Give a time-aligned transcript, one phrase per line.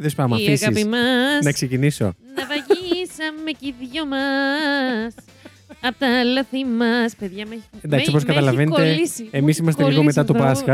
[0.00, 0.36] Δεν σου πάμε.
[1.42, 2.04] Να ξεκινήσω.
[2.04, 5.14] Να βαγίσαμε και οι δυο μας.
[5.80, 7.46] Απ' τα λάθη μας, παιδιά.
[7.46, 8.96] Με, Εντάξει, όπως καταλαβαίνετε,
[9.30, 10.72] εμείς είμαστε λίγο μετά το Πάσχα.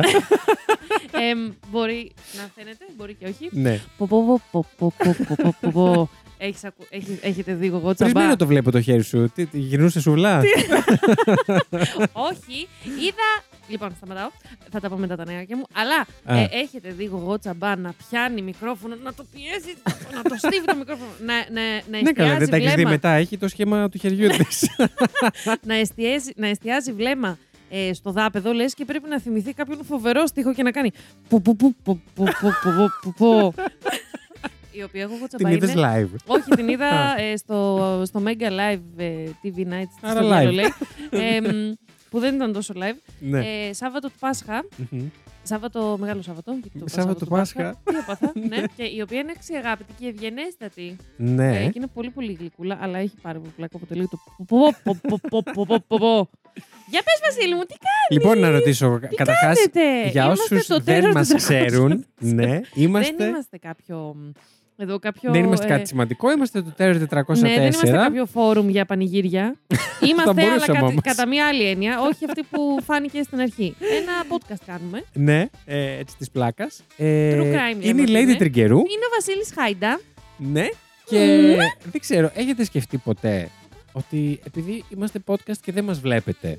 [1.25, 1.35] ε,
[1.71, 3.49] μπορεί να φαίνεται, μπορεί και όχι.
[3.51, 3.81] Ναι.
[6.39, 6.87] Έχεις ακου...
[6.91, 7.19] Έχεις...
[7.21, 9.31] Έχετε δει εγώ τσαμπά; να το βλέπω το χέρι σου.
[9.35, 10.43] Τι, γυρνούσε σουβλά;
[12.31, 12.69] Όχι.
[12.85, 14.29] Είδα Λοιπόν, σταματάω.
[14.71, 15.65] Θα τα πω μετά τα νέα μου.
[15.73, 16.07] Αλλά
[16.41, 19.77] ε, έχετε δει εγώ τσαμπά να πιάνει μικρόφωνο, να το πιέζει,
[20.15, 21.11] να το στείλει το μικρόφωνο.
[21.25, 23.11] Να, να, να ναι, καλά, δεν τα έχεις δει μετά.
[23.11, 24.69] Έχει το σχήμα του χεριού της.
[25.69, 27.39] να, εστιάζει, να εστιάζει βλέμμα
[27.71, 30.91] ε, στο δάπεδο, λες και πρέπει να θυμηθεί κάποιον φοβερό στίχο και να κάνει.
[31.29, 33.55] Που, που, που, που, που, που,
[34.77, 36.17] η οποία εγώ έχω Την είδες live.
[36.27, 39.91] Όχι, την είδα ε, στο, στο Mega Live ε, TV Night.
[40.01, 40.71] Άρα live.
[41.11, 41.41] Ε,
[42.15, 42.97] που δεν ήταν τόσο live.
[43.21, 43.39] Ναι.
[43.69, 44.65] Ε, Σάββατο του Πάσχα.
[44.91, 45.07] Μμμ.
[45.43, 46.53] Σάββατο, μεγάλο Σάββατο.
[46.53, 47.81] γιατί το είπα Σάββατο του Πάσχα.
[47.85, 48.63] Τι έπαθα, ναι.
[48.77, 50.97] Και η οποία είναι αξιαγάπητη και ευγενέστατη.
[51.19, 51.63] Ε, Ναι.
[51.69, 54.19] και είναι πολύ πολύ γλυκούλα, αλλά έχει πάρα πολύ πλάκο από το λίγο το.
[54.47, 56.31] πο, πο, πο, πο, πο, πο, πο, πο.
[56.91, 57.75] Για πες Βασίλη μου, τι
[58.11, 59.57] Λοιπόν, να ρωτήσω Τι καταρχάς.
[59.71, 61.37] κάνετε, Για Είμαστε όσους το δεν Terror μας 404.
[61.37, 63.27] ξέρουν, ναι, Δεν είμαστε.
[63.27, 64.17] είμαστε κάποιο.
[64.77, 65.33] Εδώ κάποιο.
[65.33, 66.99] Δεν είμαστε ε, κάτι σημαντικό, είμαστε το Terror 404.
[67.27, 69.55] Ναι, δεν είμαστε κάποιο φόρουμ για πανηγύρια.
[70.09, 71.03] είμαστε, αλλά μπορούσαμε κατά, όμως.
[71.03, 73.75] κατά μία άλλη έννοια, όχι αυτή που φάνηκε στην αρχή.
[73.79, 75.05] Ένα podcast κάνουμε.
[75.13, 76.83] Ναι, ε, έτσι της πλάκας.
[76.97, 78.77] Ε, True crime είναι η λέμε Lady ότι Τριγκερού.
[78.77, 80.01] Είναι ο Βασίλης Χάιντα.
[80.37, 80.67] Ναι.
[81.05, 81.57] Και
[81.91, 83.49] δεν ξέρω, έχετε σκεφτεί ποτέ
[83.97, 86.59] ότι επειδή είμαστε podcast και δεν μας βλέπετε,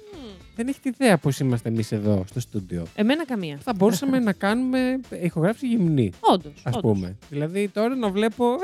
[0.55, 2.86] δεν έχετε ιδέα πώς είμαστε εμείς εδώ στο στούντιο.
[2.95, 3.58] Εμένα καμία.
[3.64, 6.53] Θα μπορούσαμε να κάνουμε ηχογράφηση γυμνή, Όντως.
[6.63, 7.17] ας πούμε.
[7.30, 8.56] Δηλαδή τώρα να βλέπω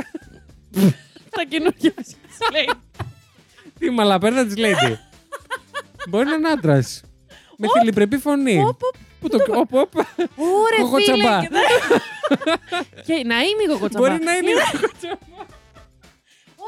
[1.30, 2.70] Τα καινούργια Βασίλης λέει.
[3.80, 4.94] τη μαλαπέρδα της Lady.
[6.10, 7.02] Μπορεί να είναι άντρας.
[7.58, 8.56] Με θηλυπρεπή φωνή.
[8.56, 8.88] Πω, πω,
[9.20, 9.38] Που το...
[9.60, 9.96] Οπ, οπ.
[10.36, 11.18] Ωρε Γογοτσαμπά.
[11.18, 11.42] φίλε.
[11.42, 14.10] και δεν- Και να είμαι εγώ κοτσαμπά.
[14.10, 14.52] Μπορεί να είναι.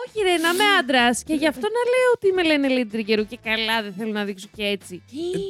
[0.07, 1.23] Όχι ρε, να είμαι άντρας.
[1.23, 4.23] Και γι' αυτό να λέω ότι με λένε Lady Τριγκερού και καλά δεν θέλω να
[4.23, 5.01] δείξω και έτσι.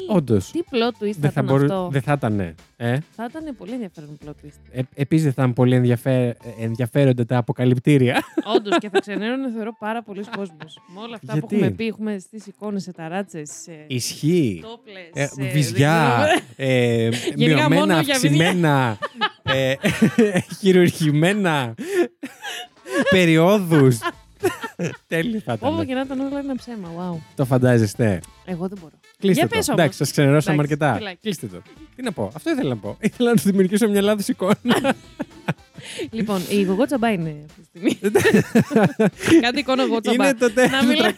[0.08, 0.52] Όντως.
[0.52, 1.64] Τι plot twist θα Δεν θα, ήταν μπορού...
[1.64, 2.40] αυτό; δεν θα ήταν.
[2.78, 4.60] Ε; Θα ήταν πολύ ενδιαφέρον plot twist.
[4.72, 6.36] Ε, Επίσης δεν θα ήταν πολύ ενδιαφέ...
[6.60, 8.24] ενδιαφέροντα τα αποκαλυπτήρια.
[8.56, 10.58] Όντως και θα ξενέρωνε θεωρώ πάρα πολλοί κόσμο.
[10.94, 13.50] Με όλα αυτά Γιατί; που έχουμε πει, έχουμε στι εικόνες σε ταράτσες.
[13.64, 14.60] Σε Ισχύει.
[14.64, 16.72] τόπλες, Ε, σε- βυζιά, δεν ξέρω.
[16.72, 18.98] ε, Γενικά μόνο μειωμένα, για αυξημένα,
[19.44, 19.74] ε,
[20.60, 21.74] χειρουργημένα,
[23.10, 23.98] περιόδους.
[25.22, 25.86] Τέλειο θα Όπου ήταν.
[25.86, 26.90] και να ήταν όλα ένα ψέμα.
[26.98, 27.18] Wow.
[27.36, 28.20] Το φαντάζεστε.
[28.46, 28.94] Εγώ δεν μπορώ.
[29.20, 29.56] Κλείστε Για το.
[29.56, 29.80] πες όμως.
[29.80, 30.98] Εντάξει, σας ξενερώσαμε Εντάξει, αρκετά.
[30.98, 31.18] φιλάκι.
[31.22, 31.62] Κλείστε το.
[31.96, 32.32] Τι να πω.
[32.36, 32.98] Αυτό ήθελα να πω.
[33.10, 34.56] Ήθελα να του δημιουργήσω μια λάθος εικόνα.
[36.12, 38.00] λοιπόν, η γογό τσαμπά είναι αυτή τη στιγμή.
[39.46, 40.28] Κάτι εικόνα γογό τσαμπά.
[40.28, 41.14] είναι το Να μιλά-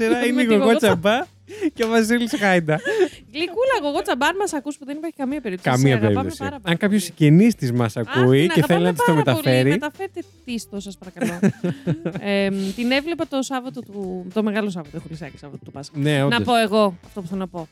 [0.00, 1.18] είναι Με η τη Γογό Γογό Τσαμπά
[1.74, 2.78] και ο Βασίλης Χάιντα.
[3.32, 5.76] Γλυκούλα γογό τσαμπά, αν μας ακούς που δεν υπάρχει καμία περίπτωση.
[5.76, 6.38] Καμία σε αγαπάμε περίπτωση.
[6.42, 6.72] πάρα πολύ.
[6.72, 9.36] Αν κάποιος συγγενής της μας Αχ, ακούει την και θέλει να αγαπάμε της το πάρα
[9.36, 9.36] πολύ.
[9.54, 9.70] μεταφέρει.
[9.70, 11.50] Μεταφέρτε τίστο, σας παρακαλώ.
[12.20, 14.26] ε, την έβλεπα το Σάββατο του.
[14.34, 15.98] Το μεγάλο Σάββατο, έχω χρυσάκι Σάββατο του Πάσχα.
[15.98, 16.42] Ναι, Να όντως.
[16.42, 17.68] πω εγώ αυτό που θέλω να πω.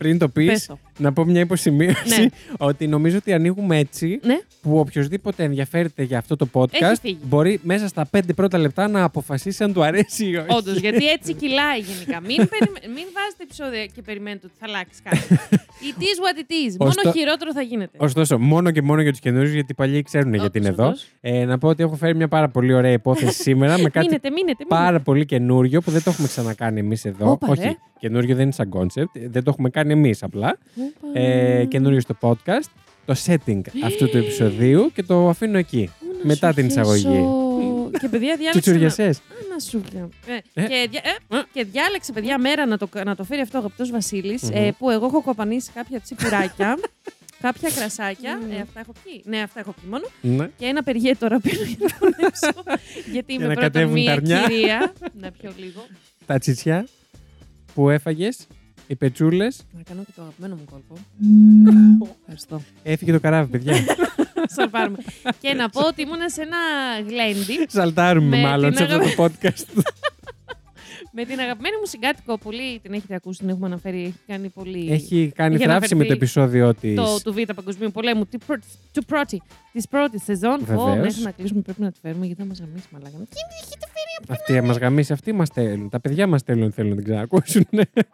[0.00, 0.78] Πριν το πεις, Πες το.
[0.98, 2.26] να πω μια υποσημείωση Ναι.
[2.68, 4.38] ότι νομίζω ότι ανοίγουμε έτσι Ναι.
[4.62, 7.18] που οποιοδήποτε ενδιαφέρεται για αυτό το Έχει podcast φύγει.
[7.22, 10.46] μπορεί μέσα στα πέντε πρώτα λεπτά να αποφασίσει αν του αρέσει ή όχι.
[10.50, 12.20] Όντως, γιατί έτσι κυλάει γενικά.
[12.20, 15.18] Μην, περιμέ- μην βάζετε επεισόδια και περιμένετε ότι θα αλλάξει κάτι.
[15.88, 16.76] It is what it is.
[16.78, 17.96] Μόνο Ωστο- χειρότερο θα γίνεται.
[18.00, 20.88] Ωστόσο, μόνο και μόνο για τους καινούριους, γιατί οι παλιοί ξέρουν γιατί είναι Όντως, εδώ.
[20.88, 21.06] όντως.
[21.20, 24.28] Ε, να πω ότι έχω φέρει μια πάρα πολύ ωραία υπόθεση σήμερα με κάτι Μείνετε,
[24.30, 24.44] μείνετε.
[24.44, 24.64] μείνετε.
[24.68, 27.30] πάρα πολύ καινούριο που δεν το έχουμε ξανακάνει εμείς εδώ.
[27.30, 27.66] Όπα, ρε.
[27.66, 29.18] Όχι, καινούριο δεν είναι σαν κόνσεπτ.
[29.18, 30.58] Δεν το έχουμε κάνει εμείς απλά.
[30.76, 31.20] Όπα.
[31.20, 32.68] Ε, καινούριο στο podcast.
[33.04, 35.90] Το setting αυτού του επεισοδίου και το αφήνω εκεί.
[36.00, 36.94] Πού να μετά σου την χέσω.
[36.94, 37.24] εισαγωγή.
[38.00, 38.44] και παιδιά διάλεξε.
[38.44, 39.02] να- Τσουτσουριασέ.
[39.04, 39.14] Α,
[39.52, 40.08] να σου λέω.
[40.26, 40.66] Ε, Ε.
[40.66, 41.42] Και, δια- ε, Ε.
[41.52, 44.50] και διάλεξε, παιδιά, μέρα να το, να το φέρει αυτό ο αγαπητός Βασίλης, Μμμ.
[44.54, 46.78] ε, που εγώ έχω κοπανίσει κάποια τσιπουράκια,
[47.46, 48.40] κάποια κρασάκια.
[48.56, 49.22] ε, αυτά έχω πιει.
[49.24, 50.04] Ναι, αυτά έχω πιει μόνο.
[50.20, 50.48] Ναι.
[50.58, 52.62] Και ένα περιγέ τώρα πίνω για να χωνέψω.
[53.12, 54.42] γιατί Για είμαι να πρώτα κατέβουν τα μία αρνιά.
[54.48, 54.92] κυρία.
[55.20, 55.86] να πιω λίγο.
[56.26, 56.86] Τα τσιτσιά
[57.74, 58.46] που έφαγες,
[58.86, 59.62] οι πετσούλες.
[59.76, 60.94] Να κάνω και το αγαπημένο μου κόλπο.
[62.20, 62.62] Ευχαριστώ.
[62.82, 63.74] Έφυγε το καράβι, παιδιά.
[64.56, 64.98] Σαλπάρουμε.
[65.40, 66.58] και να πω ότι ήμουνα σε ένα
[67.08, 69.82] γλέντι Σαλτάρουμε Με μάλλον την σε αυτό το podcast.
[71.12, 72.38] με την αγαπημένη μου συγκάτοικο.
[72.38, 74.02] Πολύ την έχετε ακούσει, την έχουμε αναφέρει.
[74.02, 74.92] Έχει κάνει πολύ.
[74.92, 76.94] Έχει κάνει Είχε θράψη με το αναφερθεί επεισόδιο τη.
[76.94, 79.42] το, του Β' Παγκοσμίου Πολέμου, τη πρώτη, του πρώτη,
[79.72, 80.58] της πρώτης σεζόν.
[80.64, 80.84] Βεβαίως.
[80.84, 83.10] Ω, μέχρι να κλείσουμε πρέπει να τη φέρουμε γιατί θα μας γαμίσει μαλάκα.
[83.10, 85.88] Τι έχετε φέρει από Αυτή μας γαμίσει, αυτοί μας στέλνουν.
[85.88, 87.66] Τα παιδιά μας στέλνουν, θέλουν να την ξανακούσουν.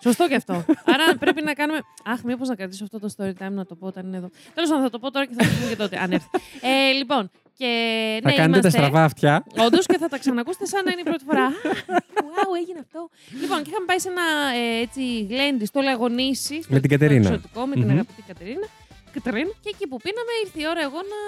[0.02, 0.52] Σωστό και αυτό.
[0.84, 1.78] Άρα πρέπει να κάνουμε.
[2.04, 4.30] Αχ, μήπως να κρατήσω αυτό το story time να το πω όταν είναι εδώ.
[4.54, 6.26] Τέλος πάντων, θα το πω τώρα και θα το πούμε και τότε, αν έρθει.
[6.60, 7.70] Ε, λοιπόν, και
[8.22, 8.68] Θα ναι, κάνετε τα είμαστε.
[8.78, 9.44] στραβά αυτιά.
[9.66, 11.46] Όντως και θα τα ξανακούσετε σαν να είναι η πρώτη φορά.
[12.30, 13.00] Wow, έγινε αυτό.
[13.40, 14.26] Λοιπόν, και είχαμε πάει σε ένα
[14.60, 16.62] ε, έτσι γλέντις στο Λαγονίσι.
[16.62, 17.28] στο Με την Κατερίνα.
[17.28, 17.90] Εξωτικό, με την Μμμ.
[17.90, 18.66] αγαπητή Κατερίνα.
[19.26, 21.18] τρέν και εκεί που πίναμε ήρθε η ώρα εγώ να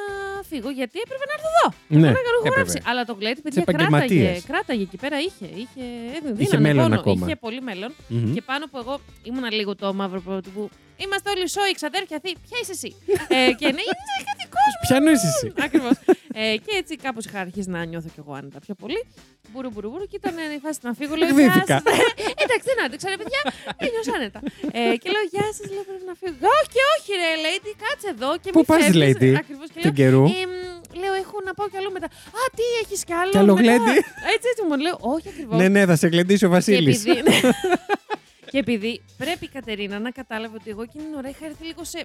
[0.51, 1.67] φύγω γιατί έπρεπε να έρθω εδώ.
[2.01, 2.77] Ναι, να κάνω ηχογράφηση.
[2.77, 2.91] έπρεπε.
[2.91, 4.45] Αλλά το γκλέτι, παιδιά, κράταγε, επαγγελματίες.
[4.51, 5.17] κράταγε εκεί πέρα.
[5.27, 5.83] Είχε, είχε,
[6.15, 6.99] ε, Είχε δίνανε μέλλον πόνο.
[7.01, 7.23] ακόμα.
[7.27, 7.91] Είχε πολύ μέλλον.
[8.09, 8.35] Μμμ.
[8.35, 8.95] Και πάνω που εγώ
[9.29, 10.61] ήμουνα λίγο το μαύρο πρότυπο.
[11.05, 12.33] Είμαστε όλοι σόι, ξαδέρφια, θή.
[12.47, 12.91] Ποια είσαι εσύ;
[13.39, 14.81] ε, και ναι, είσαι κάτι κόσμος.
[14.87, 15.97] Πιάνω είσαι εσύ; Ακριβώς.
[16.43, 19.01] ε, και έτσι κάπως είχα αρχίσει να νιώθω κι εγώ άνετα πιο πολύ.
[19.53, 21.15] Μπουρου, μπουρου, μπουρου, και ήταν ε, η φάση να φύγω.
[21.21, 21.77] Λέω, γεια Εκδίθηκα.
[21.77, 21.83] σας.
[22.43, 23.41] Εντάξει, δεν άντεξα, ρε παιδιά.
[23.87, 24.41] Ένιωσα άνετα.
[24.81, 26.37] Ε, και λέω, Γεια σας, λέω, πρέπει να φύγω.
[26.59, 29.03] Όχι, όχι, ρε, lady, κάτσε εδώ και Πού μη πας, φεύγεις».
[29.05, 30.55] lady, Ακριβώς, και Του λέω, καιρού; «Ε, μ,
[31.03, 32.09] λέω, έχω να πάω κι αλλού μετά.
[32.41, 33.31] Α, τι έχεις κι άλλο.
[33.35, 33.95] Κι άλλο μετά;» γλέντι.
[34.35, 35.57] Έτσι, έτσι μου λέω, Όχι ακριβώς.
[35.61, 36.99] Ναι, ναι, θα σε γλεντήσει ο Και Βασίλης.
[38.51, 41.65] επειδή, και επειδή πρέπει η Κατερίνα να κατάλαβε ότι εγώ εκείνη την ώρα είχα έρθει
[41.65, 42.05] λίγο σε.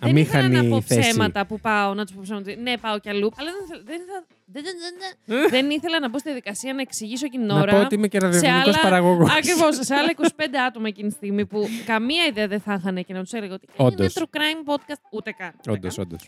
[0.00, 1.00] Δεν ήθελα Αμήχανη να πω θέση.
[1.00, 2.50] ψέματα που πάω, να τους πω ψέματα.
[2.62, 3.30] Ναι, πάω κι αλλού.
[3.36, 6.74] Αλλά δεν, ήθελα- δεν, ήθελα- δεν, δεν, δεν, δεν, δεν ήθελα να μπω στη διαδικασία
[6.74, 7.72] να εξηγήσω εκείνη την Να ώρα.
[7.72, 9.30] πω ότι είμαι και ραδιοφωνικός άλλα- παραγωγός.
[9.36, 10.26] Ακριβώς, σε άλλα 25
[10.68, 13.66] άτομα εκείνη τη στιγμή που καμία ιδέα δεν θα είχαν και να τους έλεγα ότι
[13.78, 14.14] είναι Όντως.
[14.18, 15.02] true crime podcast.
[15.10, 15.52] Ούτε καν.
[15.58, 15.94] ούτε Όντω, καν.
[16.04, 16.22] όντως.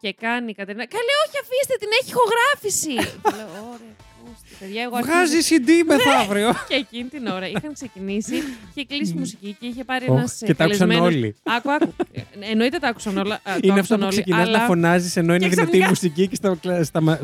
[0.00, 0.86] Και κάνει η Κατερίνα.
[0.86, 2.94] Καλέ, όχι, αφήστε την, έχει ηχογράφηση.
[3.22, 4.11] Και λέω, ωραία, ακούστε,
[4.58, 6.50] παιδιά, εγώ αρχίζω- Βγάζει CD μεθαύριο.
[6.68, 8.34] και εκείνη την ώρα είχαν ξεκινήσει,
[8.74, 10.42] είχε κλείσει μουσική και είχε πάρει Οχ, ένας.
[10.44, 11.34] και τα άκουσαν όλοι.
[11.42, 11.92] Άκου, άκου.
[12.12, 12.20] Ε,
[12.50, 13.34] Εννοείται τα άκουσαν όλα.
[13.34, 15.76] α, το Είναι αυτό άκουσαν που όλοι, ξεκινά να αλλά- φωνάζεις ενώ είναι Και δυνατή
[15.76, 16.58] η ξαφνικά- μουσική και, στα...
[16.84, 17.18] σταμα-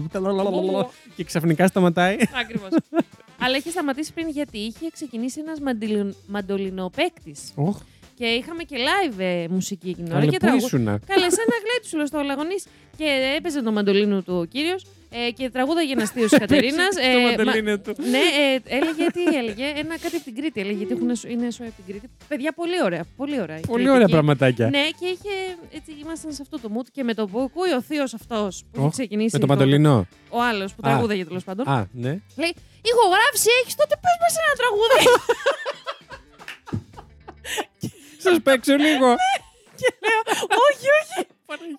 [1.17, 2.17] και ξαφνικά σταματάει.
[2.41, 2.69] Ακριβώς.
[3.41, 5.59] Αλλά είχε σταματήσει πριν γιατί είχε ξεκινήσει ένας
[6.27, 7.41] μαντολινοπαίκτης.
[7.55, 7.79] Οχ,
[8.15, 10.21] Και είχαμε και live ε, μουσική εκείνη την ώρα.
[10.21, 10.65] καλέ, Και πού τραγου...
[10.67, 12.55] ήσουνα; Καλέ, σε ένα γλέτι σου λέω στο Λαγωνή
[12.97, 16.95] και έπαιζε το μαντολίνο του ο κύριος ε, και τραγούδαγε ένα αστείο τη Κατερίνας.
[16.95, 17.95] Το μαντολίνο του.
[18.11, 19.65] Ναι, ε, έλεγε τι έλεγε.
[19.77, 20.61] Ένα κάτι από την Κρήτη.
[20.61, 22.09] Έλεγε γιατί έχουν, σο- είναι σοϊ από την Κρήτη.
[22.29, 23.05] Παιδιά, πολύ ωραία.
[23.17, 23.57] Πολύ ωραία.
[23.57, 24.13] η Πολύ Κρήτη ωραία εκεί.
[24.13, 24.69] πραγματάκια.
[24.69, 25.35] Ναι, και είχε.
[25.77, 28.77] Έτσι, ήμασταν σε αυτό το mood και με το που ακούει ο θείος αυτός που
[28.77, 29.31] είχε Οχ, ξεκινήσει.
[29.33, 30.07] Με το μαντολινό.
[30.31, 30.89] Ο άλλος που Α.
[30.91, 31.69] τραγούδαγε τέλος πάντων.
[31.69, 32.09] Α, ναι.
[32.37, 32.53] Λέει,
[32.91, 35.03] ηχογράφηση έχεις, τότε πες μας ένα τραγούδι.
[38.25, 39.09] Σας παίξω λίγο.
[39.81, 40.21] και λέω,
[40.69, 41.27] όχι, όχι.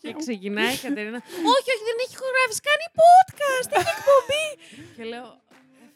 [0.02, 1.20] Και ξεκινάει η Κατερίνα.
[1.54, 2.62] όχι, όχι, δεν έχει ηχογράφηση.
[2.70, 4.46] Κάνει podcast, έχει εκπομπή.
[4.98, 5.30] και λέω.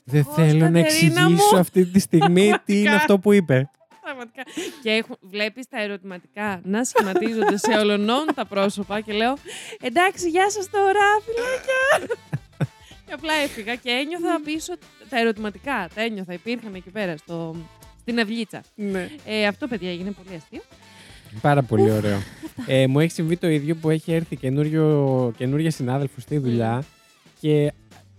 [0.06, 0.80] Δεν «Ευτυχώς, θέλω να Κατερίνα
[1.22, 1.58] εξηγήσω μου».
[1.58, 2.96] αυτή τη στιγμή τι είναι Πραγματικά.
[2.96, 3.70] αυτό που είπε.
[4.02, 4.44] Πραγματικά.
[4.84, 9.34] Και έχουν, βλέπεις τα ερωτηματικά να σχηματίζονται σε ολονών τα πρόσωπα και λέω
[9.82, 12.16] εντάξει γεια σας τώρα φιλάκια.
[13.06, 14.74] και απλά έφυγα και ένιωθα πίσω
[15.10, 15.90] τα ερωτηματικά.
[15.96, 17.56] Τα ένιωθα, υπήρχαν εκεί πέρα στο,
[18.02, 18.62] στην αυλίτσα.
[18.76, 19.10] Ναι.
[19.26, 20.62] Ε, αυτό παιδιά έγινε πολύ αστείο.
[21.42, 22.22] Πάρα πολύ ωραίο.
[22.68, 26.84] Ε, μου έχει συμβεί το ίδιο που έχει έρθει καινούριο, καινούρια συνάδελφος στη δουλειά
[27.40, 27.74] και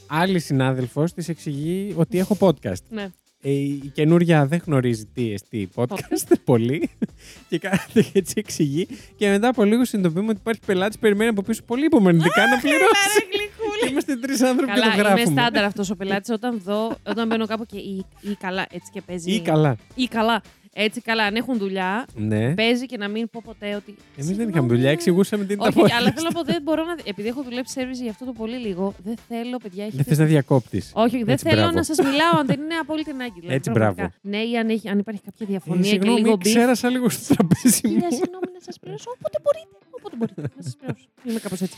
[0.07, 2.83] άλλη συνάδελφος της εξηγεί ότι έχω podcast.
[2.89, 3.09] Ναι.
[3.47, 6.91] Ε, η καινούρια δεν γνωρίζει τι εστί podcast πολύ
[7.49, 8.87] και κάθε και έτσι εξηγεί.
[9.17, 12.85] Και μετά από λίγο συνειδητοποιούμε ότι υπάρχει πελάτης περιμένει από πίσω πολύ υπομονητικά να πληρώσει.
[12.85, 13.91] Άρα γλυκούλη.
[13.91, 15.41] Είμαστε τρεις άνθρωποι και το Καλά, είναι γράφουμε.
[15.41, 19.01] στάνταρ αυτός ο πελάτης όταν δω, όταν μπαίνω κάπου και ή, ή καλά, έτσι και
[19.01, 19.31] παίζει.
[19.33, 19.77] Ή καλά.
[19.95, 20.43] Ή καλά.
[20.77, 22.55] Έτσι καλά, αν έχουν δουλειά, Ναι.
[22.55, 23.91] παίζει και να μην πω ποτέ ότι.
[23.91, 25.97] Εμείς δεν «Συγγνώμη, είχαμε δουλειά, εξηγούσαμε τι είναι τα Όχι, podcast.
[25.99, 26.95] αλλά θέλω να πω, δεν μπορώ να.
[27.05, 29.85] Επειδή έχω δουλέψει service για αυτό το πολύ λίγο, δεν θέλω, παιδιά.
[29.85, 30.03] Δεν Έχετε...
[30.03, 30.91] θες να διακόπτεις.
[30.95, 31.77] Όχι, δεν Έτσι, θέλω μπράβο.
[31.77, 33.39] να σας μιλάω αν δεν είναι απόλυτη ανάγκη.
[33.41, 34.13] δηλαδή, Έτσι, πραγματικά.
[34.23, 34.37] μπράβο.
[34.45, 36.53] Ναι, ή αν, έχει, αν υπάρχει κάποια Ε, διαφωνία και συγγνώμη, λίγο beef.
[36.55, 37.91] ξέρασα λίγο στο τραπέζι μου.
[37.93, 39.11] Κυρία, συγγνώμη να σας πληρώσω.
[39.19, 39.77] Όποτε μπορείτε.
[39.99, 41.07] Όποτε μπορείτε να σας πληρώσω.
[41.25, 41.77] Είμαι κάπως έτσι.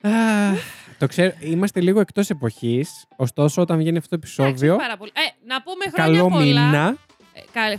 [0.00, 0.58] Αχ,
[0.98, 3.04] το ξέρω, είμαστε λίγο εκτός εποχής.
[3.16, 5.10] Ωστόσο, όταν βγαίνει αυτό το επεισόδιο, Εντάξει, πάρα πολύ.
[5.14, 6.44] Ε, να πούμε χρόνια καλό πολλά.
[6.44, 6.98] μήνα, Ε, κα-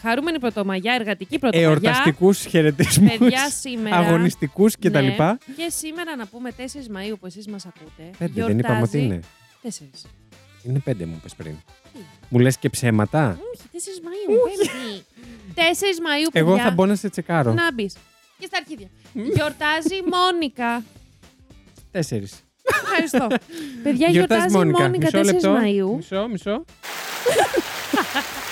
[0.02, 1.69] χαρούμενη πρωτομαγιά, εργατική πρωτομαγιά.
[1.69, 3.95] εορταστικού χαιρετισμούς, Παιδιά σήμερα.
[3.97, 4.97] αγωνιστικούς κτλ.
[4.97, 5.16] Ναι.
[5.56, 8.09] Και σήμερα να πούμε 4 Μαΐου που εσείς μας ακούτε.
[8.18, 9.19] Πέντε, δεν είπαμε ότι είναι.
[9.64, 9.68] 4.
[10.64, 11.56] Είναι πέντε, μου πες πριν.
[11.94, 13.40] Τι; Μου λες και ψέματα.
[13.54, 14.38] Όχι, 4 Μαΐου.
[14.57, 15.06] Πέμπτη.
[15.56, 16.52] 4 Μαΐου, παιδιά.
[16.52, 17.54] Εγώ θα μπω να σε τσεκάρω.
[17.54, 17.95] Να μπεις.
[18.40, 18.88] Και στα αρχίδια.
[19.14, 20.83] Γιορτάζει η Μόνικα.
[21.92, 22.44] Τέσσερις.
[22.83, 23.28] Ευχαριστώ.
[23.83, 25.56] Παιδιά, γιορτάζει η Μόνικα 4 Μισό λεπτό.
[25.62, 25.95] Μαΐου.
[25.95, 26.66] Μισό, μισό.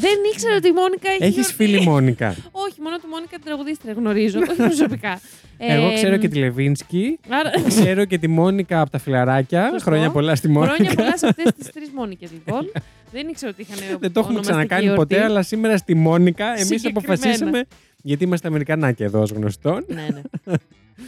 [0.00, 1.22] Δεν ήξερα ότι η Μόνικα έχει.
[1.22, 1.52] Έχεις γιορτή.
[1.54, 2.28] φίλη Μόνικα.
[2.66, 4.38] Όχι, μόνο τη Μόνικα την τραγουδίστρια γνωρίζω.
[4.40, 5.20] Όχι προσωπικά.
[5.58, 7.18] Εγώ Ε, ξέρω και τη Λεβίνσκι.
[7.28, 9.68] άρα- Ξέρω και τη Μόνικα από τα φιλαράκια.
[9.72, 9.90] Σωστό.
[9.90, 10.74] Χρόνια πολλά στη Μόνικα.
[10.74, 12.72] Χρόνια πολλά σε αυτές τις τρεις Μόνικες, λοιπόν.
[13.12, 13.76] Δεν ήξερα ότι είχαν.
[13.78, 15.00] Δεν το έχουμε ονομαστική ξανακάνει γιορτή.
[15.14, 16.98] ποτέ, αλλά σήμερα στη Μόνικα εμείς Συγκεκριμένα.
[17.14, 17.64] αποφασίσαμε.
[18.02, 19.84] Γιατί είμαστε Αμερικανάκια εδώ ως γνωστόν.
[19.88, 20.54] Ναι, ναι.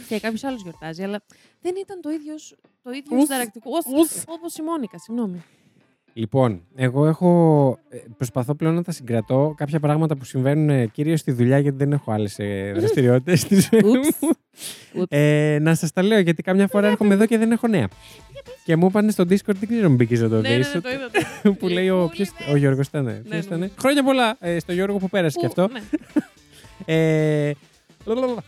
[0.07, 1.21] και κάποιος άλλος γιορτάζει, αλλά
[1.61, 4.23] δεν ήταν το ίδιος, το ίδιο Ουφ, συνταρακτικό ουφ.
[4.27, 4.97] όπως η Μόνικα.
[4.99, 5.43] Συγγνώμη.
[6.13, 7.77] Λοιπόν, εγώ έχω.
[7.89, 11.91] ε, Προσπαθώ πλέον να τα συγκρατώ κάποια πράγματα που συμβαίνουν κυρίως στη δουλειά, γιατί δεν
[11.91, 12.37] έχω άλλες
[12.75, 13.89] δραστηριότητες στη ζωή μου.
[13.91, 14.09] Ούψ.
[14.93, 15.05] Ούψ.
[15.09, 17.87] Ε, να σας τα λέω, γιατί κάμια φορά έρχομαι εδώ και δεν έχω νέα.
[18.65, 20.81] Και μου είπαν στο Discord, δεν ξέρω αν μπήκες να το ναι, ναι, δεις, ναι,
[20.81, 21.09] το είδα.
[21.11, 21.55] το είδα.
[21.59, 22.53] που λέει ο, Γλυκούλη, ποιος, ναι.
[22.53, 23.05] ο Γιώργος ήταν.
[23.05, 23.71] Ποιος ναι, ήτανε; ναι.
[23.79, 25.73] Χρόνια πολλά ε, στο Γιώργο που πέρασε και Που, αυτό.
[25.73, 25.81] ναι.
[26.95, 27.51] Ε,
[28.05, 28.43] λαλαλα.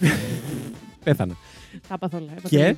[1.04, 1.34] Πέθανα.
[1.88, 2.30] Τα πάθω όλα.
[2.30, 2.76] έπαθα Και;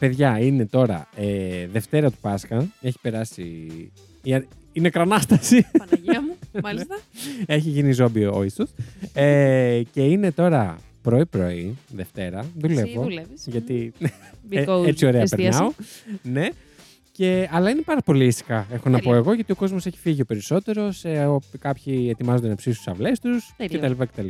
[0.00, 0.06] Ήδη.
[0.06, 2.66] Παιδιά, είναι τώρα ε, Δευτέρα του Πάσχα.
[2.80, 3.66] Έχει περάσει.
[4.22, 5.66] η α- Είναι κρανάσταση.
[5.78, 6.36] Παναγία μου.
[6.62, 6.98] Μάλιστα.
[7.46, 8.70] Έχει γίνει ζόμπι ο Ιησούς.
[9.12, 12.38] Ε, και είναι τώρα πρωί-πρωί, Δευτέρα.
[12.38, 13.02] Εσύ Δουλεύω.
[13.02, 13.46] δουλεύεις.
[13.46, 14.06] Γιατί ε,
[14.50, 15.50] Because έτσι ωραία εστίασης.
[15.56, 15.72] περνάω.
[16.22, 16.48] Ναι.
[17.12, 19.18] Και, αλλά είναι πάρα πολύ ήσυχα, έχω να πω Τέλεια.
[19.18, 21.04] εγώ, γιατί ο κόσμος έχει φύγει περισσότερος.
[21.58, 23.78] Κάποιοι ετοιμάζονται να ψήσουν τις αυλές τους Τέλεια.
[23.88, 24.26] κτλ, κτλ.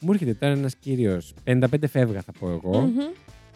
[0.00, 2.98] Μου έρχεται τώρα ένας κύριος, 55 φεύγα θα πω εγώ, Μμμ,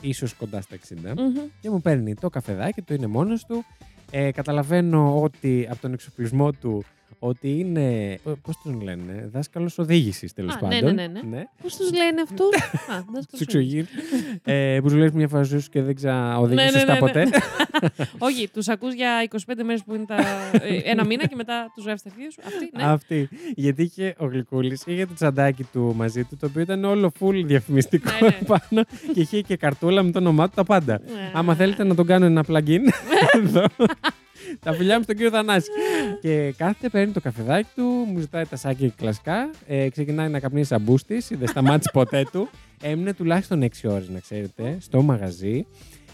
[0.00, 1.34] ίσως κοντά στα 60, μμμ.
[1.60, 3.64] και μου παίρνει το καφεδάκι του, είναι μόνος του.
[4.10, 6.84] Ε, καταλαβαίνω ότι από τον εξοπλισμό του
[7.26, 8.18] ότι είναι.
[8.42, 10.94] Πώς τον λένε, δάσκαλος οδήγησης τέλος Α, ναι, πάντων.
[10.94, 11.42] ναι, ναι, ναι.
[11.62, 12.56] Πώς τους λένε αυτούς;
[12.94, 13.86] Α, δεν Του εξωγείρου.
[14.44, 17.00] ε, που σου λες μια φορά ζωή σου και δεν ξαναοδηγήσει Ναι, ναι, σωστά ναι,
[17.00, 17.06] ναι.
[17.06, 17.28] ποτέ.
[18.18, 20.16] Όχι, τους ακούς για 25 μέρες που είναι τα...
[20.52, 22.40] ε, ένα μήνα και μετά τους γράφεις τα αρχεία σου.
[22.46, 22.82] Αυτή, ναι.
[22.84, 23.28] Αυτή.
[23.54, 27.42] Γιατί είχε ο Γλυκούλης, είχε το τσαντάκι του μαζί του, το οποίο ήταν όλο full
[27.44, 28.38] διαφημιστικό Ναι, ναι.
[28.46, 31.00] πάνω και είχε και καρτούλα με το όνομά του τα πάντα.
[31.14, 31.30] Ναι.
[31.34, 32.80] Άμα θέλετε να τον κάνω ένα plugin,
[33.42, 33.64] εδώ.
[34.60, 35.70] Τα φιλιά μου στον κύριο Θανάση.
[36.20, 40.66] και κάθεται, παίρνει το καφεδάκι του, μου ζητάει τα σάκια κλασικά, ε, ξεκινάει να καπνίσει
[40.66, 42.48] σαν μπούστης, δεν σταμάτησε ποτέ του.
[42.82, 45.66] Έμεινε τουλάχιστον 6 ώρες, να ξέρετε, στο μαγαζί.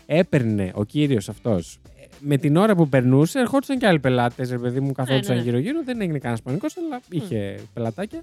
[0.06, 4.50] Έπαιρνε ο κύριος αυτός ε, με την ώρα που περνούσε, ερχόντουσαν και άλλοι πελάτες.
[4.50, 5.48] Ρε παιδί μου, καθόντουσαν ναι, ναι.
[5.48, 5.82] γύρω-γύρω.
[5.84, 8.22] Δεν έγινε κανένας πανικός, αλλά είχε πελατάκια.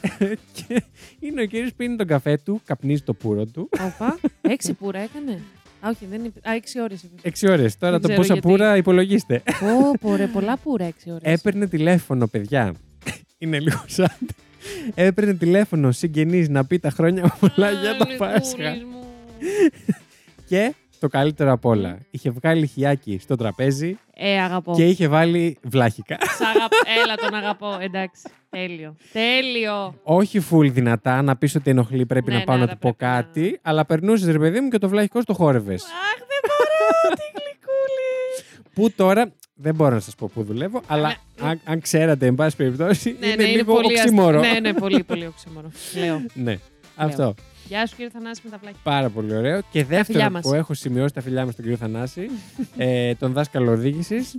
[0.56, 0.82] και
[1.18, 3.68] είναι ο κύριος πίνει τον καφέ του, καπνίζει το πουρο του.
[3.72, 5.40] Όπα, έξι πουρα έκανε.
[5.80, 6.48] Α, όχι, δεν είπε.
[6.50, 7.20] Α, έξι ώρες είπες.
[7.22, 7.78] Έξι ώρες.
[7.78, 8.48] Τώρα Δεν το ξέρω πόσα γιατί.
[8.48, 9.42] πουρα υπολογίστε.
[9.60, 11.22] Πω, πω, ρε, πολλά πουρα έξι ώρες.
[11.32, 12.74] Έπαιρνε τηλέφωνο, παιδιά.
[13.38, 14.10] Είναι λίγο σαν.
[14.94, 18.56] Έπαιρνε τηλέφωνο συγγενεί να πει τα χρόνια πολλά για το Α, Πάσχα.
[18.56, 19.04] γλυκούλης μου.
[20.46, 21.98] Και το καλύτερο απ' όλα.
[22.10, 24.72] Είχε βγάλει χιάκι στο τραπέζι Ε, αγαπώ.
[24.74, 26.16] και είχε βάλει βλάχικα.
[26.20, 26.76] Σ' αγαπώ.
[27.04, 27.76] Έλα, τον αγαπώ.
[27.80, 28.22] Εντάξει.
[28.50, 28.96] Τέλειο.
[29.12, 29.94] Τέλειο.
[30.02, 32.78] Όχι full δυνατά, να πεις ότι ενοχλεί, πρέπει Ναι, να πάω ναι, να άρα του
[32.80, 35.82] πω πρέπει να- κάτι, αλλά περνούσες ρε παιδί μου και το βλάχικο το χόρευες.
[35.82, 37.14] Αχ, δεν μπορώ.
[37.14, 38.70] Τι γλυκούλη.
[38.74, 41.48] Που τώρα δεν μπορώ να σας πω πού δουλεύω, αλλά Ναι.
[41.48, 44.02] αν, αν ξέρατε, εν πάση περιπτώσει, Ναι, είναι ναι, είναι λίγο πολύ αστείο.
[44.02, 44.40] οξύμορο.
[44.40, 45.70] Ναι, ναι, πολύ, πολύ οξύμορο.
[46.00, 46.22] Λέω.
[46.34, 46.58] ναι.
[46.96, 47.34] Αυτό.
[47.68, 48.80] Γεια σου, κύριε Θανάση, με τα πλάκια.
[48.82, 49.60] Πάρα πολύ ωραίο.
[49.70, 50.42] Και δεύτερο φιλιά μας.
[50.42, 52.28] που έχω σημειώσει τα φιλιά μου στον κύριο Θανάση,
[52.76, 54.38] ε, τον δάσκαλο οδήγησης.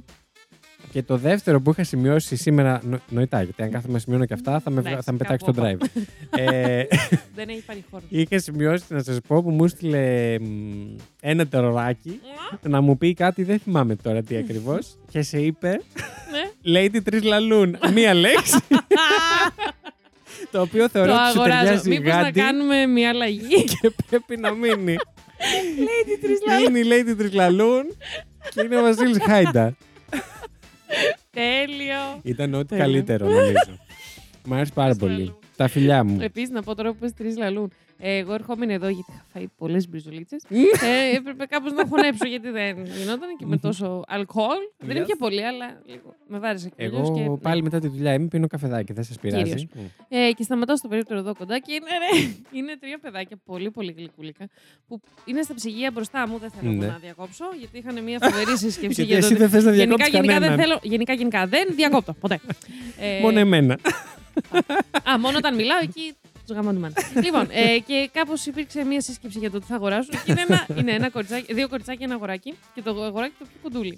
[0.91, 2.81] Και το δεύτερο που είχα σημειώσει σήμερα.
[2.83, 5.45] Νο, νοητά, γιατί αν κάθομαι να σημειώνω και αυτά θα με, Εντάξει, θα με πετάξει
[5.45, 5.85] κάπου το drive.
[6.39, 6.83] ε,
[7.35, 8.03] Δεν έχει πάρει χώρο.
[8.09, 12.19] είχα σημειώσει να σας πω που μου έστειλε μ, ένα τεροράκι
[12.61, 14.97] να μου πει κάτι, δεν θυμάμαι τώρα τι ακριβώς.
[15.11, 15.69] και σε είπε
[16.31, 16.79] Ναι.
[16.79, 17.77] Lady Τρει Λαλούν.
[17.93, 18.57] Μία λέξη.
[20.51, 21.61] το οποίο θεωρώ Το ότι σου αγοράζω.
[21.63, 24.95] ταιριάζει Μήπως να γάντι κάνουμε μια αλλαγή; και πρέπει να μείνει.
[25.79, 26.63] Lady Τρισλάλ.
[26.63, 27.83] είναι η Lady Τρισλαλούν
[28.53, 29.75] και είναι ο Βασίλης Χάιντα.
[31.31, 32.19] Τέλειο.
[32.23, 32.83] Ήταν ό,τι Τέλειο.
[32.85, 33.77] καλύτερο, νομίζω.
[34.45, 35.17] Μ' άρεσε πάρα Τρισλαλούν.
[35.25, 35.35] πολύ.
[35.59, 36.17] Τα φιλιά μου.
[36.21, 37.71] Επίσης, να πω τώρα που πες τρεις λαλούν.
[38.01, 40.43] Ε, εγώ ερχόμουν εδώ γιατί είχα φάει πολλές μπριζολίτσες.
[40.51, 44.47] ε, έπρεπε κάπως να χωνέψω γιατί δεν γινόταν και με τόσο αλκοόλ.
[44.77, 44.99] Δεν Yes.
[44.99, 46.15] είναι πολύ, αλλά λίγο.
[46.27, 47.37] Με βάρισε και αλλιώς Εγώ και, ναι.
[47.37, 49.43] πάλι μετά τη δουλειά είμαι, πίνω καφεδάκι, δεν σας πειράζει.
[49.43, 49.67] Κύριος.
[50.09, 53.93] Ε, και σταματάω στο περίπτερο εδώ κοντά και είναι, ρε, είναι τρία παιδάκια πολύ πολύ
[53.97, 54.47] γλυκούλικα
[54.87, 56.37] που είναι στα ψυγεία μπροστά μου.
[56.37, 56.87] Δεν θέλω εγώ Ναι.
[56.87, 59.37] να διακόψω γιατί είχαν μια φοβερή συσκέψη Γιατί για εσύ το.
[59.39, 60.65] δεν θες να Γενικά, διακόψεις γενικά, δεν κανέναν.
[60.65, 62.39] θέλω, γενικά, γενικά δεν διακόπτω ποτέ.
[62.99, 63.77] Ε, Μόνο εμένα.
[65.09, 66.13] Α, μόνο όταν μιλάω εκεί
[66.47, 66.93] τους γαμώ τη μάνα.
[67.23, 70.09] λοιπόν, ε, και κάπως υπήρξε μία σύσκεψη για το τι θα αγοράσω.
[70.25, 72.53] Και είναι, ένα, είναι ένα κοριτσάκι, δύο κοριτσάκια, ένα αγοράκι.
[72.73, 73.97] Και το αγοράκι το πιο κοντούλι.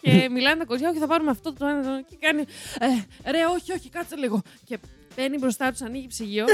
[0.00, 1.82] Και μιλάνε τα κοριτσιά, όχι, θα πάρουμε αυτό το ένα.
[1.82, 2.02] το άλλο».
[2.08, 2.44] Και κάνει.
[3.24, 4.42] Ε, ρε, όχι, όχι, κάτσε λίγο.
[4.64, 4.78] Και
[5.16, 6.44] μπαίνει μπροστά τους, ανοίγει ψυγείο.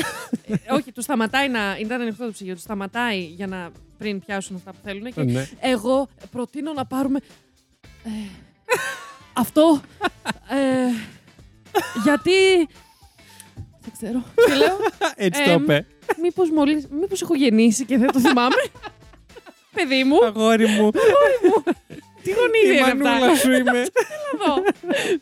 [0.46, 1.76] ε, όχι, τους σταματάει να.
[1.80, 5.12] Ήταν ανοιχτό το ψυγείο, τους σταματάει για να πριν πιάσουν αυτά που θέλουν.
[5.12, 5.48] Και Ναι.
[5.60, 7.18] εγώ προτείνω να πάρουμε.
[8.04, 8.10] ε,
[9.32, 9.80] αυτό.
[10.50, 10.90] ε,
[12.04, 12.68] γιατί.
[13.84, 14.24] Δεν ξέρω.
[14.46, 14.76] Και λέω,
[15.26, 15.86] Έτσι το Εμ, είπε.
[16.22, 18.62] μήπως, μόλις, μήπως έχω γεννήσει και δεν το θυμάμαι;
[19.74, 20.90] Παιδί μου, Αγόρι μου.
[22.22, 23.78] τι γονίδια Η είναι αυτά; μανούλα σου είμαι.
[24.34, 24.54] Εδώ.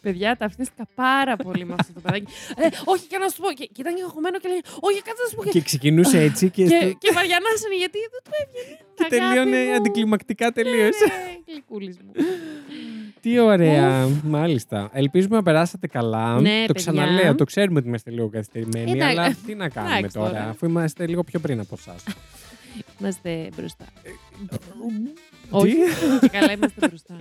[0.03, 2.33] Παιδιά, ταυτίστηκα πάρα πολύ με αυτό το παιδάκι.
[2.57, 3.53] Ε, όχι, και να σου πω.
[3.53, 5.43] Και, και ήταν και αγχωμένο και λέει: Όχι, κάτσε να σου πω.
[5.45, 8.79] Και, Και ξεκινούσε έτσι και, και, στο- και βαριανάσανε γιατί δεν του έβγαινε.
[8.95, 9.75] και τελείωνε Αγάπη μου.
[9.77, 10.97] αντικλιμακτικά τελείως.
[11.01, 11.13] Ναι,
[11.47, 12.13] γλυκούλης μου.
[13.23, 14.91] Τι ωραία, μάλιστα.
[14.93, 16.41] Ελπίζουμε να περάσατε καλά.
[16.41, 16.73] Ναι, το παιδιά.
[16.75, 19.19] ξαναλέω, το ξέρουμε ότι είμαστε λίγο καθυστερημένοι, Εντάξει.
[19.19, 20.49] αλλά τι να κάνουμε Εντάξει τώρα, τώρα.
[20.49, 22.05] αφού είμαστε λίγο πιο πριν από εσάς.
[23.01, 23.85] Είμαστε μπροστά.
[25.51, 25.75] Όχι,
[26.21, 27.17] και καλά είμαστε μπροστά.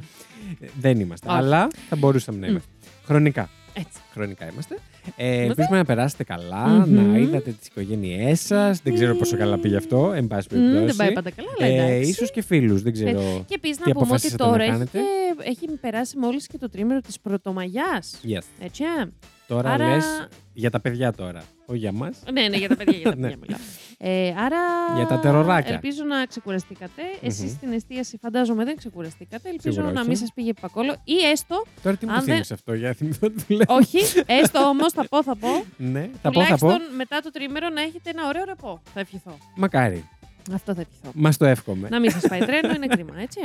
[0.80, 1.38] Δεν είμαστε, Όχι.
[1.38, 2.50] αλλά θα μπορούσαμε να Μμ.
[2.50, 2.70] είμαστε.
[3.06, 3.50] Χρονικά.
[3.74, 4.00] Έτσι.
[4.14, 4.78] Χρονικά είμαστε.
[5.16, 8.82] Ε, ελπίζουμε να περάσετε καλά, να είδατε τις οικογένειές σας.
[8.82, 10.98] Δεν ξέρω πόσο καλά πήγε αυτό, εν πάση Μμ, Δεν περιπτώσει.
[10.98, 12.10] πάει πάντα καλά, αλλά Ε, εντάξει.
[12.10, 13.44] ίσως και φίλους, δεν ξέρω.
[13.48, 16.48] Και επίσης Τι να πούμε ότι αποφασίσατε να τώρα έχει, κάνετε; και- έχει περάσει μόλις
[16.48, 18.20] και το τρίμηνο της Πρωτομαγιάς.
[18.28, 18.44] Yes.
[18.60, 18.84] Έτσι.
[18.84, 19.06] ε;
[19.48, 22.18] Τώρα Άρα- λες για τα παιδιά τώρα, όχι για μας.
[22.34, 23.22] Ναι, ναι, για τα παιδιά, για τα Ναι.
[23.30, 23.60] παιδιά μιλάω.
[24.04, 24.58] Ε, άρα.
[24.96, 25.74] Για τα τεροράκια.
[25.74, 27.02] Ελπίζω να ξεκουραστήκατε.
[27.22, 27.50] Εσείς Μμμ.
[27.56, 29.50] στην εστίαση φαντάζομαι δεν ξεκουραστήκατε.
[29.50, 30.10] Ελπίζω Σίγουρα να όχι.
[30.10, 30.96] μην σας πήγε πακόλο.
[31.04, 31.66] Ή έστω.
[31.84, 33.66] Τώρα τι μου Αν δεν- θύμισε αυτό, για να θυμηθώ τι του λέω.
[33.68, 35.48] όχι, έστω όμως θα πω, θα πω.
[35.78, 36.32] Ναι, θα πω, θα πω.
[36.32, 38.82] τουλάχιστον μετά το τρίμερο να έχετε ένα ωραίο ρεπό.
[38.94, 39.38] Θα ευχηθώ.
[39.56, 40.10] Μακάρι.
[40.54, 41.12] Αυτό θα ευχηθώ.
[41.14, 41.90] Μας το εύχομαι.
[41.90, 43.40] να μην σας πάει τρένο, είναι κρίμα, έτσι.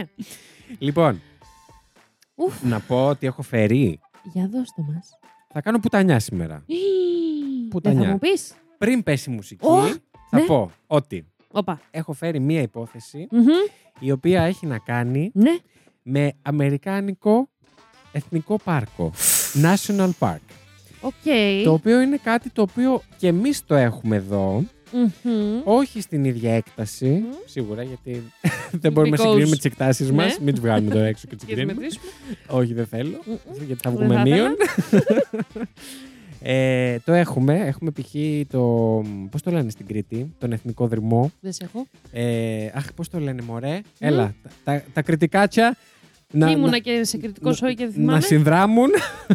[0.78, 1.20] Λοιπόν,
[2.34, 2.62] Ουφ.
[2.62, 4.00] να πω ότι έχω φέρει.
[4.22, 5.18] Για δώστε μας.
[5.52, 6.62] Θα κάνω πουτανιά σήμερα.
[6.66, 6.76] Δεν
[7.68, 8.02] Πουτανιά.
[8.02, 8.54] θα μου πεις.
[8.78, 9.82] Πριν πέσει η μουσική, Ω,
[10.30, 10.45] θα ναι.
[10.47, 11.80] πω ότι Όπα.
[11.90, 13.47] έχω φέρει μία υπόθεση Μμμ.
[13.99, 15.56] η οποία έχει να κάνει Ναι.
[16.02, 17.49] με Αμερικάνικο
[18.12, 19.12] Εθνικό Πάρκο.
[19.62, 20.38] National Park.
[21.00, 21.12] Οκ.
[21.64, 24.64] Το οποίο είναι κάτι το οποίο και εμείς το έχουμε εδώ.
[24.92, 25.61] Μμμ.
[25.64, 27.33] Όχι στην ίδια έκταση, Μμμ.
[27.47, 28.23] σίγουρα, γιατί
[28.83, 30.16] δεν μπορούμε να Because- συγκρίνουμε τις εκτάσεις Ναι.
[30.16, 30.38] μας.
[30.38, 31.75] Μην τις βγάλουμε τώρα έξω και τις Και θα συγκρίνουμε.
[31.88, 32.12] μετρήσουμε.
[32.61, 33.18] Όχι, δεν θέλω.
[33.26, 33.64] Μμμ.
[33.66, 34.56] Γιατί θα Δεν βγούμε θα μείον.
[36.42, 37.54] ε, το έχουμε.
[37.66, 38.14] Έχουμε π.χ.
[38.48, 38.62] το.
[39.30, 41.30] Πώς το λένε στην Κρήτη, τον Εθνικό Δρυμό.
[41.40, 41.86] Δεν σε έχω.
[42.12, 43.80] Ε, αχ, πώς το λένε, Μωρέ.
[43.98, 45.76] Έλα, τα, τα, τα κριτικάτσια.
[46.32, 48.20] Να, Ήμουνα να, και σε κριτικό να- σόι και δεν να θυμάμαι.
[48.20, 48.90] συνδράμουν.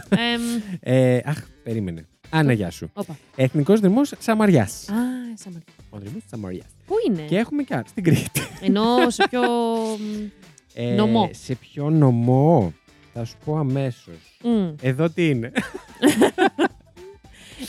[0.10, 0.42] Εμ,
[0.80, 2.06] Ε, αχ, περίμενε.
[2.30, 2.90] Άνα, γεια σου.
[2.94, 3.18] Όπα.
[3.36, 4.90] Εθνικός Δρυμός Σαμαριάς.
[4.90, 4.94] Α,
[5.36, 5.66] Σαμαριά.
[5.90, 6.66] Ο Δρυμός Σαμαριάς.
[6.86, 8.42] Πού είναι; Και έχουμε και άλλο στην Κρήτη.
[8.62, 9.42] Ενώ σε πιο.
[9.42, 10.28] μ,
[10.74, 12.74] Ε, Νομό; Σε ποιο νομό;
[13.14, 14.38] Θα σου πω αμέσως.
[14.44, 14.74] μ.
[14.82, 15.52] Εδώ τι είναι;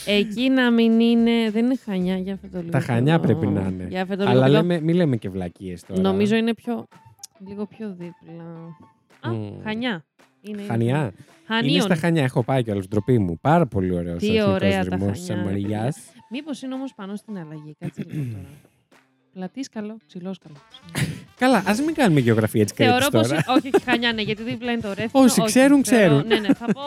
[0.07, 1.51] Εκεί να μην είναι.
[1.51, 2.71] Δεν είναι χανιά για αυτό το λίγο.
[2.71, 3.87] Τα Χανιά πρέπει να είναι.
[3.89, 4.61] Για αυτό το Αλλά λίγο.
[4.63, 6.01] λέμε, μην λέμε και βλακίες τώρα.
[6.01, 6.87] Νομίζω είναι πιο.
[7.49, 8.45] Λίγο πιο δίπλα.
[9.21, 9.63] Α, Μμ.
[9.65, 10.05] χανιά.
[10.41, 10.97] Είναι, Χανιά.
[10.99, 11.13] Είναι
[11.47, 11.81] Χανίων.
[11.81, 12.23] στα Χανιά.
[12.23, 12.83] Έχω πάει κιόλα.
[12.89, 13.39] Ντροπή μου.
[13.41, 14.19] Πάρα πολύ ωραίος.
[14.23, 15.15] Τι ωραία τα Χανιά.
[15.15, 15.93] Σαμαριά.
[16.31, 17.77] Μήπως είναι όμως πάνω στην αλλαγή.
[17.79, 18.45] Κάτσε λίγο τώρα.
[19.33, 20.55] Πλατής καλό, ψηλός καλό.
[21.39, 23.29] Καλά, ας μην κάνουμε γεωγραφία τη Θεωρώ Κρήτη πως.
[23.29, 23.43] τώρα.
[23.49, 25.21] Όχι, όχι, χανιά, ναι, γιατί δίπλα είναι το ρεύμα.
[25.21, 26.27] Όσοι ξέρουν, ξέρουν.
[26.27, 26.81] Ναι, ναι, θα πω,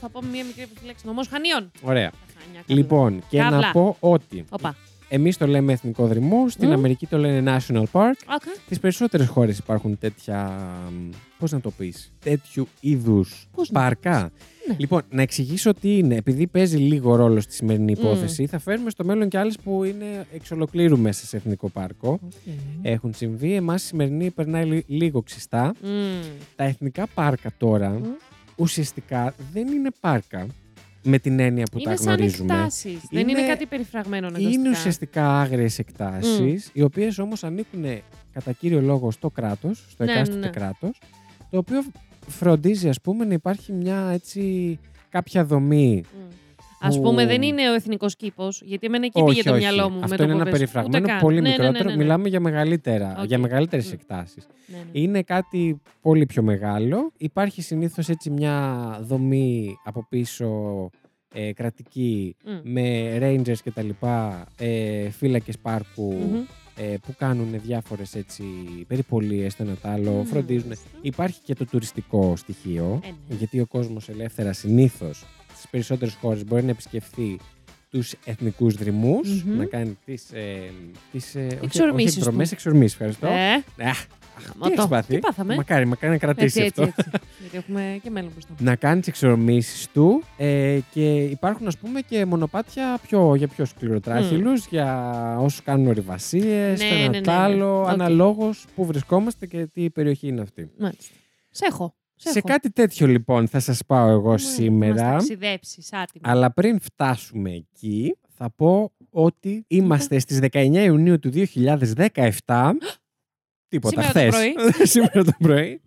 [0.00, 1.06] θα πω μία μικρή επιφύλαξη.
[1.06, 1.70] Νομός Χανίων.
[1.82, 2.10] Ωραία.
[2.40, 2.78] Τα Χανιά, καλά.
[2.80, 3.58] Λοιπόν, και Καύλα.
[3.58, 4.76] να πω ότι Οπα.
[5.08, 6.72] εμείς το λέμε Εθνικό Δρυμό, στην Μμ.
[6.72, 8.12] Αμερική το λένε National Park.
[8.26, 8.50] Άκα.
[8.64, 10.58] Στις περισσότερες χώρες υπάρχουν τέτοια.
[11.38, 14.30] Πώς να το πεις, τέτοιου είδους Πώς να πάρκα.
[14.68, 14.76] Ναι.
[14.78, 16.14] Λοιπόν, να εξηγήσω τι είναι.
[16.14, 18.00] Επειδή παίζει λίγο ρόλο στη σημερινή Μμ.
[18.04, 22.10] υπόθεση, θα φέρουμε στο μέλλον και άλλες που είναι εξ ολοκλήρου μέσα σε εθνικό πάρκο.
[22.24, 22.32] Οκ.
[22.82, 23.54] Έχουν συμβεί.
[23.54, 25.74] Εμάς η σημερινή περνάει λι- λίγο ξιστά.
[25.82, 25.88] Μμ.
[26.56, 28.02] Τα εθνικά πάρκα τώρα Μμ.
[28.56, 30.46] ουσιαστικά δεν είναι πάρκα
[31.02, 32.54] με την έννοια που Είναι τα σαν γνωρίζουμε.
[32.54, 33.00] εκτάσεις.
[33.10, 34.70] Δεν Είναι- είναι κάτι περιφραγμένο Είναι αναγκαστικά.
[34.70, 37.84] ουσιαστικά άγριες εκτάσεις, οι οποίες όμως ανήκουν
[38.32, 40.48] κατά κύριο λόγο στο κράτος, στο Ναι, εκάστοτε ναι.
[40.48, 41.00] κράτος,
[41.50, 41.82] το οποίο
[42.28, 44.78] φροντίζει ας πούμε να υπάρχει μια έτσι
[45.10, 46.02] κάποια δομή.
[46.82, 49.60] Α που- πούμε, δεν είναι ο εθνικός κήπος, γιατί εμένα εκεί όχι, πήγε το όχι.
[49.60, 49.96] μυαλό μου.
[49.98, 50.58] με Αυτό το είναι που ένα πες.
[50.58, 51.20] περιφραγμένο Ούτε καν.
[51.20, 51.88] πολύ Ναι, ναι, ναι, μικρότερο.
[51.90, 52.02] ναι, ναι.
[52.02, 53.24] Μιλάμε για, μεγαλύτερα, Οκ.
[53.26, 53.92] για μεγαλύτερες Μμ.
[53.92, 54.46] εκτάσεις.
[54.66, 54.84] Ναι, ναι.
[55.00, 57.12] Είναι κάτι πολύ πιο μεγάλο.
[57.16, 60.90] Υπάρχει συνήθως έτσι μια δομή από πίσω
[61.34, 62.70] ε, κρατική Μμ.
[62.72, 66.34] με rangers και τα λοιπά, ε, φύλακες πάρκου Μμμ.
[66.76, 68.42] ε, που κάνουν διάφορες έτσι
[68.86, 70.24] περιπολίες το ένα το άλλο, Μμμ.
[70.24, 70.72] φροντίζουν.
[71.00, 73.34] Υπάρχει και το τουριστικό στοιχείο, Ε, ναι.
[73.36, 75.24] γιατί ο κόσμος ελεύθερα συνήθως
[75.60, 77.36] στις περισσότερες χώρες μπορεί να επισκεφθεί
[77.90, 79.56] τους εθνικούς δρυμούς, Μμμ.
[79.56, 80.70] να κάνει τις, ε,
[81.12, 82.54] τις ε, όχι- Εξορμήσεις όχι εκδρομές, του.
[82.54, 83.26] εξορμήσεις, ευχαριστώ.
[83.26, 83.54] Ε,
[83.88, 86.82] Αχ, αχ, Μα τι έχεις το- πάθει; τι πάθαμε; Μακάρι, μακάρι να κρατήσει έτσι, αυτό.
[86.82, 87.26] έτσι, έτσι.
[87.40, 88.54] γιατί έχουμε και μέλλον μπροστά.
[88.58, 93.64] να κάνεις τι εξορμήσεις του ε, και υπάρχουν ας πούμε και μονοπάτια πιο, για πιο
[93.64, 97.36] σκληροτράχυλους, για όσους κάνουν ορειβασίες, Ναι, το ένα ναι, ναι, το ναι.
[97.36, 97.88] άλλο, Οκ.
[97.88, 100.70] αναλόγως που βρισκόμαστε και τι περιοχή είναι αυτή.
[100.78, 101.14] Μάλιστα.
[101.50, 101.94] Σε έχω.
[102.22, 102.48] Σε, Σε έχω.
[102.48, 106.24] κάτι τέτοιο λοιπόν θα σας πάω εγώ Μάλιστα, Μας σήμερα, ταξιδέψεις, άτιμο.
[106.32, 112.30] αλλά πριν φτάσουμε εκεί θα πω ότι είμαστε στις 19 Ιουνίου του 2017.
[113.68, 114.30] Τίποτα, Σήμερα το χθες.
[114.34, 114.54] πρωί.
[114.92, 115.80] Σήμερα το πρωί.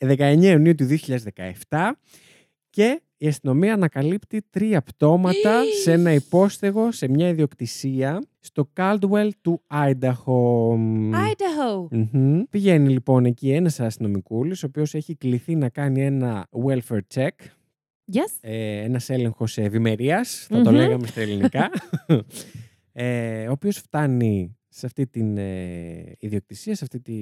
[0.00, 0.86] 19 Ιουνίου του
[1.68, 1.90] 2017
[2.70, 9.62] και η αστυνομία ανακαλύπτει τρία πτώματα σε ένα υπόστεγο σε μια ιδιοκτησία στο Caldwell του
[9.70, 10.72] Idaho.
[11.12, 11.88] Idaho.
[11.90, 12.42] Μμμ.
[12.50, 17.28] Πηγαίνει λοιπόν εκεί ένας αστυνομικούλης ο οποίος έχει κληθεί να κάνει ένα welfare check
[18.12, 18.38] Yes.
[18.40, 20.76] ε, ένας έλεγχος ευημερίας, θα το Μμμ.
[20.76, 21.70] λέγαμε στα ελληνικά,
[22.92, 27.12] ε, ο οποίος φτάνει σε αυτή την ε, ιδιοκτησία, σε αυτή τη...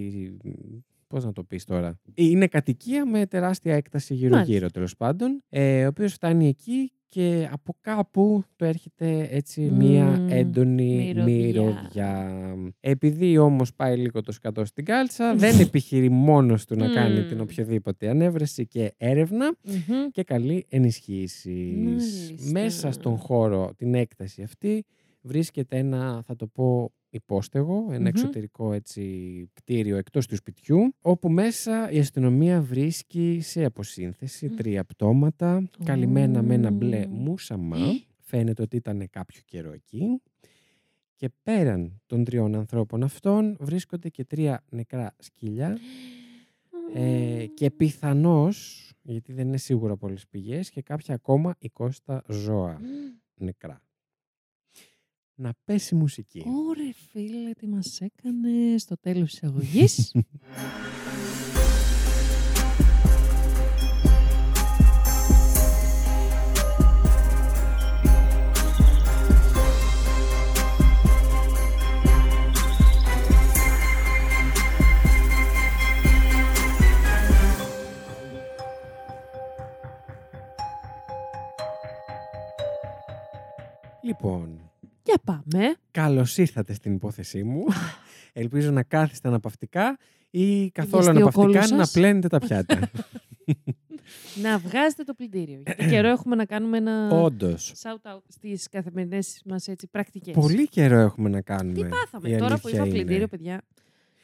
[1.13, 1.99] Πώς να το πεις τώρα.
[2.15, 4.69] Είναι κατοικία με τεράστια έκταση γύρω-γύρω Μάλιστα.
[4.71, 10.27] τέλος πάντων, ε, ο οποίος φτάνει εκεί και από κάπου το έρχεται έτσι Μμμ, μία
[10.29, 11.25] έντονη μυρωδιά.
[11.25, 12.55] μυρωδιά.
[12.81, 17.29] Επειδή όμως πάει λίγο το σκατό στην κάλτσα, δεν επιχειρεί μόνος του να κάνει Μμ.
[17.29, 20.09] την οποιαδήποτε ανέβρεση και έρευνα, Μμμ.
[20.11, 21.77] και καλή ενισχύσεις.
[21.77, 22.51] Μάλιστα.
[22.51, 24.85] Μέσα στον χώρο, την έκταση αυτή,
[25.21, 28.07] βρίσκεται ένα, θα το πω, υπόστεγο, ένα Μμμ.
[28.07, 29.03] εξωτερικό έτσι,
[29.53, 34.55] κτίριο εκτός του σπιτιού, όπου μέσα η αστυνομία βρίσκει σε αποσύνθεση Μμ.
[34.57, 37.09] τρία πτώματα, καλυμμένα με ένα μπλε Ω.
[37.09, 37.79] μουσαμά.
[37.79, 38.05] Ε.
[38.19, 40.23] Φαίνεται ότι ήταν κάποιο καιρό εκεί.
[41.17, 45.79] Και πέραν των τριών ανθρώπων αυτών βρίσκονται και τρία νεκρά σκύλια
[46.95, 51.57] ε, και πιθανώς, γιατί δεν είναι σίγουρα πολλές πηγές, και κάποια ακόμα
[52.07, 52.81] 20 ζώα
[53.35, 53.83] νεκρά.
[55.43, 56.45] Να πέσει μουσική.
[56.47, 60.13] Ωρε φίλε, τι μας έκανες στο τέλος της αγωγής.
[85.53, 85.75] Για πάμε.
[85.91, 87.65] καλώς ήρθατε στην υπόθεσή μου.
[88.33, 89.99] Ελπίζω να κάθεστε αναπαυτικά
[90.31, 91.93] ή καθόλου Γεστεί ο αναπαυτικά κόλλος να σας.
[91.93, 92.79] πλένετε τα πιάτα.
[94.43, 95.61] Να βγάζετε το πλυντήριο.
[95.67, 97.73] Γιατί καιρό έχουμε να κάνουμε ένα Όντως.
[97.83, 100.35] shout-out στις καθημερινές μας έτσι, πρακτικές.
[100.35, 101.75] Πολύ καιρό έχουμε να κάνουμε.
[101.75, 102.29] Τι πάθαμε.
[102.29, 102.95] η Τώρα που αλήθεια είχα είναι.
[102.95, 103.63] πλυντήριο, παιδιά,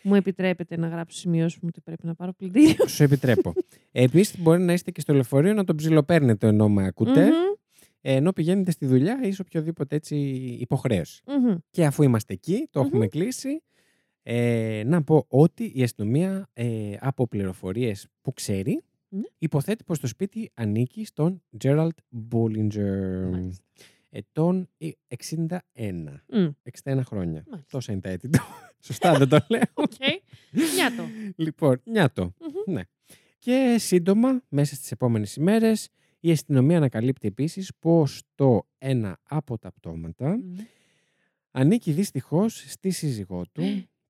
[0.02, 2.86] μου επιτρέπετε να γράψω σημειώσεις μου ότι πρέπει να πάρω πλυντήριο.
[2.88, 3.52] Σου επιτρέπω.
[3.92, 7.32] Επίσης, μπορεί να είστε και στο λεωφορείο να τον ψιλοπαίρνετε ενώ με ακούτε, Μμμ,
[8.00, 10.16] ενώ πηγαίνετε στη δουλειά ή σε οποιοδήποτε έτσι
[10.60, 11.22] υποχρέωση.
[11.26, 11.54] μμμ.
[11.70, 13.62] Και αφού είμαστε εκεί, το έχουμε κλείσει,
[14.22, 19.20] ε, να πω ότι η αστυνομία ε, από πληροφορίες που ξέρει Ναι.
[19.38, 21.88] υποθέτει πως το σπίτι ανήκει στον Gerald
[22.32, 23.64] Bollinger, Μάλιστα.
[24.10, 24.68] ετών
[25.06, 25.58] 61.
[26.28, 26.48] Μμ,
[26.84, 27.44] 61 χρόνια.
[27.48, 27.64] Μάλιστα.
[27.70, 28.38] Τόσα είναι τα έτη του.
[28.86, 29.60] Σωστά δεν το λέω.
[29.74, 29.92] Οκ.
[30.74, 31.02] Νιάτο.
[31.36, 32.34] Λοιπόν, νιάτο.
[32.40, 32.74] Μμμ.
[32.74, 32.82] Ναι.
[33.38, 35.88] Και σύντομα, μέσα στις επόμενες ημέρες,
[36.20, 40.56] η αστυνομία ανακαλύπτει επίσης πως το ένα από τα πτώματα Μμ.
[41.50, 43.62] ανήκει δυστυχώς στη σύζυγό του,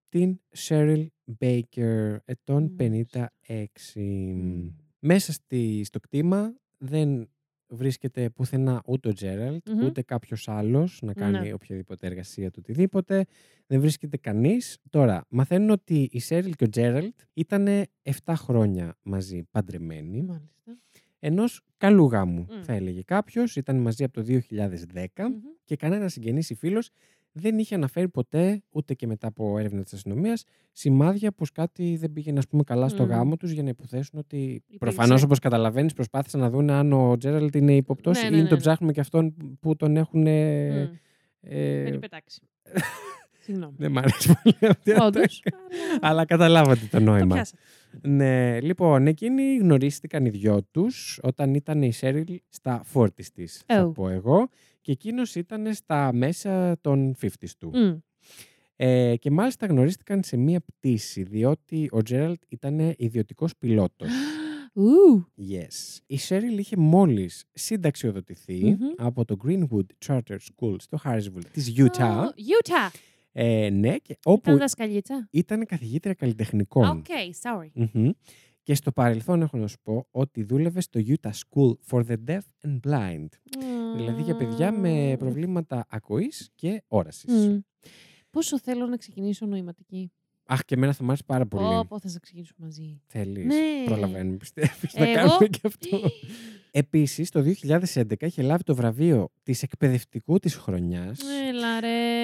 [0.09, 1.07] την Cheryl
[1.41, 3.33] Baker, ετών Μάλιστα.
[3.47, 4.01] 56.
[4.01, 4.69] Μμ.
[4.99, 7.29] Μέσα στη, στο κτήμα δεν
[7.71, 9.85] βρίσκεται πουθενά ούτε ο Τζέραλτ, Μμμ.
[9.85, 11.53] ούτε κάποιος άλλος να κάνει Ναι.
[11.53, 13.25] οποιαδήποτε εργασία του οτιδήποτε.
[13.67, 14.79] Δεν βρίσκεται κανείς.
[14.91, 17.67] Τώρα, μαθαίνουν ότι η Cheryl και ο Τζέραλτ ήταν
[18.03, 20.23] 7 χρόνια μαζί παντρεμένοι.
[20.23, 20.79] Μάλιστα.
[21.19, 22.63] Ενός καλού γάμου, Μμ.
[22.63, 23.57] θα έλεγε κάποιος.
[23.57, 25.35] Ήταν μαζί από το 2010 Μμμ.
[25.65, 26.91] και κανένας συγγενής ή φίλος
[27.33, 32.13] δεν είχε αναφέρει ποτέ, ούτε και μετά από έρευνα της αστυνομίας, σημάδια πως κάτι δεν
[32.13, 33.09] πήγαινε ας πούμε, καλά στο Μμ.
[33.09, 34.77] γάμο τους για να υποθέσουν ότι Υπήρξε.
[34.79, 38.43] προφανώς όπως καταλαβαίνεις προσπάθησαν να δουν αν ο Τζέραλτ είναι υποπτός Ναι, ή ναι, αν
[38.43, 38.63] ναι, τον ναι.
[38.63, 40.27] ψάχνουμε και αυτόν που τον έχουν...
[40.27, 40.95] ε, Μμ.
[41.41, 42.41] ε, Έχει πετάξει.
[43.45, 43.75] Συγγνώμη.
[43.79, 44.93] δεν μ' αρέσει πολύ αυτή.
[45.01, 45.43] Όντως.
[46.01, 47.35] Αλλά καταλάβατε το Το νόημα.
[47.35, 47.63] πιάσατε.
[48.03, 53.87] Ναι, λοιπόν, εκείνοι γνωρίστηκαν οι δυο τους όταν ήταν η Σέριλ στα 40 της, θα
[53.89, 53.95] Oh.
[53.95, 54.49] πω εγώ,
[54.81, 57.71] και εκείνος ήταν στα μέσα των 50 του.
[57.75, 57.97] Μμ.
[58.77, 64.11] Ε, και μάλιστα γνωρίστηκαν σε μία πτήση, διότι ο Τζέραλτ ήταν ιδιωτικός πιλότος.
[64.75, 65.27] Ου.
[65.51, 65.99] Yes.
[66.07, 68.77] Η Σέριλ είχε μόλις συνταξιοδοτηθεί Μμμ.
[68.97, 72.25] από το Greenwood Charter School στο Harrisville της Utah.
[72.25, 72.91] Ω, Utah.
[73.41, 75.29] Ε, ναι, και όπου Ήταν δασκαλίτσα.
[75.31, 76.89] ήταν καθηγήτρια καλλιτεχνικών.
[76.89, 77.05] Οκ,
[77.43, 77.71] sorry.
[77.93, 78.11] Μμμ.
[78.63, 82.39] Και στο παρελθόν έχω να σου πω ότι δούλευε στο Utah School for the Deaf
[82.67, 83.27] and Blind.
[83.97, 87.33] Δηλαδή για παιδιά με προβλήματα ακοής και όρασης.
[87.47, 87.57] Μμ.
[88.31, 90.13] Πόσο θέλω να ξεκινήσω νοηματική.
[90.51, 91.65] Αχ, και εμένα θα μου άρεσε πάρα πολύ.
[91.65, 93.01] Πω, πω, θα σε ξεκινήσουμε μαζί.
[93.07, 93.45] Θέλεις.
[93.45, 93.85] Ναι.
[93.85, 96.01] Προλαβαίνουμε, πιστεύεις, να Εγώ- κάνουμε και αυτό.
[96.71, 101.48] Επίσης, το 2011 είχε λάβει το βραβείο της εκπαιδευτικού της χρονιάς Έλα ρε.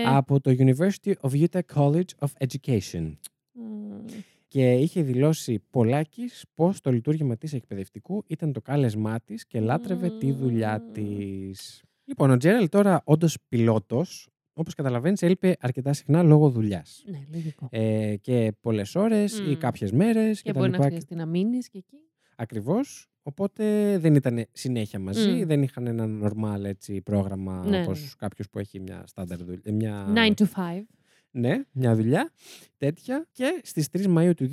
[0.05, 3.13] Από το University of Utah College of Education.
[3.53, 4.05] Μμ.
[4.49, 10.11] Και είχε δηλώσει πολλάκις πως το λειτουργήμα της εκπαιδευτικού ήταν το κάλεσμά της και λάτρευε
[10.19, 10.93] τη δουλειά Μμμ.
[10.93, 11.83] της.
[12.05, 17.05] Λοιπόν, ο Τζέραλ τώρα όντως πιλότος, όπως καταλαβαίνεις, έλειπε αρκετά συχνά λόγω δουλειάς.
[17.07, 17.69] Ναι, λογικό.
[17.71, 19.59] Ε, και πολλές ώρες ή Μμ.
[19.59, 21.97] κάποιες μέρες Και και, μπορεί να χρειαστεί να μείνεις και εκεί.
[22.37, 23.09] Ακριβώς.
[23.27, 25.47] Οπότε δεν ήταν συνέχεια μαζί, Μμ.
[25.47, 28.07] δεν είχαν ένα normal έτσι, πρόγραμμα Ναι, όπως ναι.
[28.19, 29.73] κάποιος που έχει μια στάνταρ δουλειά.
[29.73, 30.35] Μια...
[30.37, 30.83] 9 to 5.
[31.31, 32.31] Ναι, μια δουλειά
[32.77, 33.27] τέτοια.
[33.33, 34.49] Και στις 3 Μαΐου του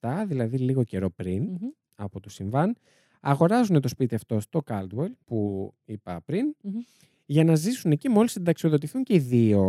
[0.00, 1.68] 2017, δηλαδή λίγο καιρό πριν Μμμ.
[1.94, 2.76] από το συμβάν,
[3.20, 6.72] αγοράζουν το σπίτι αυτό στο Caldwell, που είπα πριν, Μμμ.
[7.26, 9.62] για να ζήσουν εκεί μόλις συνταξιοδοτηθούν και οι δύο.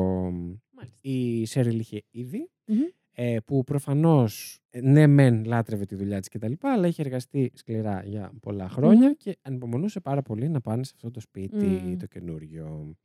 [0.72, 0.98] Μάλιστα.
[1.02, 2.78] Η Σέριλ είχε ήδη, Μμμ.
[3.18, 8.04] Ε, που προφανώς ε, ναι μεν λάτρευε τη δουλειά της κτλ, αλλά είχε εργαστεί σκληρά
[8.06, 9.14] για πολλά χρόνια Μμμ.
[9.18, 11.98] και ανυπομονούσε πάρα πολύ να πάνε σε αυτό το σπίτι Μμ.
[11.98, 12.96] το καινούριο.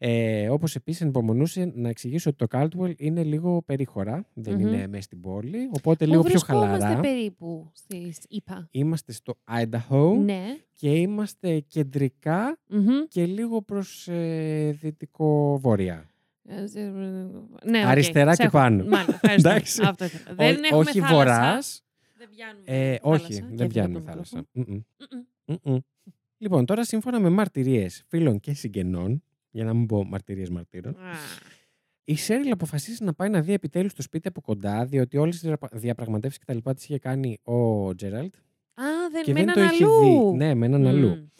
[0.00, 4.60] Ε, όπως επίσης ανυπομονούσε να εξηγήσω ότι το Caldwell είναι λίγο περίχωρα, δεν Μμμ.
[4.60, 7.00] είναι μέσα στην πόλη, οπότε Πού λίγο πιο βρισκόμαστε χαλαρά.
[7.00, 10.42] περίπου στις ΗΠΑ; Είμαστε στο Idaho Ναι.
[10.74, 12.88] και είμαστε κεντρικά Μμμ.
[13.08, 16.10] και λίγο προς ε, δυτικό-βόρεια.
[16.50, 16.80] Ε, σε-
[17.64, 17.86] Ναι, οκ.
[17.86, 18.56] Αριστερά Σε και έχω.
[18.56, 18.84] πάνω.
[18.84, 19.48] Μάλλον, ευχαριστώ.
[19.48, 19.82] Εντάξει.
[19.84, 20.34] Αυτό ήθελα.
[20.34, 21.14] Δεν Ό- έχουμε όχι θάλασσα.
[21.14, 21.82] βορράς,
[22.18, 23.00] Δεν πιάνουμε ε, θάλασσα.
[23.24, 24.44] όχι, Και δεν έφυγα πιάνουμε από το θάλασσα.
[24.52, 24.84] μικρόφωνο.
[25.46, 25.56] Μμμ.
[25.64, 25.72] Μμμ.
[25.72, 25.78] Μμμ.
[26.38, 30.92] Λοιπόν, τώρα σύμφωνα με μαρτυρίες φίλων και συγγενών, Για να μην πω μαρτυρίες μαρτύρων.
[30.92, 31.12] Α,
[32.04, 35.50] Η Σέριλ αποφασίζει να πάει να δει επιτέλους το σπίτι από κοντά, διότι όλες τις
[35.72, 38.34] διαπραγματεύσεις και τα λοιπά της είχε κάνει ο Τζέραλτ.
[38.74, 38.82] Α,
[39.12, 40.30] δεν Και με δεν έναν το είχε αλλού.
[40.30, 40.36] δει.
[40.36, 40.88] Ναι, με έναν Μμμ.
[40.88, 41.30] αλλού.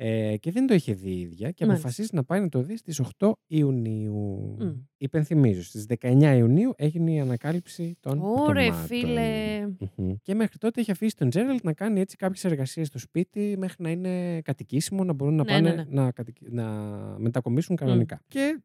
[0.00, 1.72] Ε, και δεν το είχε δει η ίδια και Μάλιστα.
[1.86, 4.56] αποφασίζει να πάει να το δει στις 8 Ιουνίου.
[4.60, 4.70] Μμ.
[4.96, 8.86] Υπενθυμίζω, στις 19 Ιουνίου έγινε η ανακάλυψη των Ωρε, πτωμάτων.
[8.86, 9.60] φίλε.
[9.96, 10.14] Μμμ.
[10.22, 13.82] Και μέχρι τότε είχε αφήσει τον Τζέραλτ να κάνει έτσι κάποιες εργασίες στο σπίτι μέχρι
[13.82, 15.84] να είναι κατοικήσιμο, να μπορούν να Ναι, πάνε ναι, ναι.
[16.02, 16.64] Να, κατοικ- να
[17.18, 18.20] μετακομίσουν κανονικά.
[18.28, 18.60] Και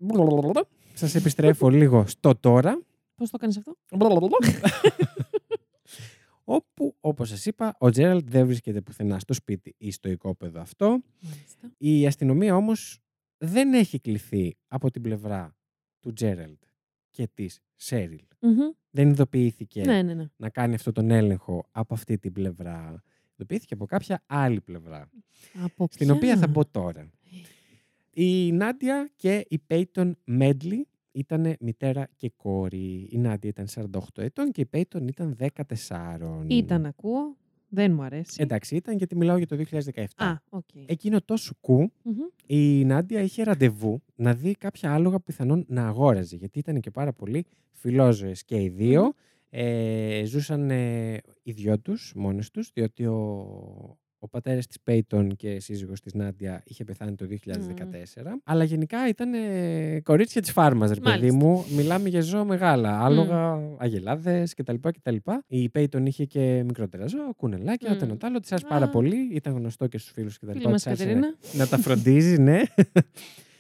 [0.94, 2.82] σας επιστρέφω λίγο στο τώρα.
[3.16, 3.76] Πώς το κάνεις αυτό;
[6.44, 10.88] όπου, όπως σας είπα, ο Τζέραλτ δεν βρίσκεται πουθενά στο σπίτι ή στο οικόπεδο αυτό.
[11.22, 11.72] Μάλιστα.
[11.78, 13.00] Η αστυνομία όμως
[13.38, 15.56] δεν έχει κληθεί από την πλευρά
[16.00, 16.62] του Τζέραλτ
[17.10, 18.24] και της Σέριλ.
[18.40, 18.58] Μμμ.
[18.90, 20.26] Δεν ειδοποιήθηκε Ναι, ναι, ναι.
[20.36, 23.04] να κάνει αυτό τον έλεγχο από αυτή την πλευρά.
[23.34, 25.10] Ειδοποιήθηκε από κάποια άλλη πλευρά.
[25.64, 27.10] Από Στην ποια; οποία θα μπω τώρα.
[28.14, 33.08] Η Νάντια και η Πέιτον Μέντλι ήταν μητέρα και κόρη.
[33.12, 33.68] Η Νάντια ήταν
[34.16, 35.38] 48 ετών και η Πέιτον ήταν
[35.88, 36.44] 14.
[36.48, 37.38] Ήταν, ακούω.
[37.70, 38.36] Δεν μου αρέσει.
[38.42, 40.04] Εντάξει, ήταν γιατί μιλάω για το 2017.
[40.16, 40.64] Α, οκ.
[40.86, 42.16] Εκείνο το σουκού, Μμμ.
[42.46, 46.36] η Νάντια είχε ραντεβού να δει κάποια άλογα που πιθανόν να αγόραζε.
[46.36, 49.02] Γιατί ήταν και πάρα πολύ φιλόζωες και οι δύο.
[49.04, 49.12] Μμμ.
[49.50, 55.60] Ε, ζούσαν ε, οι δυο τους, μόνες τους, διότι ο, ο πατέρας της Πέιτον και
[55.60, 58.42] σύζυγος της Νάντια είχε πεθάνει το 2014.
[58.44, 61.38] Αλλά γενικά ήταν ε, κορίτσια της φάρμας, ρε παιδί Μάλιστα.
[61.38, 61.66] μου.
[61.76, 64.76] Μιλάμε για ζώα μεγάλα, άλογα, αγελάδες κτλ.
[64.82, 65.16] κτλ.
[65.48, 68.12] Η Πέιτον είχε και μικρότερα ζώα, κουνελάκια, Μμ.
[68.12, 68.18] mm.
[68.18, 68.40] το άλλο.
[68.40, 68.90] Της άρεσε πάρα Α.
[68.90, 70.52] πολύ, ήταν γνωστό και στους φίλους κτλ.
[70.52, 71.36] Φίλη μας Της άρεσε Κατερίνα.
[71.54, 72.62] να τα φροντίζει, ναι.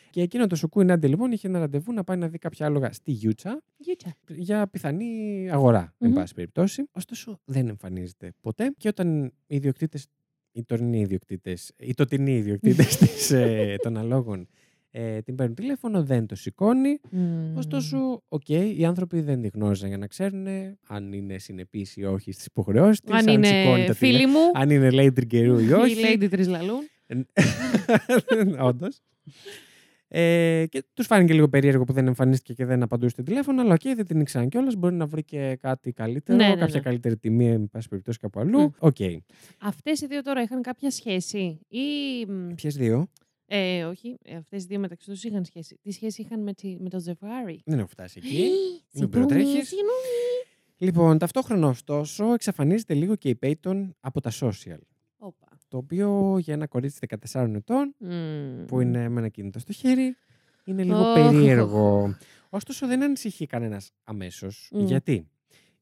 [0.09, 2.65] Και εκείνο το σουκού η Νάντια λοιπόν είχε ένα ραντεβού να πάει να δει κάποια
[2.65, 4.15] άλογα στη Γιούτα Γιούτα.
[4.27, 6.15] για πιθανή αγορά, εν Μμμ.
[6.15, 6.83] πάση περιπτώσει.
[6.91, 8.73] Ωστόσο, δεν εμφανίζεται ποτέ.
[8.77, 10.07] Και όταν οι ιδιοκτήτες,
[10.53, 12.85] οι τωρινοί ιδιοκτήτες, οι τοτινοί ιδιοκτήτες
[13.83, 14.47] των αλόγων
[14.95, 16.99] ε, την παίρνουν τηλέφωνο, δεν το σηκώνει.
[17.11, 17.57] Μμμ.
[17.57, 20.47] Ωστόσο, οκ, οι άνθρωποι δεν τη γνώριζαν για να ξέρουν
[20.87, 24.69] αν είναι συνεπής ή όχι στις υποχρεώσεις της, Αν σηκώνει είναι τα φίλοι μου, αν
[24.69, 25.95] είναι Lady καιρού ή η όχι.
[26.05, 26.81] Lady Τρισλαλούν.
[28.69, 28.99] Όντως.
[30.15, 33.73] Ε, και τους φάνηκε λίγο περίεργο που δεν εμφανίστηκε και δεν απαντούσε το τηλέφωνο, αλλά
[33.73, 34.75] οκ, δεν την ήξεραν κιόλας.
[34.75, 36.81] Μπορεί να βρει και κάτι καλύτερο, Ναι, ναι, κάποια ναι.
[36.81, 38.59] καλύτερη τιμή, εν πάση περιπτώσει κάπου αλλού.
[38.61, 38.67] Μμ.
[38.79, 38.95] Οκ.
[39.61, 41.79] Αυτές οι δύο τώρα είχαν κάποια σχέση ή...
[42.27, 43.07] μ, Ποιες δύο,
[43.45, 45.77] Ε, όχι, ε, αυτές οι δύο μεταξύ τους είχαν σχέση.
[45.81, 48.29] Τι σχέση είχαν με, τη, με το ζευγάρι; δεν έχω φτάσει εκεί.
[48.35, 49.67] Συγγνώμη, Μην προτρέχεις.
[49.67, 49.91] συγγνώμη.
[50.77, 54.77] λοιπόν, ταυτόχρονα ωστόσο εξαφανίζεται λίγο και η Peyton από τα social.
[55.77, 55.95] Όπα.
[55.95, 56.99] Το οποίο για ένα κορίτσι
[57.31, 58.65] 14 ετών Μμμ.
[58.65, 60.15] που είναι με ένα κινητό στο χέρι
[60.65, 61.13] είναι λίγο Οχ.
[61.13, 62.15] περίεργο.
[62.49, 64.69] Ωστόσο δεν ανησυχεί κανένας αμέσως.
[64.73, 64.85] Μμ.
[64.85, 65.27] Γιατί;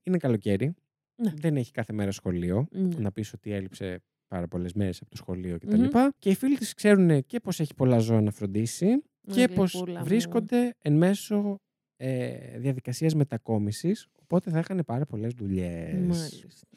[0.04, 0.74] Είναι καλοκαίρι,
[1.16, 1.34] Ναι.
[1.36, 2.68] δεν έχει κάθε μέρα σχολείο.
[2.72, 2.96] Ναι.
[3.00, 5.80] Να πεις ότι έλειψε πάρα πολλές μέρες από το σχολείο κτλ.
[5.80, 6.08] Μμμ.
[6.20, 10.00] Και οι φίλοι της ξέρουν και πω έχει πολλά ζώα να φροντίσει και πω Γλυκούλα
[10.00, 10.06] μου.
[10.06, 11.60] βρίσκονται εν μέσω
[11.98, 14.08] ε, διαδικασίας μετακόμισης.
[14.22, 15.94] Οπότε θα είχαν πάρα πολλές δουλειές.
[15.94, 16.68] Μάλιστα.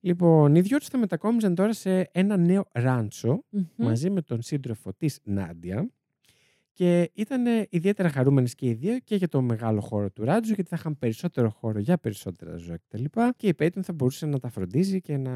[0.00, 3.64] Λοιπόν, οι δυο τους θα μετακόμιζαν τώρα σε ένα νέο ράντσο Μμμ.
[3.76, 5.90] μαζί με τον σύντροφο της Νάντια
[6.72, 10.68] και ήταν ιδιαίτερα χαρούμενες και οι δύο και για το μεγάλο χώρο του Ράτζου γιατί
[10.68, 13.04] θα είχαν περισσότερο χώρο για περισσότερα ζώα κτλ.
[13.36, 15.32] Και η Πέιτον θα μπορούσε να τα φροντίζει και να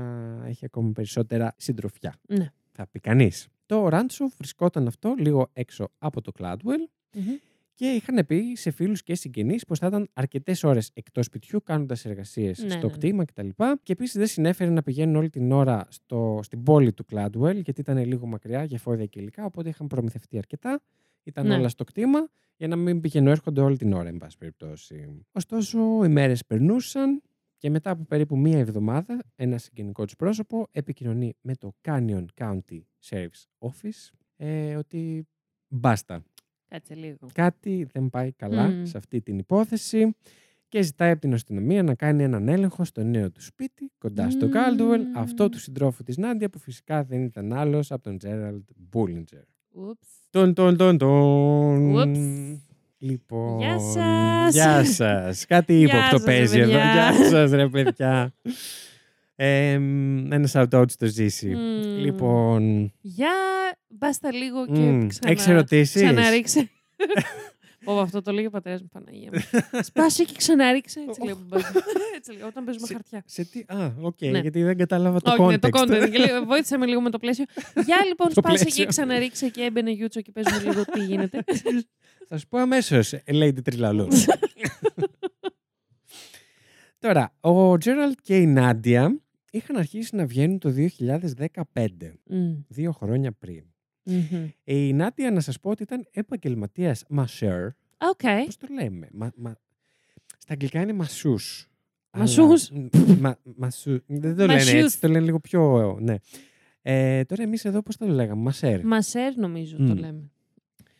[0.46, 2.14] έχει ακόμα περισσότερα συντροφιά.
[2.28, 2.52] Ναι.
[2.72, 3.48] Θα πει κανείς.
[3.66, 7.32] Το Ράντσο βρισκόταν αυτό λίγο έξω από το Κλάντουελ Μμμ.
[7.74, 12.04] Και είχαν πει σε φίλους και συγγενείς πως θα ήταν αρκετές ώρες εκτός σπιτιού κάνοντας
[12.04, 12.92] εργασίες Ναι, στο ναι, ναι.
[12.98, 13.48] κτήμα κτλ.
[13.82, 17.80] Και επίσης δεν συνέφερε να πηγαίνουν όλη την ώρα στο, στην πόλη του Κλάντουελ, γιατί
[17.80, 19.44] ήταν λίγο μακριά για φόδια και υλικά.
[19.44, 20.80] Οπότε είχαν προμηθευτεί αρκετά.
[21.22, 21.54] Ήταν Ναι.
[21.54, 25.24] όλα στο κτήμα για να μην πηγαίνουν έρχονται όλη την ώρα, εν πάση περιπτώσει.
[25.32, 27.22] Ωστόσο, οι μέρες περνούσαν
[27.58, 32.80] και μετά από περίπου μία εβδομάδα, ένα συγγενικό τους πρόσωπο επικοινωνεί με το Canyon County
[33.08, 35.26] Sheriff's Office ε, ότι
[35.68, 36.24] μπάστα.
[36.72, 37.16] Κάτσε λίγο.
[37.32, 38.84] Κάτι δεν πάει καλά Μμμ.
[38.84, 40.14] σε αυτή την υπόθεση
[40.68, 44.46] και ζητάει από την αστυνομία να κάνει έναν έλεγχο στο νέο του σπίτι κοντά στο
[44.46, 44.52] Μμμ.
[44.52, 49.42] Κάλντουελ, αυτό του συντρόφου της Νάντια που φυσικά δεν ήταν άλλος από τον Τζέραλντ Μπούλιντζερ.
[49.72, 50.08] Ούψ.
[50.30, 51.94] Τον, τον, τον, τον.
[51.94, 52.18] Ούψ.
[52.98, 53.58] Λοιπόν.
[53.58, 54.54] Γεια σας.
[54.54, 55.46] Γεια σας.
[55.46, 56.72] Κάτι είπε Γεια αυτό σας, παίζει ρε εδώ.
[56.72, 56.92] παιδιά.
[57.12, 58.32] Γεια σας ρε παιδιά.
[59.36, 61.48] Ε, μ, ένα shout-out στο ζήσει.
[61.48, 61.98] Μμμ.
[61.98, 63.30] Λοιπόν, Για
[63.88, 65.30] μπάστα λίγο και μ, ξανά.
[65.30, 66.70] έχεις ερωτήσεις; Ξαναρίξε.
[67.84, 69.40] Πω, αυτό το λέγει ο πατέρας μου, Παναγία μου.
[69.88, 71.00] Σπάσε και ξαναρίξ' τε.
[71.08, 71.80] Έτσι λέει ο μπαμπάς μου.
[72.16, 73.22] Έτσι λέει, όταν παίζουμε Σε- χαρτιά.
[73.26, 73.64] σε τι...
[73.66, 74.38] Α, οκ, Ναι.
[74.38, 75.82] γιατί δεν κατάλαβα το Όχι, ναι, το context.
[75.82, 76.08] context.
[76.12, 77.44] Και λίγο- Βοήθησε με λίγο με το πλαίσιο.
[77.84, 78.82] Για λοιπόν, Το σπάσε πλαίσιο.
[78.84, 81.44] και ξαναρίξε και έμπαινε γιούτσο και παίζουμε λίγο τι γίνεται.
[82.28, 84.26] Θα σου πω αμέσως, Lady Τριλαλούς.
[87.02, 91.86] Τώρα, ο Τζέραλτ και η Νάντια είχαν αρχίσει να βγαίνουν το 2015,
[92.26, 92.52] Μμ.
[92.68, 93.64] δύο χρόνια πριν.
[94.02, 94.48] Μμμ.
[94.64, 97.66] Η Νάντια, να σας πω ότι ήταν επαγγελματίας μασέρ.
[98.10, 98.44] Οκ.
[98.44, 99.08] Πώς το λέμε.
[99.12, 99.54] Μα, μα...
[100.38, 101.70] Στα αγγλικά είναι μασούς.
[102.16, 102.70] Μασούς;
[103.20, 104.02] Μα, μασού.
[104.06, 104.72] Δεν το λένε Μασούς.
[104.72, 105.96] έτσι, το λένε λίγο πιο.
[106.00, 106.14] Ναι.
[106.82, 108.84] Ε, τώρα εμείς εδώ πώς το λέγαμε, μασέρ.
[108.84, 109.98] Μασέρ νομίζω το Μμ.
[109.98, 110.30] λέμε.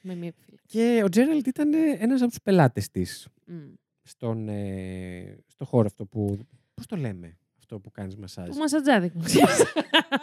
[0.00, 0.66] Με μία επιφύλαξη.
[0.66, 3.54] Και ο Τζέραλτ ήταν ένας από τους πελάτες της Μμ.
[4.02, 6.38] Στον ε, στο χώρο αυτό που.
[6.74, 9.18] Πώς το λέμε αυτό που κάνεις μασάζ; Το μασατζάδικο.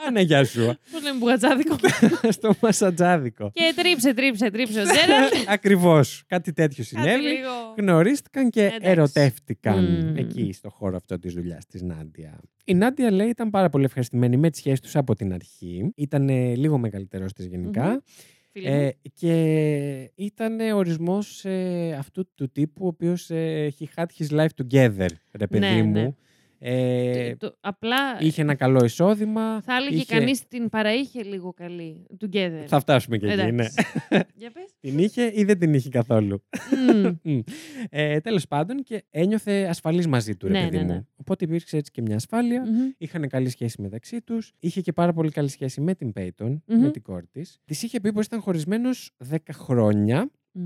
[0.07, 0.65] Α, ναι, γεια σου.
[0.91, 1.75] Πώ λέμε μπουγατζάδικο.
[2.37, 3.51] στο μασατζάδικο.
[3.53, 5.33] Και τρίψε, τρίψε, τρίψε ο Τζέραλτ.
[5.47, 6.23] Ακριβώς.
[6.27, 7.23] Κάτι τέτοιο Κάτι συνέβη.
[7.23, 7.49] λίγο.
[7.77, 8.89] Γνωρίστηκαν και Εντάξει.
[8.89, 10.15] ερωτεύτηκαν Μμμ.
[10.17, 12.39] εκεί στο χώρο αυτό της δουλειάς της Νάντια.
[12.65, 15.91] Η Νάντια λέει ήταν πάρα πολύ ευχαριστημένη με τις σχέσεις τους από την αρχή.
[15.95, 17.85] Ήταν ε, λίγο μεγαλύτερος της γενικά.
[17.89, 17.97] Μμμ.
[18.51, 18.75] Φίλε μου.
[18.75, 24.63] Ε, και ήταν ορισμός ε, αυτού του τύπου ο οποίος ε, he had his life
[24.63, 25.91] together, ρε παιδί Ναι, μου.
[25.91, 26.13] ναι.
[26.61, 29.61] Ε, Το- Απλά είχε ένα καλό εισόδημα.
[29.61, 32.05] θα έλεγε είχε- κανείς την παραείχε λίγο καλή.
[32.21, 32.63] Together.
[32.67, 33.43] Θα φτάσουμε και εκεί, ναι.
[33.43, 33.85] Εντάξει.
[34.41, 34.71] Για πες.
[34.79, 36.43] την είχε ή δεν την είχε καθόλου.
[36.93, 37.07] Μμ.
[37.33, 37.39] Μμ.
[37.89, 40.89] Ε, Τέλος πάντων και ένιωθε ασφαλής μαζί του, ρε Ναι, παιδί ναι, μου.
[40.93, 41.01] ναι.
[41.15, 42.61] Οπότε υπήρξε έτσι και μια ασφάλεια.
[42.65, 42.89] Μμμ.
[42.97, 44.53] Είχαν καλή σχέση μεταξύ τους.
[44.59, 46.81] Είχε και πάρα πολύ καλή σχέση με την Πέιτον, Μμμ.
[46.81, 47.59] με την κόρη της.
[47.65, 50.61] Τη είχε πει πως ήταν χωρισμένος 10 χρόνια Μμ.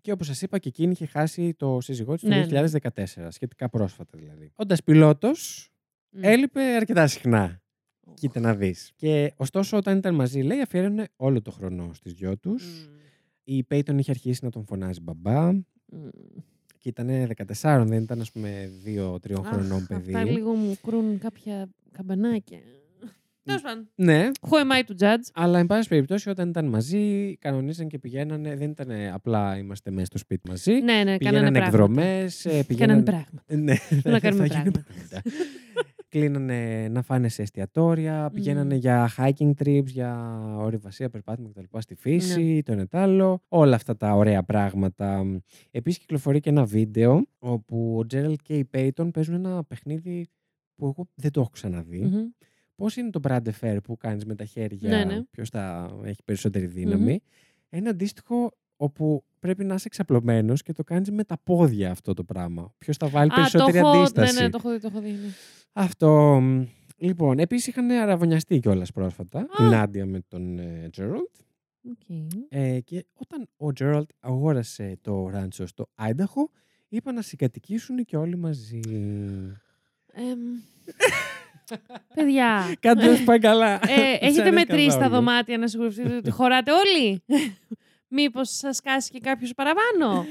[0.00, 2.64] Και όπως σας είπα και εκείνη είχε χάσει το σύζυγό της το Ναι, ναι.
[2.70, 4.52] 2014, σχετικά πρόσφατα δηλαδή.
[4.54, 5.70] Όντας πιλότος,
[6.10, 6.24] Μμ.
[6.24, 7.62] έλειπε αρκετά συχνά.
[8.14, 8.92] Κοίτα να δεις.
[8.96, 12.88] Και ωστόσο, όταν ήταν μαζί, λέει, αφιέρωνε όλο το χρόνο στις δυο τους.
[12.88, 12.96] Μμ.
[13.44, 15.52] Η Πέιτον είχε αρχίσει να τον φωνάζει μπαμπά.
[15.52, 15.62] Μμ.
[16.78, 17.08] Και ήταν
[17.60, 20.14] 14, δεν ήταν, ας πούμε, 2-3 Αχ, χρονών παιδί.
[20.14, 22.58] Αυτά λίγο μου κρούν κάποια καμπανάκια.
[23.48, 23.88] Τέλος πάντων.
[23.94, 25.22] Ναι, Who am I to judge?
[25.34, 28.56] αλλά εν πάση περιπτώσει, όταν ήταν μαζί, κανονίζαν και πηγαίνανε.
[28.56, 30.72] Δεν ήταν απλά είμαστε μέσα στο σπίτι μαζί.
[30.72, 31.66] Ναι, ναι, κάνανε Πηγαίνανε πράγματα.
[31.66, 32.42] εκδρομές.
[32.42, 33.02] Κάνανε Πηγαίνανε.
[33.02, 33.42] πράγματα.
[33.46, 33.74] Ναι,
[34.12, 34.84] να κάνουμε θα γίνουν πράγματα.
[35.12, 35.22] πράγματα.
[36.10, 38.80] Κλείνανε να φάνε σε εστιατόρια, πηγαίνανε Μμμ.
[38.80, 41.78] για hiking trips, για ορειβασία, περπάτημα κτλ.
[41.78, 42.00] στη Ναι.
[42.00, 45.24] φύση, το νετάλο, όλα αυτά τα ωραία πράγματα.
[45.70, 50.28] Επίσης κυκλοφορεί και ένα βίντεο όπου ο Τζέραλτ και η Πέιτον παίζουν ένα παιχνίδι
[50.76, 52.00] που εγώ δεν το έχω ξαναδεί.
[52.00, 52.26] Μμμ.
[52.78, 55.22] Πώς είναι το Brand Fair που κάνεις με τα χέρια, Ναι, ναι.
[55.30, 57.20] ποιος θα έχει περισσότερη δύναμη.
[57.68, 62.24] Ένα αντίστοιχο όπου πρέπει να είσαι εξαπλωμένος και το κάνεις με τα πόδια αυτό το
[62.24, 62.74] πράγμα.
[62.78, 64.34] Ποιος θα βάλει Α, το περισσότερη έχω, αντίσταση.
[64.34, 65.10] ναι, ναι, το έχω δει, το έχω δει.
[65.10, 65.28] ναι.
[65.72, 66.40] Αυτό.
[66.40, 66.64] μ,
[66.96, 69.46] Λοιπόν, επίσης είχαν αρραβωνιαστεί κιόλας πρόσφατα.
[69.58, 69.68] Η Α.
[69.68, 71.30] Νάντια με τον ε, Τζέραλτ.
[71.90, 72.16] Οκ.
[72.48, 76.50] Ε, και όταν ο Τζέραλτ αγόρασε το ράντσο στο Άινταχο,
[76.88, 78.80] είπαν να συγκατοικήσουν και όλοι μαζί.
[80.12, 80.38] Εμ,
[82.14, 83.72] Παιδιά, Κάτι δεν σου πάει καλά.
[83.74, 85.10] ε, Δεν έχετε αρέσει μετρήσει τα καθόλου.
[85.14, 87.22] δωμάτια να σιγουρευτείτε ότι χωράτε όλοι;
[88.08, 90.26] Μήπως σας σκάσει και κάποιος παραπάνω;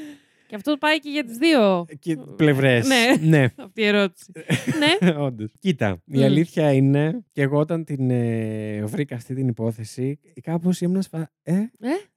[0.47, 1.85] Και αυτό πάει και για τις δύο.
[1.99, 2.87] Και πλευρές.
[2.87, 3.27] Ναι.
[3.27, 3.43] ναι.
[3.65, 4.31] Αυτή η ερώτηση.
[4.79, 5.09] ναι.
[5.17, 5.51] Όντως.
[5.59, 6.23] Κοίτα, η Μμ.
[6.23, 11.31] αλήθεια είναι και εγώ όταν την ε, βρήκα αυτή την υπόθεση, κάπως ήμουν σφα...
[11.43, 11.67] Ε, Ε,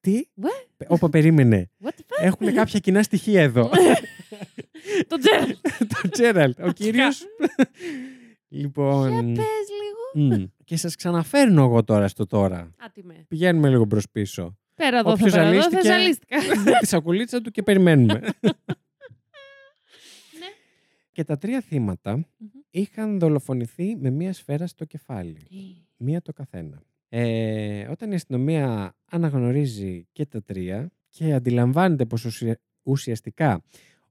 [0.00, 0.85] τι; What?
[0.88, 1.70] Όπα περίμενε.
[1.85, 2.24] what the fuck?
[2.24, 3.70] Έχουν κάποια κοινά στοιχεία εδώ.
[5.09, 5.56] Το Τζέραλ.
[6.02, 7.22] το Τζέραλτ, ο κύριος.
[8.50, 9.08] Λοιπόν.
[9.12, 9.66] Για πες
[10.14, 10.36] λίγο.
[10.36, 12.74] μ, και σας ξαναφέρνω εγώ τώρα στο τώρα.
[12.78, 13.24] Άτιμε.
[13.28, 14.56] Πηγαίνουμε λίγο προς πίσω.
[14.74, 16.78] Πέρα εδώ, θα Όποιος πέρα εδώ, θα ζαλίστηκε- ζαλίστηκα.
[16.80, 18.20] τη σακουλίτσα του και περιμένουμε.
[20.38, 20.46] Ναι.
[21.12, 22.26] και τα τρία θύματα
[22.70, 25.36] είχαν δολοφονηθεί με μία σφαίρα στο κεφάλι.
[25.96, 26.82] Μία το καθένα.
[27.08, 33.62] Ε, όταν η αστυνομία αναγνωρίζει και τα τρία και αντιλαμβάνεται πως ουσια- ουσιαστικά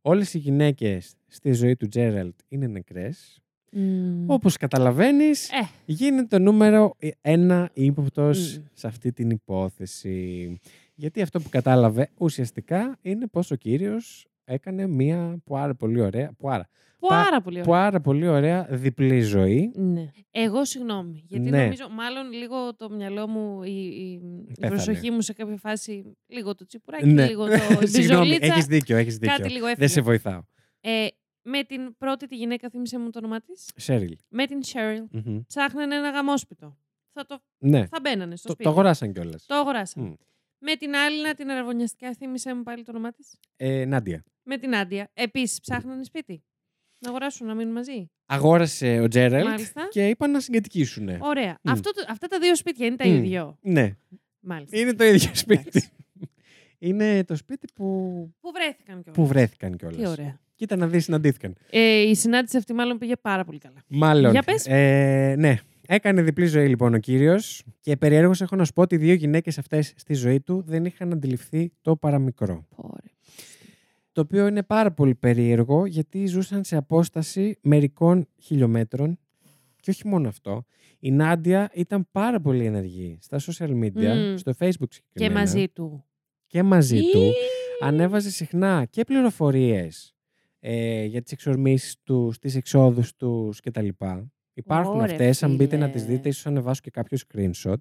[0.01, 3.39] όλες οι γυναίκες στη ζωή του Τζέραλτ είναι νεκρές,
[3.71, 4.29] Μμμ.
[4.29, 8.63] όπως καταλαβαίνεις Ε, γίνεται το νούμερο ένα ύποπτος Μμ.
[8.73, 10.59] σε αυτή την υπόθεση.
[10.95, 16.69] Γιατί αυτό που κατάλαβε ουσιαστικά είναι πως ο κύριος έκανε μία πάρα πολύ ωραία, πάρα,
[17.07, 17.71] πάρα πολύ ωραία.
[17.73, 19.71] πάρα πολύ ωραία διπλή ζωή.
[19.75, 20.09] Ναι.
[20.31, 21.23] Εγώ συγγνώμη.
[21.27, 21.61] Γιατί Ναι.
[21.63, 24.11] νομίζω, μάλλον λίγο το μυαλό μου, η, η-
[24.47, 24.75] η Πέθανε.
[24.75, 27.27] προσοχή μου σε κάποια φάση, λίγο το τσιπουράκι, Ναι.
[27.27, 29.35] λίγο το η Συγγνώμη, μπιζολίτσα, έχεις δίκιο, έχεις δίκιο.
[29.37, 29.87] κάτι λίγο Δεν έφυγε.
[29.87, 30.41] σε βοηθάω.
[30.81, 31.07] Ε,
[31.41, 33.69] με την πρώτη τη γυναίκα, θύμισε μου το όνομά της.
[33.75, 34.17] Σέριλ.
[34.29, 35.05] Με την Cheryl.
[35.11, 35.41] Μμμ.
[35.47, 36.77] Ψάχνανε ένα γαμόσπιτο.
[37.13, 38.63] Θα, το, Ναι, θα μπαίνανε στο το, σπίτι.
[38.63, 39.45] το αγοράσαν κιόλας.
[39.45, 40.07] Το αγοράσαμε.
[40.07, 40.13] Μμ.
[40.61, 43.35] Με την άλλη, να την αραβωνιαστικά, θύμισε μου πάλι το όνομά της.
[43.55, 44.23] Ε, Νάντια.
[44.43, 45.09] Με την Άντια.
[45.13, 46.43] Επίσης, ψάχνανε σπίτι.
[46.99, 48.09] Να αγοράσουν, να μείνουν μαζί.
[48.25, 49.87] Αγόρασε ο Τζέρελτ Μάλιστα.
[49.91, 51.09] και είπαν να συγκατοικήσουν.
[51.21, 51.57] Ωραία.
[51.63, 51.71] Μμ.
[51.71, 53.15] Αυτό, το- αυτά τα δύο σπίτια είναι τα Μμ.
[53.15, 53.57] ίδιο.
[53.61, 53.95] Ναι,
[54.39, 54.77] Μάλιστα.
[54.79, 55.89] είναι το ίδιο σπίτι.
[56.79, 57.85] είναι το σπίτι που,
[58.39, 59.15] Πού βρέθηκαν κιόλας.
[59.15, 59.97] που βρέθηκαν κιόλας.
[59.97, 60.39] Τι ωραία.
[60.59, 61.55] Κοίτα να δεις, συναντήθηκαν.
[61.69, 63.83] Ε, η συνάντηση αυτή μάλλον πήγε πάρα πολύ καλά.
[63.87, 64.31] Μάλλον.
[64.31, 64.65] Για πες.
[64.67, 65.57] Ε, ναι.
[65.87, 67.63] Έκανε διπλή ζωή λοιπόν ο κύριος.
[67.81, 70.85] Και περιέργως έχω να σου πω ότι οι δύο γυναίκες αυτές στη ζωή του δεν
[70.85, 72.65] είχαν αντιληφθεί το παραμικρό.
[72.75, 73.07] Πόρε.
[74.11, 79.19] Το οποίο είναι πάρα πολύ περίεργο γιατί ζούσαν σε απόσταση μερικών χιλιόμετρων
[79.75, 80.65] και Και όχι μόνο αυτό.
[80.99, 84.35] Η Νάντια ήταν πάρα πολύ ενεργή στα social media, Μμμ.
[84.37, 85.39] στο Facebook Και συγκεκριμένα.
[85.39, 86.05] μαζί του.
[86.47, 87.19] Και μαζί του.
[87.21, 87.33] Ή-
[87.83, 90.13] Ανέβαζε συχνά και πληροφορίες
[90.59, 93.87] ε, για τις εξορμήσεις τους, τις εξόδους τους κτλ.
[94.53, 96.13] Υπάρχουν Ωρε, αυτές, αν μπείτε να τις φίλε.
[96.15, 97.75] δείτε, ίσως ανεβάσω και κάποιο screenshot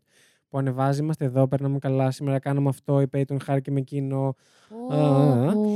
[0.48, 4.34] που ανεβάζει, είμαστε εδώ, περνάμε καλά, σήμερα κάναμε αυτό, η Peyton χάρηκε με εκείνο
[4.68, 5.52] Πω, Α, α, α.
[5.52, 5.70] πω.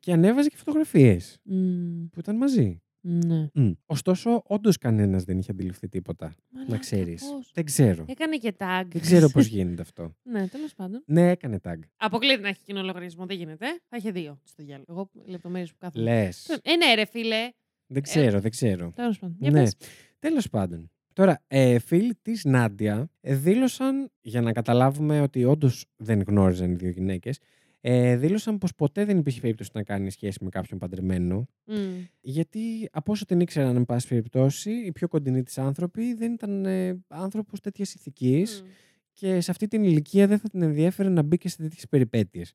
[0.00, 2.82] και ανέβαζε και φωτογραφίες Μμ, που ήταν μαζί.
[3.06, 3.46] Ναι.
[3.54, 3.70] Μμ.
[3.86, 6.34] Ωστόσο, όντως κανένας δεν είχε αντιληφθεί τίποτα.
[6.50, 7.22] να Μαλάκα, ξέρεις.
[7.30, 7.50] πώς.
[7.54, 8.04] Δεν ξέρω.
[8.08, 8.82] Έκανε και tag.
[8.88, 10.14] Δεν ξέρω πώς γίνεται αυτό.
[10.32, 11.02] ναι, τέλος πάντων.
[11.06, 11.78] Ναι, έκανε tag.
[11.96, 13.26] Αποκλείεται να έχει κοινό λογαριασμό.
[13.26, 13.66] Δεν γίνεται.
[13.88, 14.86] Θα είχε δύο στο διάλογο.
[14.88, 16.04] Εγώ λεπτομέρειες που κάθομαι.
[16.04, 16.48] Λες.
[16.62, 17.50] Ε, ναι, ρε φίλε.
[17.86, 18.92] Δεν ξέρω, δεν ξέρω.
[18.94, 19.36] Τέλος πάντων.
[19.40, 19.60] Για Ναι.
[19.62, 19.74] πες.
[20.18, 20.90] Τέλος πάντων.
[21.12, 26.74] Τώρα, ε, φίλοι της Νάντια ε, δήλωσαν, για να καταλάβουμε ότι όντως δεν γνώριζαν οι
[26.74, 27.38] δύο γυναίκες,
[27.86, 31.48] ε, δήλωσαν πως ποτέ δεν υπήρχε περίπτωση να κάνει σχέση με κάποιον παντρεμένο.
[31.64, 31.76] Μμ.
[32.20, 36.64] Γιατί από όσο την ήξεραν, εν πάση περιπτώσει, οι πιο κοντινοί της άνθρωποι δεν ήταν
[36.64, 38.68] ε, άνθρωπος τέτοιας ηθικής Μμ.
[39.12, 42.52] και σε αυτή την ηλικία δεν θα την ενδιαφέρε να μπει και σε τέτοιες περιπέτειες.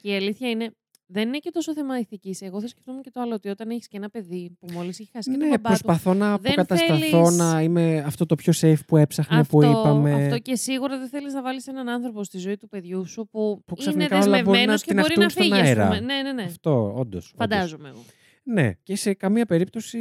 [0.00, 0.70] Και η αλήθεια είναι,
[1.10, 2.40] δεν είναι και τόσο θέμα ηθικής.
[2.42, 5.10] Εγώ θα σκεφτόμουν και το άλλο, ότι όταν έχεις και ένα παιδί που μόλις έχει
[5.12, 5.82] χάσει και τον Ναι, μπαμπά του.
[5.84, 9.62] προσπαθώ να Δεν αποκατασταθώ θέλεις- να είμαι αυτό το πιο safe που έψαχνα, Αυτό, που
[9.64, 10.24] είπαμε.
[10.24, 13.62] αυτό και σίγουρα δεν θέλεις να βάλεις έναν άνθρωπο στη ζωή του παιδιού σου που,
[13.66, 15.60] Που είναι ξαφνικά όλα μπορεί δεσμευμένος να και μπορεί τυναχτούν να στον φύγει.
[15.60, 15.84] ας αέρα.
[15.86, 16.00] πούμε.
[16.00, 16.42] Ναι, ναι, ναι.
[16.42, 17.32] Αυτό, όντως.
[17.36, 18.04] Φαντάζομαι εγώ.
[18.42, 19.98] Ναι, και σε καμία περίπτωση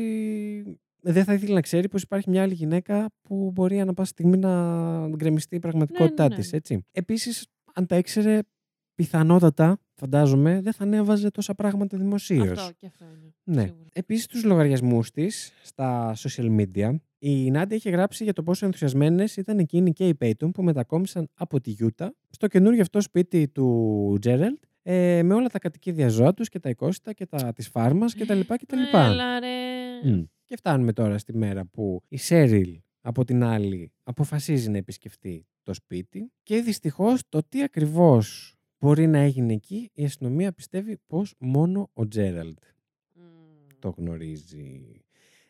[1.02, 4.38] δεν θα ήθελε να ξέρει πως υπάρχει μια άλλη γυναίκα που μπορεί ανά πάσα στιγμή
[4.38, 6.42] να γκρεμιστεί η πραγματικότητά Ναι, ναι, ναι.
[6.42, 6.86] της, έτσι.
[6.92, 8.40] Επίσης, αν τα ήξερε,
[8.98, 12.60] πιθανότατα, φαντάζομαι, δεν θα ανέβαζε τόσα πράγματα δημοσίως.
[12.60, 13.34] Αυτό και αυτό είναι.
[13.44, 13.62] Ναι.
[13.62, 13.90] Σίγουρα.
[13.94, 19.38] Επίσης, στους λογαριασμούς της, στα social media, η Νάντια είχε γράψει για το πόσο ενθουσιασμένες
[19.38, 24.18] ήταν εκείνοι και οι Peyton που μετακόμισαν από τη Γιούτα στο καινούργιο αυτό σπίτι του
[24.22, 28.16] Τζέρελτ ε, με όλα τα κατοικίδια ζώα τους και τα οικόσιτα και τα της φάρμας
[28.16, 28.40] κτλ.
[28.40, 28.78] κτλ.
[28.94, 29.48] Έλα ρε.
[30.04, 30.24] Μμ.
[30.46, 35.74] Και φτάνουμε τώρα στη μέρα που η Σέριλ από την άλλη αποφασίζει να επισκεφτεί το
[35.74, 41.90] σπίτι και δυστυχώς το τι ακριβώς μπορεί να έγινε εκεί η αστυνομία πιστεύει πως μόνο
[41.94, 42.58] ο Τζέραλτ
[43.14, 43.22] Μμ.
[43.80, 45.02] το γνωρίζει.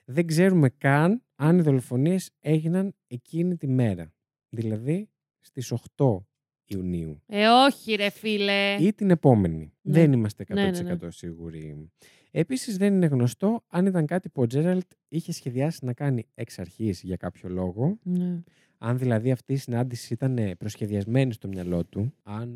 [0.05, 4.13] Δεν ξέρουμε καν αν οι δολοφονίες έγιναν εκείνη τη μέρα.
[4.49, 5.09] Δηλαδή
[5.39, 6.17] στις 8
[6.65, 8.75] Ιουνίου Ε, όχι ρε φίλε.
[8.79, 9.73] ή την επόμενη.
[9.81, 9.93] Ναι.
[9.93, 11.11] Δεν είμαστε 100% Ναι, ναι, ναι.
[11.11, 11.91] σίγουροι.
[12.31, 16.59] Επίσης δεν είναι γνωστό αν ήταν κάτι που ο Τζέραλτ είχε σχεδιάσει να κάνει εξ
[16.59, 17.97] αρχής για κάποιο λόγο.
[18.03, 18.39] Ναι.
[18.77, 22.13] Αν δηλαδή αυτή η συνάντηση ήταν προσχεδιασμένη στο μυαλό του.
[22.23, 22.49] Αν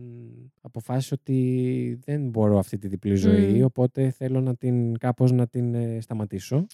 [0.61, 3.63] αποφάσισε ότι δεν μπορώ αυτή τη διπλή ζωή, Μμ.
[3.63, 6.65] οπότε θέλω να την κάπως να την ε, σταματήσω.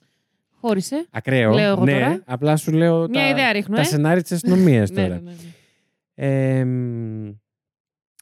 [0.50, 1.08] Χώρισε.
[1.12, 1.54] Ακραίο.
[1.54, 2.24] Λέω εγώ ναι, τώρα.
[2.26, 3.86] απλά σου λέω Μια τα, ιδέα ρίχνω, τα ε.
[3.86, 5.22] σενάρια της αστυνομίας Ναι, τώρα.
[5.22, 5.36] ναι, ναι,
[6.16, 6.60] ναι.
[6.60, 7.34] Εμ,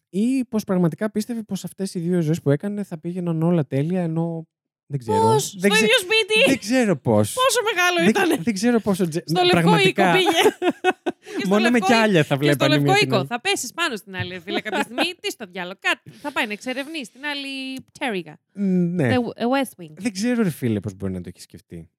[0.09, 4.01] ή πως πραγματικά πίστευε πως αυτές οι δύο ζωές που έκανε θα πήγαιναν όλα τέλεια
[4.01, 4.47] ενώ
[4.87, 5.17] δεν ξέρω.
[5.21, 7.33] Πώς, δεν, στο ξε- ίδιο σπίτι; δεν ξέρω πώς.
[7.33, 8.43] Πόσο μεγάλο δεν, ήταν.
[8.43, 9.21] δεν ξέρω πόσο τζε...
[9.25, 10.11] Στο λευκό οίκο πραγματικά.
[10.11, 10.41] πήγε.
[11.37, 13.15] Και στο Μόνο με λευκό κιάλια θα Και στο βλέπανε λευκό μία την οίκο.
[13.17, 13.27] άλλη.
[13.27, 15.13] Θα πέσεις πάνω στην άλλη, ρε φίλε, κάποια στιγμή.
[15.19, 15.77] Τι στο διάλογο.
[15.79, 16.09] Κάτι.
[16.17, 18.37] Θα πάει να εξερευνήσει την άλλη πτέρυγα.
[18.53, 19.09] Ναι.
[19.15, 19.93] The the West Wing.
[19.97, 21.89] Δεν ξέρω ρε φίλε πώς μπορεί να το έχεις σκεφτεί.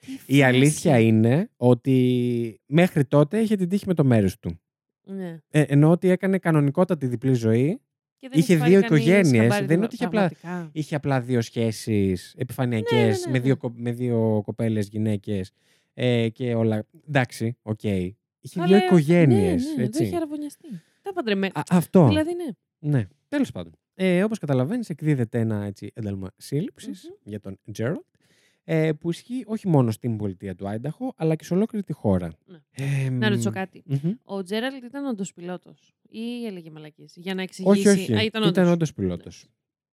[0.00, 0.42] Τι Η φάση.
[0.42, 4.60] αλήθεια είναι ότι μέχρι τότε είχε την τύχη με το μέρος του.
[5.06, 5.38] Ναι.
[5.50, 7.80] Ε, ενώ ότι έκανε κανονικότατη διπλή ζωή
[8.18, 9.42] Και δεν Είχε έχει πάρει δύο κανείς οικογένειες.
[9.42, 10.70] χαμπάρι Δεν είναι του- ότι είχε απλά- πραγματικά.
[10.72, 13.54] Είχε απλά δύο σχέσεις επιφανειακές Ναι, ναι, ναι, με, δύο, ναι.
[13.54, 15.52] κο- με δύο κοπέλες γυναίκες
[15.94, 16.86] ε, και όλα.
[17.08, 17.82] Εντάξει, οκ.
[17.82, 20.04] Είχε Αλλά, δύο οικογένειες, Ναι, ναι, δεν έτσι.
[20.04, 20.68] είχε αρραβωνιαστεί.
[21.02, 21.52] Τα παντρεμένα.
[21.56, 22.06] Α, αυτό.
[22.08, 22.44] Δηλαδή, ναι.
[22.98, 23.72] Ναι, τέλος πάντων.
[23.94, 27.14] Ε, όπως καταλαβαίνεις, εκδίδεται ένα έτσι, ένταλμα σύλληψης Μμμ.
[27.24, 28.13] για τον Gerald
[28.64, 32.32] ε, που ισχύει όχι μόνο στην πολιτεία του Άινταχο, αλλά και σε ολόκληρη τη χώρα.
[32.46, 32.58] Ναι.
[32.70, 33.82] Ε, Να ρωτήσω μ, κάτι.
[33.86, 34.12] μμμ.
[34.24, 37.12] Ο Τζέραλτ ήταν όντως πιλότος ή έλεγε μαλακίες.
[37.16, 37.78] Για να εξηγήσει.
[37.78, 38.14] Όχι, όχι.
[38.14, 38.72] Α, ήταν ήταν όντως.
[38.72, 39.46] όντως πιλότος.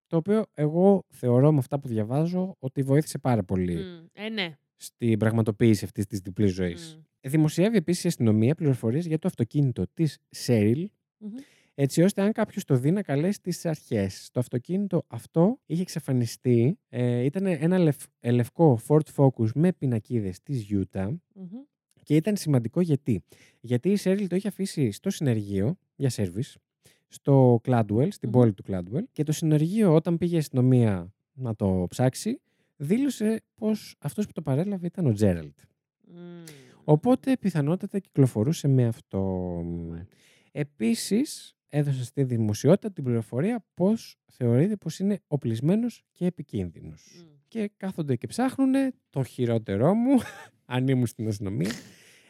[0.08, 4.58] Το οποίο εγώ θεωρώ με αυτά που διαβάζω ότι βοήθησε πάρα πολύ Μμ, Ε, ναι.
[4.76, 6.96] στην πραγματοποίηση αυτής της διπλής ζωής.
[6.96, 7.30] Μμ.
[7.30, 11.30] Δημοσιεύει επίσης η αστυνομία πληροφορίες για το αυτοκίνητο της Σέριλ, Μμμ.
[11.76, 14.30] Έτσι ώστε αν κάποιος το δει να καλέσει τις αρχές.
[14.32, 16.78] Το αυτοκίνητο αυτό είχε εξαφανιστεί.
[16.90, 21.48] Ε, ήταν ένα λευ- ε, λευκό Ford Focus με πινακίδες της Utah Μμμ.
[22.04, 23.24] και ήταν σημαντικό γιατί.
[23.60, 26.58] Γιατί η Σέριλ το είχε αφήσει στο συνεργείο για σέρβις,
[27.08, 28.32] στο Cladwell, στην Μμμ.
[28.40, 32.40] πόλη του Cladwell και το συνεργείο όταν πήγε η αστυνομία να το ψάξει
[32.78, 35.58] δήλωσε πως αυτός που το παρέλαβε ήταν ο Τζέραλτ.
[36.08, 36.44] Μμ.
[36.84, 39.22] Οπότε πιθανότατα κυκλοφορούσε με αυτό.
[39.66, 40.08] Μάλιστα.
[40.52, 47.26] Επίσης έδωσε στη δημοσιότητα την πληροφορία πως θεωρείται πως είναι οπλισμένος και επικίνδυνος.
[47.26, 47.30] Μμ.
[47.48, 48.74] Και κάθονται και ψάχνουν
[49.10, 50.20] το χειρότερό μου,
[50.66, 51.72] αν ήμουν στην αστυνομία,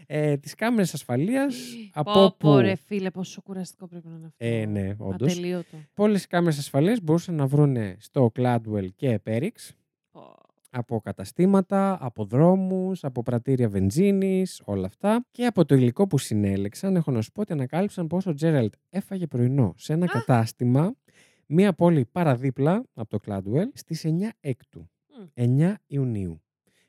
[0.08, 1.56] ε, τις κάμερες ασφαλείας
[1.94, 2.62] από Πω, πω, όπου...
[2.62, 4.46] ρε φίλε, πόσο κουραστικό πρέπει να είναι αυτό.
[4.46, 5.32] Ε, ναι, όντως.
[5.32, 5.78] Ατελείωτο.
[5.96, 9.74] Όλες οι κάμερες ασφαλείας μπορούσαν να βρουν στο Cladwell και Perix
[10.12, 10.36] Πω.
[10.72, 15.26] Από καταστήματα, από δρόμους, από πρατήρια βενζίνης, όλα αυτά.
[15.32, 18.74] Και από το υλικό που συνέλεξαν, έχω να σου πω ότι ανακάλυψαν πως ο Τζέραλτ
[18.90, 20.96] έφαγε πρωινό σε ένα κατάστημα,
[21.46, 24.10] μία πόλη παραδίπλα από το Κλάντουελ, στις 9
[24.40, 24.90] έκτου,
[25.34, 26.42] 9 Ιουνίου.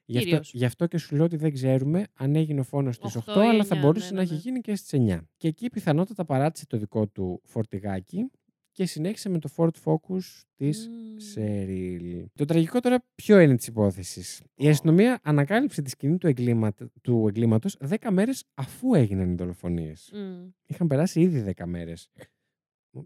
[0.04, 0.52] Γι αυτό, Κύριος.
[0.54, 3.42] γι' αυτό και σου λέω ότι δεν ξέρουμε αν έγινε ο φόνος στις 8, Οχτώ
[3.42, 4.40] ή αλλά θα εννιά, μπορούσε ναι, να ναι, έχει ναι.
[4.40, 5.18] γίνει και στις 9.
[5.36, 8.30] Και εκεί πιθανότατα παράτησε το δικό του φορτηγάκι
[8.72, 10.22] και συνέχισε με το Ford Focus
[10.56, 11.18] της Μμμ.
[11.18, 12.26] Σερίλ.
[12.34, 17.24] Το τραγικό τώρα ποιο είναι της υπόθεσης; Η αστυνομία ανακάλυψε τη σκηνή του, εγκλήματο, του
[17.28, 20.10] εγκλήματος 10 μέρες αφού έγιναν οι δολοφονίες.
[20.14, 20.48] Μμ.
[20.66, 22.08] Είχαν περάσει ήδη 10 μέρες.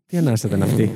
[0.06, 0.90] Τι ανάσα ήταν αυτή;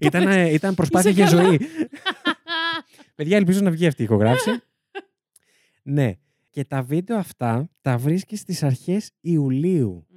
[0.00, 1.58] ήταν, ε, ήταν προσπάθεια Είσαι για καλά; ζωή.
[3.16, 4.50] Παιδιά, ελπίζω να βγει αυτή η ηχογράφηση.
[5.82, 6.12] ναι.
[6.50, 10.11] Και τα βίντεο αυτά τα βρίσκει στις αρχές Ιουλίου Μμ.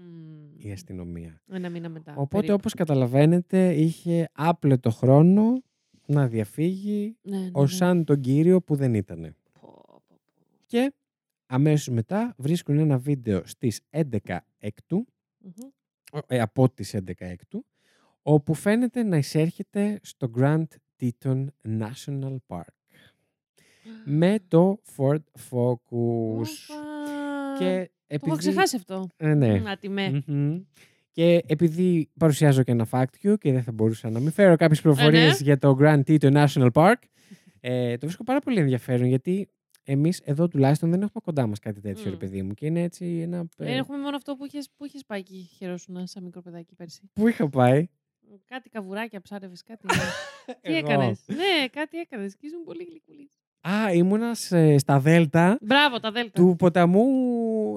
[0.68, 1.41] Η αστυνομία.
[1.51, 2.11] Ένα μήνα μετά.
[2.11, 2.53] Οπότε, περίπου.
[2.53, 5.61] όπως καταλαβαίνετε, είχε άπλετο χρόνο
[6.05, 7.78] να διαφύγει Ναι, ναι, ως ναι.
[7.78, 9.36] σαν τον κύριο που δεν ήταν.
[9.61, 10.16] Πω, πω, πω.
[10.66, 10.93] Και
[11.45, 15.05] αμέσως μετά βρίσκουν ένα βίντεο στις 11 έκτου,
[15.38, 15.51] Μμμ.
[16.28, 17.66] ε, από τις 11 έκτου,
[18.22, 20.63] όπου φαίνεται να εισέρχεται στο Grand
[20.99, 21.45] Teton
[21.80, 22.61] National Park
[24.05, 26.47] με το Ford Focus.
[26.70, 27.55] Όπα.
[27.59, 28.32] Και Το επειδή...
[28.32, 29.08] έχω ξεχάσει αυτό.
[29.18, 29.60] Ε, ναι.
[29.60, 30.24] Να τη με.
[30.28, 30.62] Μμμ.
[31.12, 34.82] Και επειδή παρουσιάζω και ένα fact you και δεν θα μπορούσα να μην φέρω κάποιες
[34.82, 35.45] πληροφορίες ναι.
[35.45, 36.95] για το Grand Teton National Park,
[37.60, 39.49] ε, το βρίσκω πάρα πολύ ενδιαφέρον γιατί
[39.84, 42.10] εμείς εδώ τουλάχιστον δεν έχουμε κοντά μας κάτι τέτοιο, Μμ.
[42.10, 42.53] ρε παιδί μου.
[42.53, 43.47] Και είναι έτσι ένα...
[43.58, 46.76] Ε, ε, Έχουμε μόνο αυτό που είχες, που είχες πάει και χαιρόσουν σαν μικρό παιδάκι
[46.76, 47.10] πέρσι.
[47.14, 47.88] Πού είχα πάει;
[48.45, 49.88] Κάτι καβουράκια ψάρευες, κάτι.
[50.62, 50.78] Τι Εγώ.
[50.78, 53.30] έκανες; Ναι, κάτι έκανες και ήσουν πολύ γλυκούλη.
[53.70, 56.32] Α, ήμουνας σε- στα Δέλτα Μπράβο, τα δέλτα.
[56.32, 57.05] του ποταμού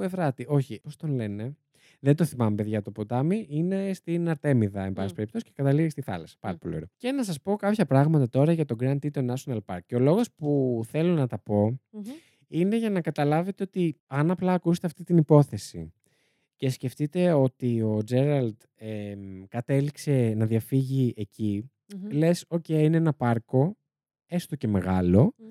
[0.03, 0.45] Ευράτη.
[0.49, 1.57] Όχι, πώς τον λένε;
[2.01, 3.47] Δεν το θυμάμαι, παιδιά, το ποτάμι.
[3.51, 5.15] Είναι στην Αρτέμιδα, εν πάση Μμ.
[5.15, 6.37] περιπτώσει, και καταλήγει στη θάλασσα.
[6.41, 6.59] Πάρα Μμ.
[6.59, 6.89] πολύ ωραίο.
[6.97, 9.79] Και να σας πω κάποια πράγματα τώρα για το Grand Teton National Park.
[9.87, 12.03] Και ο λόγος που θέλω να τα πω Μμμ.
[12.49, 15.93] είναι για να καταλάβετε ότι αν απλά ακούσετε αυτή την υπόθεση
[16.57, 22.11] και σκεφτείτε ότι ο Τζέραλτ εμ, κατέληξε να διαφύγει εκεί, Μμμ.
[22.11, 23.77] λες, οκ, είναι ένα πάρκο,
[24.27, 25.45] έστω και μεγάλο, Μμ.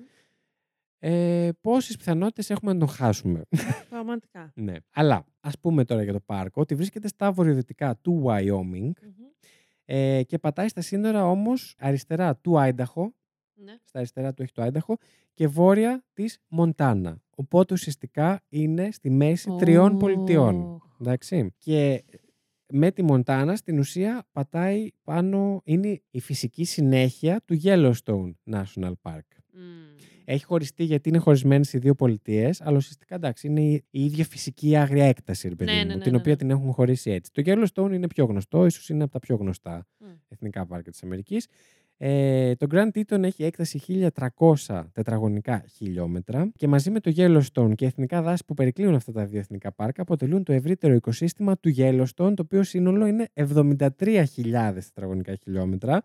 [0.98, 3.42] Ε, πόσες πιθανότητες έχουμε να τον χάσουμε;
[3.88, 4.52] Πραγματικά.
[4.66, 4.74] ναι.
[4.92, 9.26] Αλλά ας πούμε τώρα για το πάρκο ότι βρίσκεται στα βορειοδυτικά του Wyoming Μμμ.
[9.84, 13.14] ε, και πατάει στα σύνορα όμως αριστερά του Άινταχο,
[13.54, 13.76] Ναι.
[13.84, 14.96] στα αριστερά του έχει το Άινταχο
[15.34, 17.22] και βόρεια της Μοντάνα.
[17.36, 20.60] Οπότε ουσιαστικά είναι στη μέση τριών πολιτιών.
[20.62, 20.82] Οχ.
[21.00, 21.54] Εντάξει.
[21.58, 22.04] Και
[22.72, 29.20] με τη Μοντάνα στην ουσία πατάει πάνω, είναι η φυσική συνέχεια του Yellowstone National Park.
[29.52, 29.60] Μμ.
[30.30, 34.24] Έχει χωριστεί γιατί είναι χωρισμένες οι δύο πολιτείες, αλλά ουσιαστικά εντάξει, είναι η, η ίδια
[34.24, 36.38] φυσική άγρια έκταση, ρε παιδί Ναι, μου, ναι, ναι, την ναι, οποία ναι.
[36.38, 37.30] την έχουν χωρίσει έτσι.
[37.32, 40.06] Το Yellowstone είναι πιο γνωστό, ίσως είναι από τα πιο γνωστά Μμ.
[40.28, 41.46] εθνικά πάρκα της Αμερικής.
[41.96, 44.10] Ε, το Grand Teton έχει έκταση
[44.66, 49.24] 1300 τετραγωνικά χιλιόμετρα και μαζί με το Yellowstone και εθνικά δάση που περικλείουν αυτά τα
[49.24, 53.88] δύο εθνικά πάρκα αποτελούν το ευρύτερο οικοσύστημα του Yellowstone, το οποίο σύνολο είναι 73.000
[54.94, 56.02] τετραγωνικά χιλιόμετρα.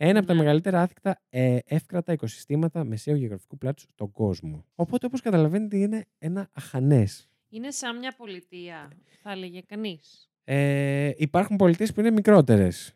[0.00, 0.38] Ένα από τα Ναι.
[0.40, 4.64] μεγαλύτερα άθικτα ε, εύκρατα οικοσυστήματα μεσαίου γεωγραφικού πλάτους στον κόσμο.
[4.74, 7.28] Οπότε, όπως καταλαβαίνετε, είναι ένα αχανές.
[7.48, 8.90] Είναι σαν μια πολιτεία,
[9.22, 10.30] θα έλεγε κανείς.
[10.44, 12.94] Ε, υπάρχουν πολιτείες που είναι μικρότερες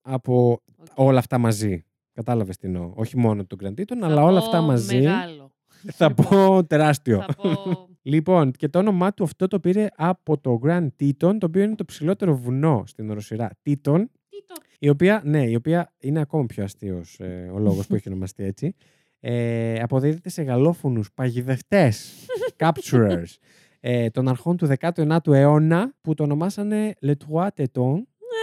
[0.00, 0.62] από
[0.94, 1.84] όλα αυτά μαζί.
[2.12, 2.92] Κατάλαβες τι εννοώ.
[2.94, 5.00] Όχι μόνο το Grand Teton, αλλά όλα αυτά μαζί.
[5.00, 5.52] Μεγάλο.
[5.92, 7.20] Θα πω τεράστιο.
[7.26, 7.52] θα πω.
[8.02, 11.74] Λοιπόν, και το όνομά του αυτό το πήρε από το Grand Teton, το οποίο είναι
[11.74, 14.54] το ψηλότερο βουνό στην οροσειρά Teton, Τι το.
[14.82, 18.44] Η οποία, ναι, η οποία είναι ακόμα πιο αστείος ε, ο λόγος που έχει ονομαστεί
[18.44, 18.74] έτσι.
[19.20, 22.12] Ε, αποδίδεται σε γαλλόφωνους παγιδευτές,
[22.62, 23.34] capturers,
[23.80, 28.02] ε, των αρχών του 19ου αιώνα που το ονομάσανε Le Trois Tétons,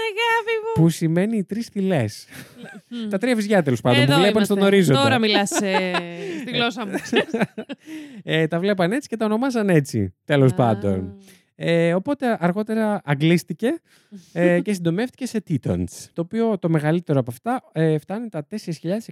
[0.10, 0.84] Αγάπη μου.
[0.84, 2.28] που σημαίνει οι τρεις θυλές.
[2.90, 3.10] Μμ.
[3.10, 4.54] Τα τρία βυζιά τέλος πάντων, που Εδώ βλέπαν είμαστε.
[4.54, 5.02] στον ορίζοντα.
[5.02, 5.92] Τώρα μιλάς ε,
[6.42, 6.94] στη γλώσσα μου.
[8.24, 11.18] ε, τα βλέπαν έτσι και τα ονομάσαν έτσι, τέλος πάντων.
[11.60, 13.82] Ε, οπότε αργότερα αγγλίστηκε
[14.34, 15.84] ε, και συντομεύτηκε σε Tetons.
[16.14, 18.48] Το οποίο το μεγαλύτερο από αυτά ε, φτάνει τα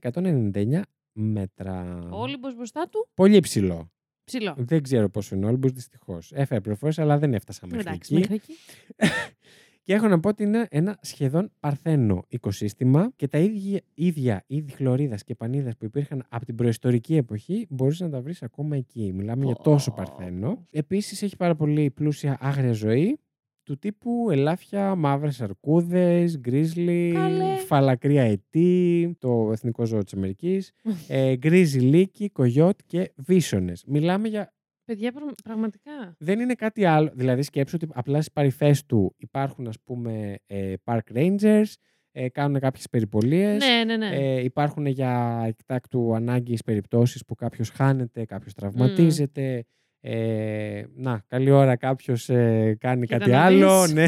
[0.02, 0.80] 4.199
[1.12, 2.00] μέτρα.
[2.12, 3.92] Ο Όλυμπος μπροστά του, Πολύ ψηλό.
[4.24, 4.54] ψηλό.
[4.58, 6.32] Δεν ξέρω πόσο είναι ο Όλυμπος δυστυχώς.
[6.34, 8.20] Έφερε πληροφορίες, αλλά δεν έφτασα μέχρι Εντάξει, εκεί.
[8.30, 8.54] μέχρι εκεί.
[9.86, 14.72] Και έχω να πω ότι είναι ένα σχεδόν παρθένο οικοσύστημα και τα ίδια, ίδια είδη
[14.72, 19.12] χλωρίδας και πανίδας που υπήρχαν από την προϊστορική εποχή μπορείς να τα βρεις ακόμα εκεί.
[19.14, 20.04] Μιλάμε για τόσο Πω.
[20.04, 20.68] παρθένο.
[20.72, 23.20] Επίσης έχει πάρα πολύ πλούσια άγρια ζωή
[23.64, 27.56] του τύπου ελάφια, μαύρες αρκούδες, γκρίζλι, Καλέ.
[27.56, 30.72] φαλακρία ετή, το εθνικό ζώο της Αμερικής,
[31.08, 33.84] ε, γκρίζι λύκη, κογιότ και βίσονες.
[33.88, 34.54] Μιλάμε για
[34.86, 36.16] Παιδιά, πραγ- πραγματικά.
[36.18, 37.12] δεν είναι κάτι άλλο.
[37.14, 41.74] Δηλαδή, σκέψου ότι απλά στις παρυφές του υπάρχουν, ας πούμε, ε, park rangers,
[42.12, 43.64] ε, κάνουν κάποιες περιπολίες.
[43.66, 44.16] Ναι, ναι, ναι.
[44.16, 49.66] Ε, υπάρχουν για εκτάκτου ανάγκης περιπτώσεις που κάποιος χάνεται, κάποιος τραυματίζεται.
[50.08, 53.94] Ε, να, καλή ώρα κάποιος ε, κάνει Κοίτα κάτι να άλλο δεις.
[53.98, 54.08] ναι,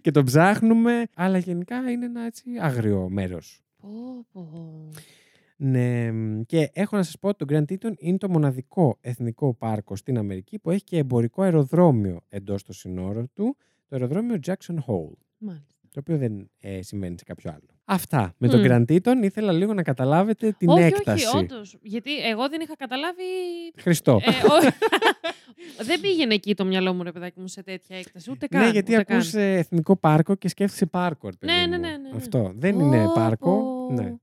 [0.00, 1.02] και τον ψάχνουμε.
[1.14, 3.60] Αλλά γενικά είναι ένα έτσι άγριο μέρος.
[3.76, 3.88] Πω,
[4.32, 4.50] πω.
[5.58, 9.54] Ναι, μ, και έχω να σας πω ότι το Grand Teton είναι το μοναδικό εθνικό
[9.54, 13.56] πάρκο στην Αμερική που έχει και εμπορικό αεροδρόμιο εντός των συνόρων του,
[13.88, 15.74] το αεροδρόμιο Jackson Hole, Μάλιστα.
[15.92, 17.66] το οποίο δεν ε, συμβαίνει σε κάποιο άλλο.
[17.84, 18.34] Αυτά.
[18.38, 18.62] Με το Μμ.
[18.66, 21.26] Grand Teton ήθελα λίγο να καταλάβετε την όχι, έκταση.
[21.26, 21.76] όχι, όντως.
[21.82, 23.22] Γιατί εγώ δεν είχα καταλάβει.
[23.76, 24.12] Χριστό.
[24.22, 24.72] Ε, ό-
[25.88, 28.30] δεν πήγαινε εκεί το μυαλό μου, ρε παιδάκι μου, σε τέτοια έκταση.
[28.30, 28.62] Ούτε καν.
[28.64, 29.16] ναι, γιατί ούτε καν.
[29.16, 31.28] ακούς ε, εθνικό πάρκο και σκέφτεσαι πάρκο.
[31.30, 31.82] ρε παιδί Ναι, ναι, μου.
[31.82, 32.16] ναι, ναι, ναι.
[32.16, 32.52] Αυτό.
[32.56, 33.50] Δεν είναι Πω, πάρκο.
[33.88, 33.92] πω.
[33.94, 34.14] Ναι.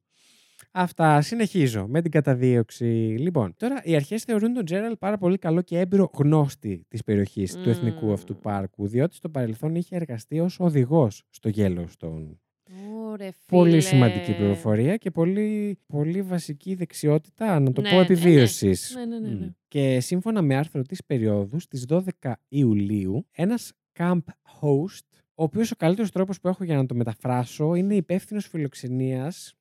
[0.76, 1.22] Αυτά.
[1.22, 2.86] Συνεχίζω με την καταδίωξη.
[3.20, 7.56] Λοιπόν, τώρα οι αρχές θεωρούν τον Τζέραλ πάρα πολύ καλό και έμπειρο γνώστη της περιοχής
[7.56, 8.12] του εθνικού Μμμ.
[8.14, 12.28] αυτού πάρκου, διότι στο παρελθόν είχε εργαστεί ως οδηγός στο Yellowstone.
[13.12, 13.82] Ωρε, Πολύ φίλε.
[13.82, 18.04] σημαντική πληροφορία και πολύ, πολύ βασική δεξιότητα, να το Ναι, πω, ε, ναι.
[18.04, 18.96] επιβίωσης.
[18.96, 19.46] Ναι, ναι, ναι, ναι.
[19.46, 19.50] Μμ.
[19.68, 24.18] Και σύμφωνα με άρθρο της περίοδου, στις 12 Ιουλίου, ένας camp
[24.62, 29.54] host, ο οποίος ο καλύτερος τρόπος που έχω για να το μεταφράσω είναι υπεύθυνος φιλοξενίας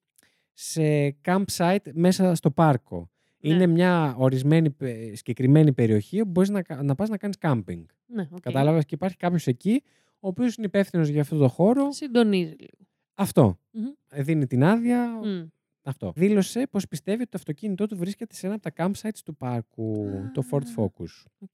[0.53, 3.11] σε campsite μέσα στο πάρκο.
[3.38, 3.55] Ναι.
[3.55, 7.84] Είναι μια ορισμένη πε- συγκεκριμένη περιοχή όπου μπορείς να, κα- να πας να κάνεις camping.
[8.07, 8.40] Ναι, οκ.
[8.40, 9.82] Κατάλαβες; Και υπάρχει κάποιος εκεί
[10.20, 11.92] ο οποίος είναι υπεύθυνος για αυτό το χώρο.
[11.92, 12.86] Συντονίζει λίγο.
[13.14, 13.59] Αυτό.
[13.70, 13.84] Μμμ.
[14.11, 15.46] Ε, Δίνει την άδεια, Μμ.
[15.82, 16.12] αυτό.
[16.16, 20.09] Δήλωσε πως πιστεύει ότι το αυτοκίνητό του βρίσκεται σε ένα από τα campsites του πάρκου,
[20.34, 20.74] το Ford Α.
[20.76, 21.24] Focus.
[21.38, 21.50] Οκ.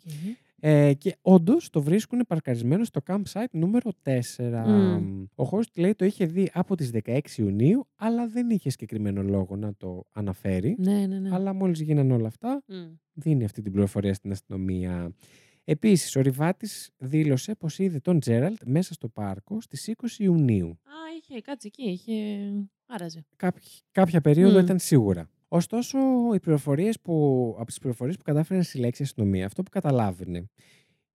[0.61, 4.64] Ε, και όντως το βρίσκουν παρκαρισμένο στο campsite νούμερο 4.
[4.66, 5.22] Μμ.
[5.34, 9.56] Ο host λέει το είχε δει από τις 16 Ιουνίου, αλλά δεν είχε συγκεκριμένο λόγο
[9.56, 10.76] να το αναφέρει.
[10.78, 11.34] Ναι, ναι, ναι.
[11.34, 12.74] Αλλά μόλις γίνανε όλα αυτά, Μμ.
[13.12, 15.14] δίνει αυτή την πληροφορία στην αστυνομία.
[15.64, 20.68] Επίσης, ο Ριβάτης δήλωσε πως είδε τον Τζέραλτ μέσα στο πάρκο στις 20 Ιουνίου.
[20.68, 22.12] Α, είχε, κάτσε εκεί, είχε.
[22.86, 23.24] Άραζε.
[23.36, 24.64] Κάποι- κάποια περίοδο Μμ.
[24.64, 25.30] ήταν σίγουρα.
[25.49, 25.99] Ωστόσο,
[26.34, 30.49] οι πληροφορίες που, από τις πληροφορίες που κατάφερε να συλλέξει η αστυνομία, αυτό που καταλάβαινε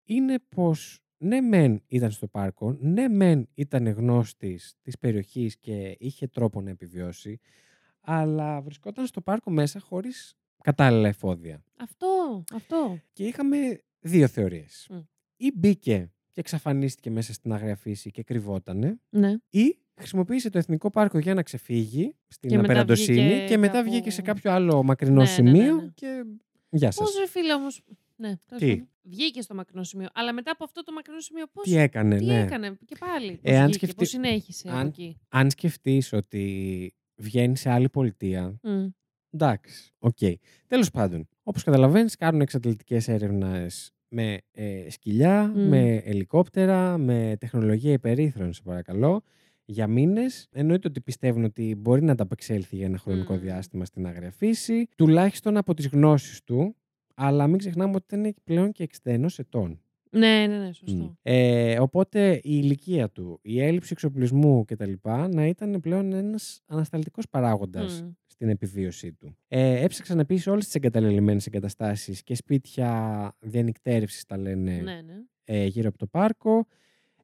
[0.03, 6.27] είναι πως ναι μεν ήταν στο πάρκο, ναι μεν ήταν γνώστης της περιοχής και είχε
[6.27, 7.39] τρόπο να επιβιώσει,
[8.01, 11.63] αλλά βρισκόταν στο πάρκο μέσα χωρίς κατάλληλα εφόδια.
[11.79, 12.99] Αυτό, αυτό.
[13.13, 14.88] Και είχαμε δύο θεωρίες.
[14.89, 14.99] Μμ.
[15.38, 19.34] Ή μπήκε και εξαφανίστηκε μέσα στην άγρια φύση και κρυβότανε, Ναι.
[19.49, 23.73] ή χρησιμοποίησε το εθνικό πάρκο για να ξεφύγει στην Και μετά απεραντοσύνη βγήκε και μετά
[23.73, 25.87] κάπου- βγήκε σε κάποιο άλλο μακρινό Ναι, ναι, ναι, σημείο ναι.
[25.95, 26.23] και
[26.69, 27.11] γεια σας.
[27.11, 27.81] Πώ ρε φίλε όμως.
[28.15, 28.87] Ναι, τέλος Τι; πάντων.
[29.05, 30.07] Βγήκε στο μακρινό σημείο.
[30.13, 31.63] Αλλά μετά από αυτό το μακρινό σημείο, πώς.
[31.63, 32.41] Τι έκανε, τι ναι.
[32.41, 33.31] έκανε και πάλι.
[33.31, 37.69] Πώς Ε, αν βγήκε, σκεφτεί- πώς συνέχισε από αν- εκεί; Αν σκεφτείς ότι βγαίνει σε
[37.69, 38.85] άλλη πολιτεία, Μμ.
[39.31, 40.17] εντάξει, οκ.
[40.67, 45.67] Τέλος πάντων, όπως καταλαβαίνεις, κάνουν εξαντλητικές έρευνες με ε, σκυλιά, Μμ.
[45.67, 49.23] με ελικόπτερα, με τεχνολογία υπερύθρων, σε παρακαλώ,
[49.66, 50.47] για μήνες.
[50.51, 53.39] Εννοείται ότι πιστεύουν ότι μπορεί να ανταπεξέλθει για ένα χρονικό Μμ.
[53.39, 56.76] διάστημα στην άγρια φύση, τουλάχιστον από τις γνώσεις του,
[57.16, 59.78] αλλά μην ξεχνάμε ότι ήταν πλέον και 61 ετών.
[60.09, 60.72] Ναι, ναι, ναι, Μμ.
[60.72, 61.18] σωστό.
[61.22, 64.91] Ε, οπότε η ηλικία του, η έλλειψη εξοπλισμού κτλ.
[65.30, 68.09] να ήταν πλέον ένας ανασταλτικός παράγοντας Μμ.
[68.26, 69.38] στην επιβίωσή του.
[69.47, 75.14] Ε, έψαξαν επίσης όλες τις εγκαταλελειμμένες εγκαταστάσεις και σπίτια διανυκτέρευσης τα λένε Ναι, ναι.
[75.43, 76.68] ε, γύρω από το πάρκο.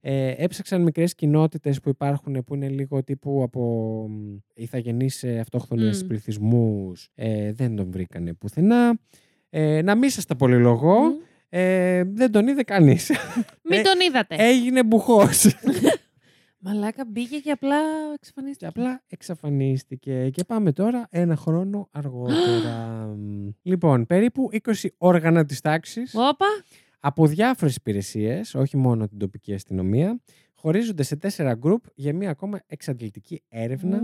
[0.02, 3.62] Ε, έψαξαν μικρές κοινότητες που υπάρχουν που είναι λίγο τύπου από
[4.10, 6.08] μ, ηθαγενείς ε, αυτόχθονες Μμ.
[6.08, 7.10] πληθυσμούς.
[7.16, 9.00] Ε, δεν τον βρήκανε πουθενά.
[9.50, 11.00] Ε, να μην σας τα πολυλογώ.
[11.04, 11.14] Μμ.
[11.50, 13.10] Ε, δεν τον είδε κανείς.
[13.70, 14.36] Μην Ε, τον είδατε.
[14.38, 15.45] Έγινε μπουχός.
[16.62, 18.66] Μαλάκα μπήκε και απλά και εξαφανίστηκε.
[18.66, 20.30] απλά εξαφανίστηκε.
[20.30, 23.10] Και πάμε τώρα ένα χρόνο αργότερα.
[23.70, 26.45] λοιπόν, περίπου 20 όργανα της τάξης Όπα.
[27.00, 30.20] Από διάφορες υπηρεσίες, όχι μόνο την τοπική αστυνομία,
[30.54, 34.04] χωρίζονται σε τέσσερα γκρουπ για μία ακόμα εξαντλητική έρευνα Μμ.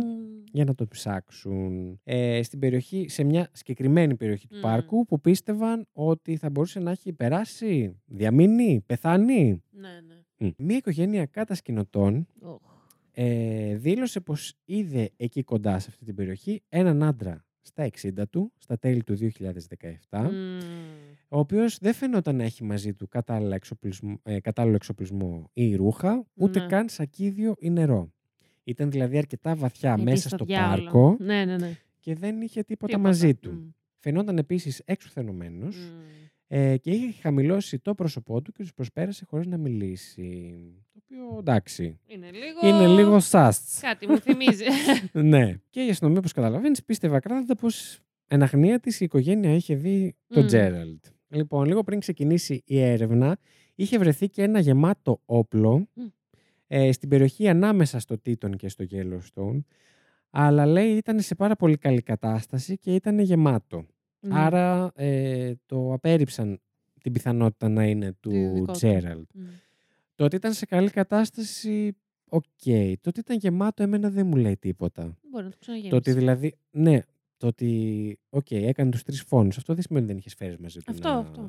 [0.52, 2.00] για να το ψάξουν.
[2.04, 4.62] Ε, στην περιοχή, σε μια συγκεκριμένη περιοχή του Μμ.
[4.62, 9.64] πάρκου που πίστευαν ότι θα μπορούσε να έχει περάσει, διαμείνει, πεθάνει.
[9.72, 10.48] Ναι, ναι.
[10.48, 10.50] Μμ.
[10.58, 12.62] Μία οικογένεια κατασκηνωτών Οχ.
[13.12, 18.52] ε, δήλωσε πως είδε εκεί κοντά σε αυτή την περιοχή έναν άντρα στα 60 του,
[18.58, 19.30] στα τέλη του 2017,
[20.12, 20.30] Μμ.
[21.30, 26.26] Ο οποίος δεν φαινόταν να έχει μαζί του κατάλληλα εξοπλισμό, ε, κατάλληλο εξοπλισμό ή ρούχα,
[26.34, 26.65] ούτε Ναι.
[26.67, 28.11] καν σακίδιο ή νερό.
[28.63, 30.84] Ήταν δηλαδή αρκετά βαθιά Γιατί μέσα στο στο διάολο.
[30.84, 31.78] πάρκο Ναι, ναι, ναι.
[31.99, 33.07] και δεν είχε τίποτα, Τίποτα.
[33.09, 33.51] μαζί του.
[33.51, 33.69] Μμ.
[33.99, 35.99] Φαινόταν επίσης εξουθενωμένος Μμ.
[36.47, 40.53] ε, και είχε χαμηλώσει το πρόσωπό του και τους προσπέρασε χωρίς να μιλήσει.
[40.93, 42.67] Το οποίο εντάξει, Είναι λίγο.
[42.67, 43.82] είναι λίγο σάστ.
[43.82, 44.63] Κάτι μου θυμίζει.
[45.11, 45.53] ναι.
[45.69, 50.15] Και η αστυνομία, όπως καταλαβαίνεις, πίστευε ακράδαντα πως εν αγνία της η οικογένεια είχε δει
[50.28, 50.47] τον Μμ.
[50.47, 51.05] Τζέραλτ.
[51.28, 53.38] Λοιπόν, λίγο πριν ξεκινήσει η έρευνα,
[53.76, 56.03] είχε βρεθεί και ένα γεμάτο όπλο Μμ.
[56.67, 59.59] ε, στην περιοχή ανάμεσα στο Teton και στο Yellowstone.
[60.30, 63.86] Αλλά λέει ήταν σε πάρα πολύ καλή κατάσταση και ήταν γεμάτο.
[64.19, 64.39] Ναι.
[64.39, 66.59] Άρα ε, το απέρριψαν
[67.01, 68.71] την πιθανότητα να είναι του δικό του.
[68.71, 69.30] Τζέραλτ.
[69.34, 69.43] Μμ.
[70.15, 71.97] Το ότι ήταν σε καλή κατάσταση,
[72.30, 72.43] οκ.
[73.01, 75.17] Το ότι ήταν γεμάτο, εμένα δεν μου λέει τίποτα.
[75.32, 75.91] Μπορεί να το ξαναγεμίσει.
[75.91, 76.99] Το ότι δηλαδή, ναι,
[77.38, 79.58] το ότι, οκ, έκανε τους τρεις φόνους.
[79.58, 81.18] Αυτό δεν σημαίνει ότι δεν είχες φέρει μαζί του Αυτό, να...
[81.18, 81.42] αυτό.
[81.42, 81.48] Να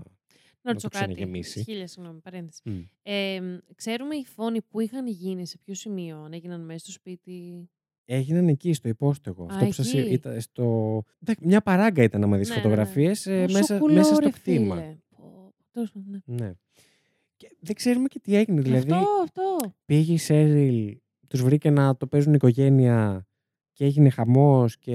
[0.62, 1.12] να ρωτήσω το κάτι.
[1.12, 1.62] ξαναγεμίσει.
[1.62, 2.60] Χίλια, συγγνώμη, παρένθεση.
[2.64, 2.80] Μμ.
[3.02, 3.40] Ε,
[3.74, 7.68] ξέρουμε οι φόνοι που είχαν γίνει, σε ποιο σημείο, αν έγιναν μέσα στο σπίτι;
[8.04, 9.42] Έγιναν εκεί, στο υπόστεγο.
[9.44, 10.12] Α, Αυτό που σας εκεί.
[10.12, 11.02] ήταν στο...
[11.22, 12.68] Εντάξει, Μια παράγκα ήταν, άμα δεις Ναι, ναι, ναι.
[12.68, 14.74] φωτογραφίες, ε, Πόσο μέσα, κουλό, μέσα στο ρε, κτήμα.
[14.74, 14.96] φίλε.
[15.16, 16.34] Πω, τέλος πάντων, ναι.
[16.46, 16.52] Ναι.
[17.36, 18.60] Και δεν ξέρουμε και τι έγινε.
[18.60, 19.74] Δηλαδή, Αυτό, αυτό.
[19.84, 23.26] πήγε η Σέριλ, τους βρήκε να το παίζουν οικογένεια
[23.76, 24.94] και έγινε χαμός και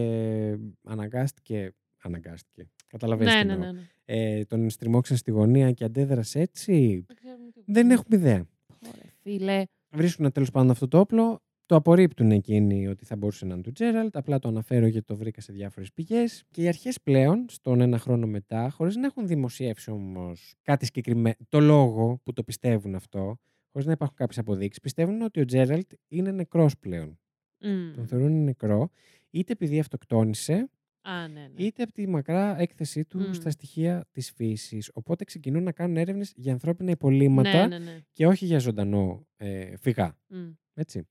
[0.84, 1.72] αναγκάστηκε.
[2.04, 2.68] Αναγκάστηκε.
[2.88, 3.72] Καταλαβαίνεις Ναι, τι ναι, εννοώ.
[3.72, 3.80] ναι.
[3.80, 3.88] ναι.
[4.06, 7.04] Ε, τον στριμώξαν στη γωνία και αντέδρασε έτσι.
[7.08, 7.72] Δεν ξέρουμε τίποτα.
[7.74, 8.46] Δεν έχουμε ιδέα.
[8.94, 9.64] Ωραία, φίλε.
[9.90, 11.42] Βρίσκουν τέλος πάντων αυτό το όπλο.
[11.66, 14.18] Το απορρίπτουν εκείνοι ότι θα μπορούσε να είναι του Τζέραλτ.
[14.18, 16.44] Απλά το αναφέρω γιατί το βρήκα σε διάφορες πηγές.
[16.52, 21.36] Και οι αρχές πλέον, στον ένα χρόνο μετά, χωρίς να έχουν δημοσιεύσει όμως κάτι συγκεκριμένο,
[21.50, 23.38] το λόγο που το πιστεύουν αυτό,
[23.72, 27.20] χωρίς να υπάρχουν κάποιες αποδείξεις, πιστεύουν ότι ο Τζέραλτ είναι νεκρός πλέον.
[27.62, 27.94] Μμ.
[27.96, 28.90] Τον θεωρούν νεκρό,
[29.30, 30.70] είτε επειδή αυτοκτόνησε,
[31.04, 31.64] Α, ναι, ναι.
[31.64, 33.32] είτε από τη μακρά έκθεσή του Μμ.
[33.34, 34.90] στα στοιχεία της φύσης.
[34.94, 38.00] Οπότε ξεκινούν να κάνουν έρευνες για ανθρώπινα υπολείμματα Ναι, ναι, ναι.
[38.14, 40.18] και όχι για ζωντανό ε, φυγά.
[40.28, 40.50] Μμ.
[40.74, 41.08] Έτσι.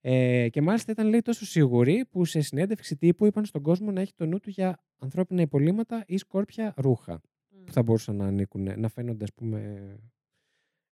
[0.00, 4.00] Ε, και μάλιστα ήταν λέει τόσο σίγουροι που σε συνέντευξη τύπου είπαν στον κόσμο να
[4.00, 7.20] έχει το νου του για ανθρώπινα υπολείμματα ή σκόρπια ρούχα
[7.50, 7.64] Μμ.
[7.64, 9.80] που θα μπορούσαν να ανήκουν, να φαίνονται ας πούμε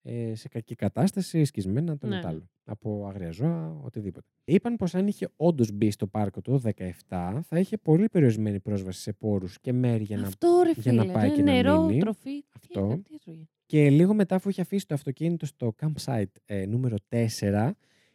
[0.09, 2.27] ε, σε κακή κατάσταση, σκισμένα, το Ναι, ναι, ναι.
[2.27, 2.49] άλλο.
[2.63, 4.27] Από αγρία ζώα, οτιδήποτε.
[4.43, 6.61] Είπαν πως αν είχε όντως μπει στο πάρκο το
[7.09, 10.27] 17, θα είχε πολύ περιορισμένη πρόσβαση σε πόρους και μέρη για να...
[10.27, 11.03] Αυτό ρε για φίλε.
[11.03, 11.99] να πάει δεν και να νερό, μείνει.
[11.99, 12.43] τροφή.
[12.55, 12.79] Αυτό.
[12.79, 13.43] Τι, έκανε, τι έτρωγε.
[13.65, 16.95] Και λίγο μετά, αφού είχε αφήσει το αυτοκίνητο στο campsite ε, νούμερο
[17.39, 17.71] 4,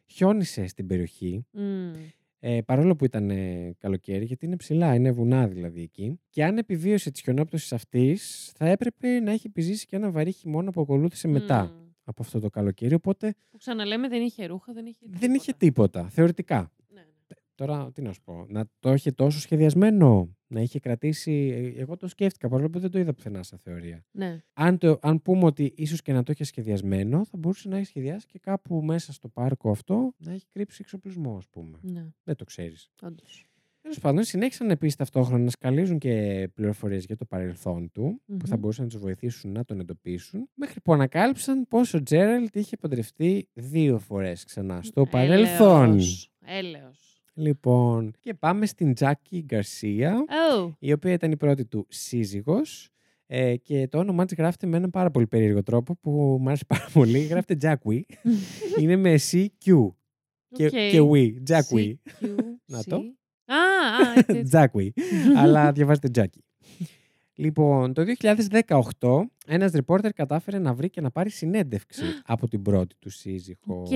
[0.07, 1.47] χιόνισε στην περιοχή.
[1.51, 1.93] Μμ.
[2.45, 6.21] Ε, παρόλο που ήταν ε, καλοκαίρι, γιατί είναι ψηλά, είναι βουνά δηλαδή εκεί.
[6.31, 10.71] Και αν επιβίωσε τη χιονόπτωσης αυτής, θα έπρεπε να έχει επιζήσει και ένα βαρύ χειμώνα
[10.71, 11.82] που ακολούθησε μετά Μμ.
[12.05, 12.95] Από αυτό το καλοκαίρι.
[12.95, 16.73] Οπότε Που ξαναλέμε δεν είχε ρούχα, δεν είχε δεν είχε τίποτα, θεωρητικά.
[16.89, 17.07] Ναι, ναι.
[17.55, 21.33] Τώρα, τι να σου πω, να το είχε τόσο σχεδιασμένο, να είχε κρατήσει.
[21.77, 24.05] ε, Εγώ το σκέφτηκα, παρόλο που δεν το είδα πουθενά σαν θεωρία.
[24.11, 24.43] ναι.
[24.53, 27.87] Αν, το, αν πούμε ότι ίσως και να το είχε σχεδιασμένο, θα μπορούσε να έχει
[27.87, 31.79] σχεδιάσει και κάπου μέσα στο πάρκο αυτό να έχει κρύψει εξοπλισμό, ας πούμε.
[31.83, 32.07] ναι.
[32.25, 32.91] Δεν το ξέρεις.
[33.03, 33.47] Όντως.
[33.95, 38.55] Τέλος πάντων, συνέχισαν επίσης ταυτόχρονα να σκαλίζουν και πληροφορίες για το παρελθόν του, που θα
[38.55, 38.61] Μμμ.
[38.61, 43.49] μπορούσαν να τους βοηθήσουν να τον εντοπίσουν, μέχρι που ανακάλυψαν πω ο Τζέραλτ είχε παντρευτεί
[43.53, 45.89] δύο φορές ξανά στο παρελθόν.
[45.91, 46.31] Έλεος.
[46.47, 47.23] Έλεος.
[47.35, 50.73] Λοιπόν, και πάμε στην Τζάκι Γκαρσία, Oh.
[50.79, 52.89] η οποία ήταν η πρώτη του σύζυγος
[53.27, 56.65] ε, και το όνομά της γράφεται με έναν πάρα πολύ περίεργο τρόπο που μου άρεσε
[56.69, 57.19] πάρα πολύ.
[57.31, 58.07] Γράφεται Τζάκουι.
[58.81, 59.89] Είναι με CQ
[60.49, 60.71] και, Οκ.
[60.71, 61.43] και E.
[61.43, 62.01] Τζάκουι.
[62.21, 62.27] CQ,
[62.67, 63.03] Να το.
[63.53, 63.55] C.
[63.55, 64.43] Α, α, έτσι, έτσι.
[64.43, 64.93] Τζάκουι.
[65.43, 66.45] Αλλά διαβάζετε Τζάκι.
[67.35, 68.03] Λοιπόν, το
[68.99, 73.59] 2018 ένας ρεπόρτερ κατάφερε να βρει και να πάρει συνέντευξη από την πρώτη του σύζυγο.
[73.67, 73.91] Οκ.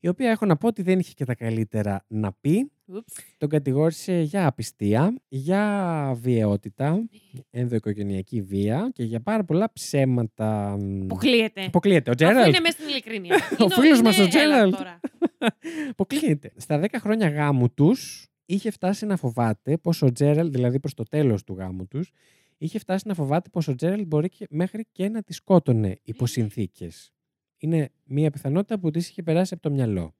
[0.00, 2.70] Η οποία έχω να πω ότι δεν είχε και τα καλύτερα να πει.
[2.86, 3.12] Ουψ.
[3.38, 7.04] Τον κατηγόρησε για απιστία, για βιαιότητα,
[7.50, 10.78] ενδοοικογενειακή βία και για πάρα πολλά ψέματα.
[11.02, 11.64] Αποκλείεται.
[11.64, 12.10] Αποκλείεται.
[12.10, 12.48] Ο Αφού Τζέραλτ.
[12.48, 13.36] είναι μέσα στην ειλικρίνεια.
[13.58, 14.76] Είναι- φίλος μας ο είναι- έλα Τζέραλτ.
[14.76, 15.00] τώρα.
[15.92, 16.52] Αποκλείεται.
[16.56, 21.02] Στα 10 χρόνια γάμου τους, είχε φτάσει να φοβάται πως ο Τζέραλτ, δηλαδή προς το
[21.02, 22.12] τέλος του γάμου τους,
[22.58, 26.26] είχε φτάσει να φοβάται πως ο Τζέραλτ μπορεί και, μέχρι και να τη σκότωνε υπό
[26.26, 27.12] συνθήκες.
[27.58, 30.14] Είναι μια πιθανότητα που της είχε περάσει από το μυαλό.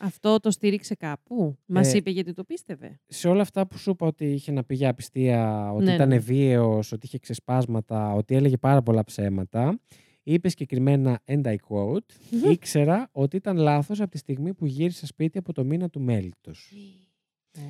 [0.00, 3.90] Αυτό το στήριξε κάπου; Μας Ε, είπε γιατί το πίστευε; σε όλα αυτά που σου
[3.90, 6.18] είπα ότι είχε να πει για απιστία, ότι Ναι, ήταν ναι.
[6.18, 9.80] βίαιος, ότι είχε ξεσπάσματα, ότι έλεγε πάρα πολλά ψέματα,
[10.22, 12.06] είπε συγκεκριμένα, and I quote,
[12.52, 16.72] ήξερα ότι ήταν λάθος από τη στιγμή που γύρισα σπίτι από το μήνα του μέλητος.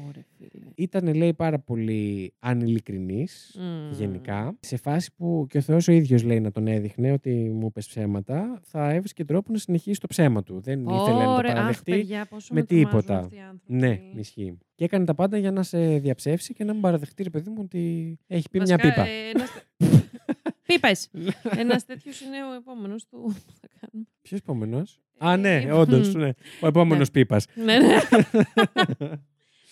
[0.08, 0.64] Ωραία, φίλε.
[0.74, 3.92] Ήταν, λέει, πάρα πολύ ανηλικρινής, Μμμ.
[3.92, 7.72] γενικά, σε φάση που και ο Θεός ο ίδιος, λέει, να τον έδειχνε ότι μου
[7.72, 10.60] πες ψέματα, θα έβρισκε τρόπο να συνεχίσεις το ψέμα του.
[10.60, 11.90] Δεν ήθελε να το Ωραία, αχ, παραδεχτεί.
[11.90, 13.18] παιδιά, πόσο με με τρομάζουν τίποτα.
[13.18, 13.74] αυτοί οι άνθρωποι.
[13.74, 14.58] Ναι, ισχύει.
[14.74, 17.56] Και έκανε τα πάντα για να σε διαψεύσει και να μην παραδεχτεί, ρε παιδί μου,
[17.60, 19.06] ότι έχει πει μια Βασικά, πίπα.
[19.08, 19.64] ε, ένας τε-
[20.66, 21.10] Πίπες.
[21.58, 23.18] Ένας τέτοιος είναι ο επόμενος του.
[23.22, 24.08] που θα κάνουμε.
[24.22, 26.14] Ποιος επόμενος; Α, ναι, Ε, όντως.
[26.14, 26.18] μ.
[26.18, 26.30] Ναι.
[26.60, 27.12] Ο επόμενος Ναι.
[27.20, 27.46] πίπας.
[27.64, 27.96] Ναι, ναι.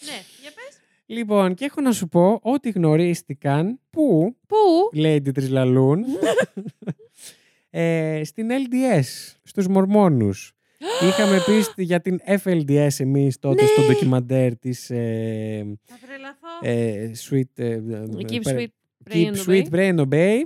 [0.04, 0.78] Ναι, για πες.
[1.06, 3.80] λοιπόν, και έχω να σου πω ότι γνωρίστηκαν.
[3.90, 4.56] Πού, Πού;
[4.98, 6.04] λέει την Τρισλαλούν,
[7.70, 10.52] ε, στην LDS, στους Μορμόνους.
[11.08, 13.68] Είχαμε πει στη- για την FLDS εμείς τότε Ναι.
[13.68, 16.48] στο ντοκιμαντέρ της ε, Θα τρελαθώ.
[16.62, 17.80] ε, Sweet, ε,
[18.28, 18.66] Keep πέρα- sweet,
[19.10, 19.70] pray Keep and Sweet, obey.
[19.70, 20.40] Pray and Obey,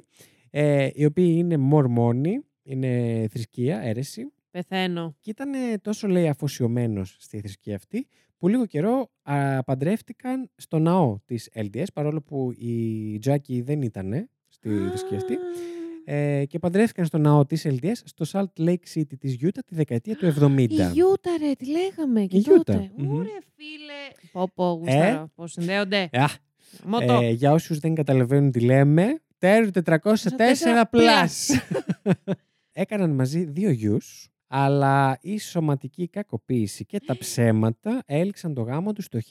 [0.51, 4.33] ε, οι οποίοι είναι Μορμόνοι, είναι θρησκεία, αίρεση.
[4.51, 5.17] Πεθαίνω.
[5.21, 5.51] Και ήταν
[5.83, 8.07] τόσο λέει αφοσιωμένος στη θρησκεία αυτή,
[8.39, 14.29] που λίγο καιρό α, παντρεύτηκαν στο ναό της LDS, παρόλο που η Τζάκη δεν ήταν
[14.49, 15.39] στη θρησκεία αυτή.
[16.05, 20.17] Ε, και παντρεύτηκαν στο ναό της LDS στο Salt Lake City της Utah τη δεκαετία
[20.17, 20.59] του 70.
[20.59, 22.91] Η Γιούτα, ρε, τι λέγαμε και Η τότε.
[22.97, 23.13] Utah, μμμ.
[23.15, 24.29] Ωραία, φίλε.
[24.33, 25.31] Πω, πω, γουστάρω.
[25.35, 26.09] Πώς συνδέονται.
[26.13, 26.25] Α,
[26.85, 27.13] Μότο.
[27.23, 31.61] ε, για όσους δεν καταλαβαίνουν τι λέμε, τέρου 404 plus.
[32.73, 39.09] Έκαναν μαζί δύο γιους, αλλά η σωματική κακοποίηση και τα ψέματα έλξαν το γάμο τους
[39.09, 39.19] το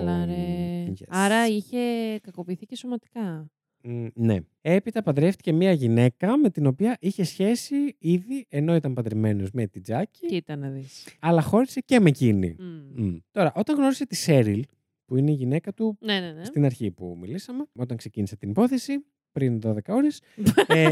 [0.00, 0.86] Έλα, ρε.
[0.98, 1.02] Yes.
[1.08, 1.78] Άρα είχε
[2.22, 3.50] κακοποιηθεί και σωματικά.
[3.86, 4.36] Μ, ναι.
[4.60, 9.82] Έπειτα παντρεύτηκε μια γυναίκα με την οποία είχε σχέση ήδη ενώ ήταν παντρεμένος με την
[9.82, 11.08] Τζάκη, Κοίτα να δεις.
[11.20, 12.56] αλλά χώρισε και με εκείνη.
[12.58, 13.04] Μμ.
[13.06, 13.16] Μ.
[13.30, 14.64] Τώρα, όταν γνώρισε τη Σέριλ,
[15.04, 16.44] που είναι η γυναίκα του Ναι, ναι, ναι.
[16.44, 20.20] στην αρχή που μιλήσαμε, όταν ξεκίνησε την υπόθεση, πριν 12 ώρες,
[20.66, 20.90] ε,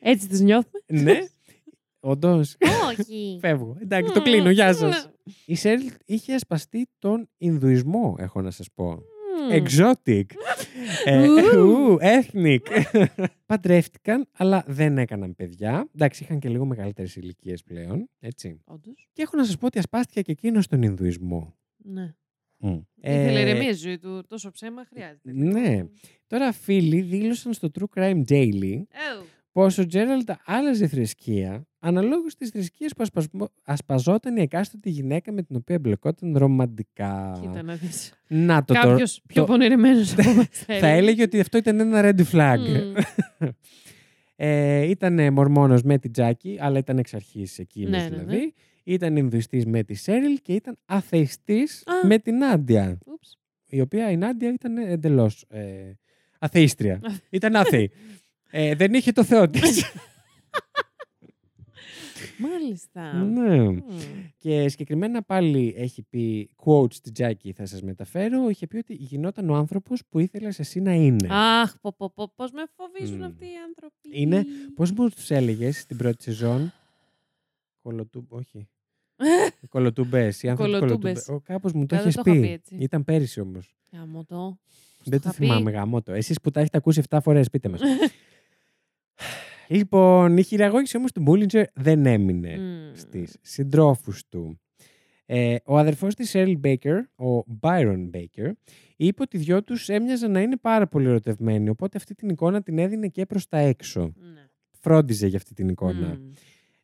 [0.00, 0.82] Έτσι τις νιώθουμε.
[0.86, 1.18] ναι,
[2.00, 2.56] όντως,
[2.90, 3.38] Όχι.
[3.40, 3.76] φεύγω.
[3.80, 5.10] Εντάξει, το κλείνω, γεια σας.
[5.46, 8.90] Η Σέριλ είχε ασπαστεί τον Ινδουισμό, έχω να σας πω.
[8.92, 9.50] Μμ.
[9.64, 10.22] Exotic.
[11.04, 11.58] ε, Ου.
[11.58, 12.58] ου, ethnic.
[13.46, 15.88] Παντρεύτηκαν, αλλά δεν έκαναν παιδιά.
[15.94, 18.08] Εντάξει, είχαν και λίγο μεγαλύτερες ηλικίες πλέον.
[18.20, 18.60] Έτσι.
[18.64, 19.08] Όντως.
[19.12, 21.54] Και έχω να σας πω ότι ασπάστηκε και εκείνος τον Ινδουισμό.
[21.76, 22.14] Ναι.
[22.56, 22.78] Μμ.
[23.02, 24.22] Ήθελε Ε, ηρεμία στη ζωή του.
[24.28, 25.32] Τόσο ψέμα χρειάζεται.
[25.32, 25.82] ναι.
[26.26, 29.24] Τώρα, φίλοι δήλωσαν στο True Crime Daily Ου.
[29.52, 35.42] Πως ο Τζέραλντ άλλαζε θρησκεία αναλόγως στι θρησκείε που ασπασμο- ασπαζόταν η εκάστοτε γυναίκα με
[35.42, 37.38] την οποία εμπλεκόταν ρομαντικά.
[37.40, 38.12] Κοίτα να δεις.
[38.28, 40.48] Να το, το Κάποιος πιο το- πονηρεμένος από εμάς
[40.80, 42.58] Θα έλεγε ότι αυτό ήταν ένα red flag.
[43.38, 43.48] Μμ.
[44.36, 48.36] Ε, ήταν μορμόνος με την Τζάκη, αλλά ήταν εξ αρχής εκείνης Ναι, ναι, δηλαδή.
[48.36, 48.50] ναι.
[48.84, 52.06] Ήταν Ινδουιστής με τη Σέριλ και ήταν αθεϊστής Α.
[52.06, 52.98] με την Άντια.
[53.06, 53.38] Ούψ.
[53.66, 55.92] Η οποία η Νάντια ήταν εντελώς ε,
[56.38, 57.00] αθείστρια.
[57.30, 57.90] ήταν άθεη.
[58.54, 59.84] Ε, δεν είχε το Θεό της.
[62.38, 63.12] Μάλιστα.
[63.12, 63.62] ναι.
[63.70, 63.78] Μμ.
[64.38, 68.48] Και συγκεκριμένα πάλι έχει πει quotes στην Τζάκη θα σας μεταφέρω.
[68.48, 71.28] Είχε πει ότι γινόταν ο άνθρωπος που ήθελες εσύ να είναι.
[71.30, 73.22] Αχ, πω, πω, πω, πώς με φοβίζουν Μμ.
[73.24, 74.08] αυτοί οι άνθρωποι.
[74.20, 74.44] Είναι-
[74.74, 76.72] Πώς μου τους έλεγες στην πρώτη σεζόν;
[77.82, 78.26] Κολοτού...
[78.28, 78.68] Όχι.
[79.68, 80.42] Κολοτούμπες.
[80.42, 80.98] Οι άνθρωποι Κολοτούμπες.
[81.24, 81.28] κολοτούμπες.
[81.28, 82.46] Ο, κάπως μου το Α, δεν έχεις το είχα πει.
[82.46, 82.76] πει έτσι.
[82.78, 83.74] Ήταν πέρυσι όμως.
[83.92, 84.58] Γαμώ το.
[85.04, 85.44] Δεν το είχα πει.
[85.46, 86.12] θυμάμαι γαμώτο.
[86.12, 87.80] Εσείς που τα έχετε ακούσει 7 φορές, πείτε μας.
[89.74, 92.94] λοιπόν, η χειραγώγηση όμως του Μπούλιντζερ δεν έμεινε Μμ.
[92.94, 94.60] στις συντρόφους του.
[95.26, 98.50] Ε, ο αδερφός της Earl Baker, ο Byron Baker,
[98.96, 102.62] είπε ότι οι δυο τους έμοιαζαν να είναι πάρα πολύ ερωτευμένοι, οπότε αυτή την εικόνα
[102.62, 104.00] την έδινε και προς τα έξω.
[104.00, 104.48] Ναι.
[104.70, 106.08] Φρόντιζε για αυτή την εικόνα.
[106.08, 106.30] Μμ.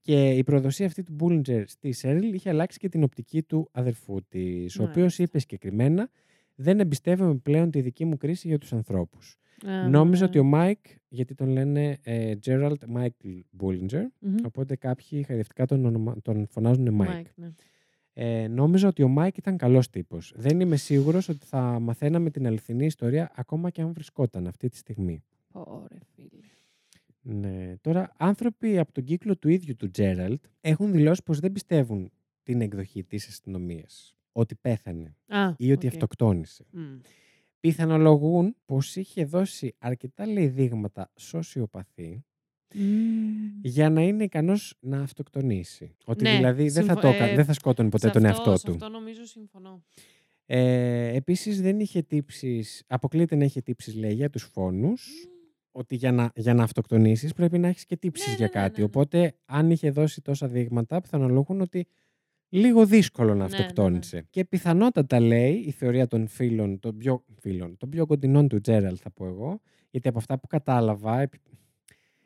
[0.00, 4.22] Και η προδοσία αυτή του Μπούλιντζερ στη Σέριλ είχε αλλάξει και την οπτική του αδερφού
[4.28, 5.22] της, ο οποίος Μάλιστα.
[5.22, 6.10] είπε συγκεκριμένα:
[6.54, 9.36] Δεν εμπιστεύομαι πλέον τη δική μου κρίση για τους ανθρώπους.
[9.66, 10.28] Α, Νόμιζα ναι.
[10.28, 10.78] ότι ο Μάικ,
[11.08, 14.34] γιατί τον λένε ε, Gerald Michael Bullinger, Μμμ.
[14.44, 17.06] οπότε κάποιοι χαϊδευτικά τον, ονομα- τον φωνάζουν Mike.
[17.20, 17.50] Mike, ναι.
[18.12, 20.32] Ε, νόμιζα ότι ο Μάικ ήταν καλός τύπος.
[20.36, 24.76] Δεν είμαι σίγουρος ότι θα μαθαίναμε την αληθινή ιστορία ακόμα και αν βρισκόταν αυτή τη
[24.76, 25.22] στιγμή.
[25.52, 26.28] Ωραία, φίλε.
[27.22, 27.76] Ναι.
[27.80, 32.10] Τώρα, άνθρωποι από τον κύκλο του ίδιου του Τζέραλτ έχουν δηλώσει πως δεν πιστεύουν
[32.42, 34.16] την εκδοχή της αστυνομίας.
[34.32, 35.92] Ότι πέθανε Α, ή ότι οκ.
[35.92, 36.64] αυτοκτόνησε.
[36.70, 36.80] Μμ.
[37.60, 42.24] Πιθανολογούν πως είχε δώσει αρκετά λέει δείγματα σοσιοπαθή
[42.74, 42.80] Μμ.
[43.62, 45.96] για να είναι ικανός να αυτοκτονήσει.
[46.04, 48.26] Ότι Ναι, δηλαδή δεν θα, συμφω- το, έκα- ε, δεν θα σκότωνε ποτέ Σε τον
[48.26, 48.72] αυτό- εαυτό σε του.
[48.72, 49.82] Αυτό νομίζω συμφωνώ.
[50.46, 55.08] Ε, επίσης δεν είχε τύψεις, αποκλείεται να είχε τύψεις λέει για τους φόνους,
[55.72, 58.66] ότι για να, για να αυτοκτονήσεις πρέπει να έχεις και τύψεις Ναι, για ναι, ναι,
[58.66, 58.72] κάτι.
[58.74, 58.84] ναι, ναι.
[58.84, 61.86] Οπότε αν είχε δώσει τόσα δείγματα πιθανολογούν ότι
[62.48, 63.56] λίγο δύσκολο να Ναι, ναι, ναι.
[63.56, 64.26] αυτοκτόνησε.
[64.30, 68.96] Και πιθανότατα λέει η θεωρία των φίλων, των πιο, φίλων, των πιο κοντινών του Τζέραλ
[69.00, 71.40] θα πω εγώ, γιατί από αυτά που κατάλαβα επι-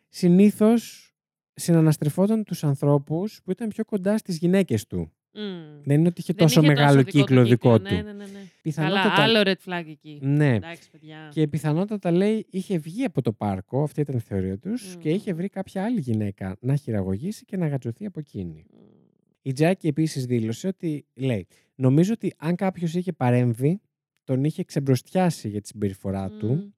[0.08, 1.12] συνήθως
[1.54, 5.12] συναναστρεφόταν τους ανθρώπους που ήταν πιο κοντά στις γυναίκες του.
[5.34, 5.82] Μμ.
[5.84, 7.94] Δεν είναι ότι είχε Δεν τόσο είχε μεγάλο δικό του κύκλο δικό του.
[7.94, 8.24] Ναι, ναι, ναι, ναι.
[8.24, 10.18] Καλά, Πιθανότατα- άλλο red flag εκεί.
[10.22, 10.54] Ναι.
[10.54, 11.28] Εντάξει, παιδιά.
[11.32, 15.14] Και πιθανότατα λέει είχε βγει από το πάρκο, αυτή ήταν η θεωρία τους, και Μμμ.
[15.14, 18.64] είχε βρει κάποια άλλη γυναίκα να χειραγωγήσει και να γατζωθεί από εκείνη.
[18.70, 19.01] Μμ.
[19.42, 23.80] Η Τζάκι επίσης δήλωσε ότι λέει: Νομίζω ότι αν κάποιος είχε παρέμβει,
[24.24, 26.70] τον είχε ξεμπροστιάσει για τη συμπεριφορά του, Μμ.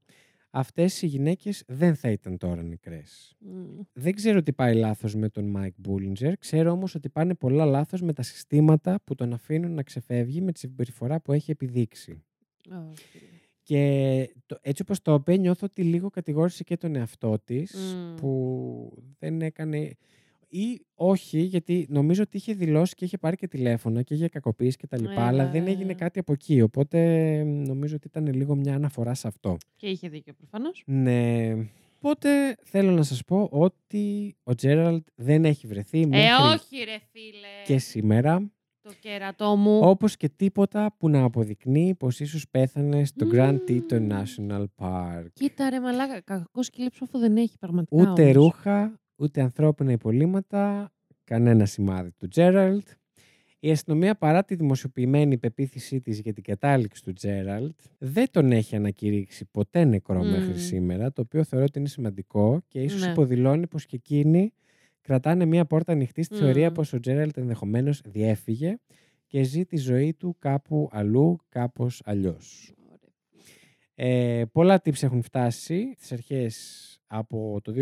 [0.50, 3.36] αυτές οι γυναίκες δεν θα ήταν τώρα νεκρές.
[3.38, 3.80] Μμ.
[3.92, 6.36] Δεν ξέρω τι πάει λάθος με τον Μάικ Μπούλιντζερ.
[6.38, 10.52] Ξέρω όμως ότι πάνε πολλά λάθος με τα συστήματα που τον αφήνουν να ξεφεύγει με
[10.52, 12.22] τη συμπεριφορά που έχει επιδείξει.
[12.90, 13.18] Όχι.
[13.62, 18.14] Και το, έτσι όπως το είπε, νιώθω ότι λίγο κατηγόρησε και τον εαυτό της Μμ.
[18.14, 19.96] που δεν έκανε...
[20.57, 24.76] Ή όχι, γιατί νομίζω ότι είχε δηλώσει και είχε πάρει και τηλέφωνα και είχε κακοποιήσει
[24.76, 25.70] και τα λοιπά, αλλά Έλα, δεν ρε.
[25.70, 26.61] έγινε κάτι από εκεί.
[26.61, 26.98] Οπότε
[27.44, 29.57] νομίζω ότι ήταν λίγο μια αναφορά σε αυτό.
[29.76, 30.82] Και είχε δίκιο προφανώς.
[30.86, 31.52] Ναι.
[31.98, 36.98] Οπότε θέλω να σας πω ότι ο Τζέραλτ δεν έχει βρεθεί Ε, μέχρι όχι ρε
[37.12, 37.64] φίλε.
[37.64, 38.52] και σήμερα,
[38.82, 39.78] Το κέρατό μου.
[39.82, 43.80] όπως και τίποτα που να αποδεικνύει πως ίσως πέθανε στο Grand Μμμ.
[43.88, 45.26] Teton National Park.
[45.32, 48.34] Κοίτα ρε μαλάκα, κακό σκύλι ψόφο δεν έχει πραγματικά Ούτε όμως.
[48.34, 50.92] ρούχα, ούτε ανθρώπινα υπολείμματα,
[51.24, 52.88] κανένα σημάδι του Τζέραλτ.
[53.60, 58.76] Η αστυνομία παρά τη δημοσιοποιημένη πεποίθησή της για την κατάληξη του Τζέραλτ δεν τον έχει
[58.76, 60.30] ανακηρύξει ποτέ νεκρό Μμμ.
[60.30, 63.10] μέχρι σήμερα, το οποίο θεωρώ ότι είναι σημαντικό και ίσως Ναι.
[63.10, 64.52] υποδηλώνει πως και εκείνοι
[65.00, 66.72] κρατάνε μία πόρτα ανοιχτή στη θεωρία Μμ.
[66.72, 68.76] πως ο Τζέραλτ ενδεχομένως διέφυγε
[69.26, 72.72] και ζει τη ζωή του κάπου αλλού, κάπως αλλιώς.
[73.95, 76.57] Ε, πολλά tips έχουν φτάσει στις αρχές
[77.07, 77.72] από το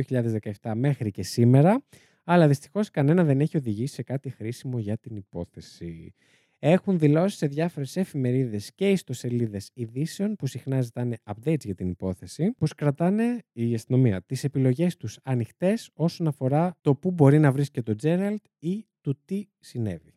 [0.61, 1.85] 2017 μέχρι και σήμερα,
[2.25, 6.15] αλλά δυστυχώς κανένα δεν έχει οδηγήσει σε κάτι χρήσιμο για την υπόθεση.
[6.59, 12.53] Έχουν δηλώσει σε διάφορες εφημερίδες και ιστοσελίδες ειδήσεων που συχνά ζητάνε updates για την υπόθεση,
[12.59, 17.91] πως κρατάνε η αστυνομία τις επιλογές τους ανοιχτές όσον αφορά το πού μπορεί να βρίσκεται
[17.91, 20.13] ο Τζέραλτ ή του τι συνέβη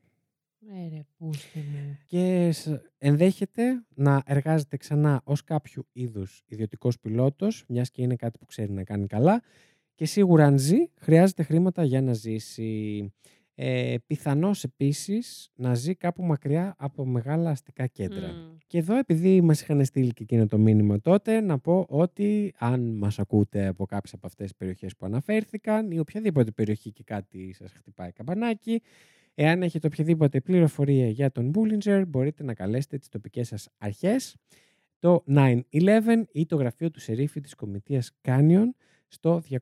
[0.74, 1.98] Ε, ρε, πούστε μου.
[2.06, 8.38] και σ- ενδέχεται να εργάζεται ξανά ως κάποιο είδους ιδιωτικός πιλότος, μιας και είναι κάτι
[8.38, 9.42] που ξέρει να κάνει καλά
[9.96, 13.14] και σίγουρα αν ζει χρειάζεται χρήματα για να ζήσει.
[13.58, 18.28] Ε, πιθανώς επίσης να ζει κάπου μακριά από μεγάλα αστικά κέντρα.
[18.28, 18.58] Μμ.
[18.68, 22.82] Και εδώ επειδή μας είχαν στείλει και εκείνο το μήνυμα τότε να πω ότι αν
[22.98, 27.54] μας ακούτε από κάποιες από αυτές τις περιοχές που αναφέρθηκαν ή οποιαδήποτε περιοχή και κάτι
[27.54, 28.82] σας χτυπάει καμπανάκι
[29.38, 34.36] Εάν έχετε οποιαδήποτε πληροφορία για τον Bullinger, μπορείτε να καλέσετε τις τοπικές σας αρχές,
[35.00, 35.62] το 911
[36.32, 38.76] ή το γραφείο του Σερίφη της Κομιτείας Κάνιον
[39.08, 39.58] στο 208-454-7510.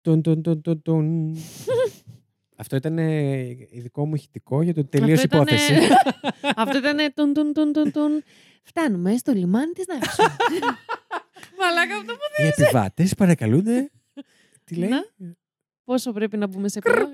[0.00, 1.36] Τουν, τουν, τουν, τουν, τουν.
[2.60, 3.38] Αυτό ήταν ε,
[3.70, 5.92] ειδικό μου ηχητικό για το ότι τελείωσε η Αυτό ήτανε- υπόθεση.
[6.56, 8.22] Αυτό ήταν τουν τουν τουν τουν τουν.
[8.62, 10.22] Φτάνουμε στο λιμάνι της Νάξου.
[11.58, 13.90] Μαλάκα αυτό που Οι επιβάτες παρακαλούνται.
[14.64, 14.88] Τι λέει;
[15.88, 15.94] Να.
[15.94, 16.96] Πόσο πρέπει να μπούμε σε πλοίο.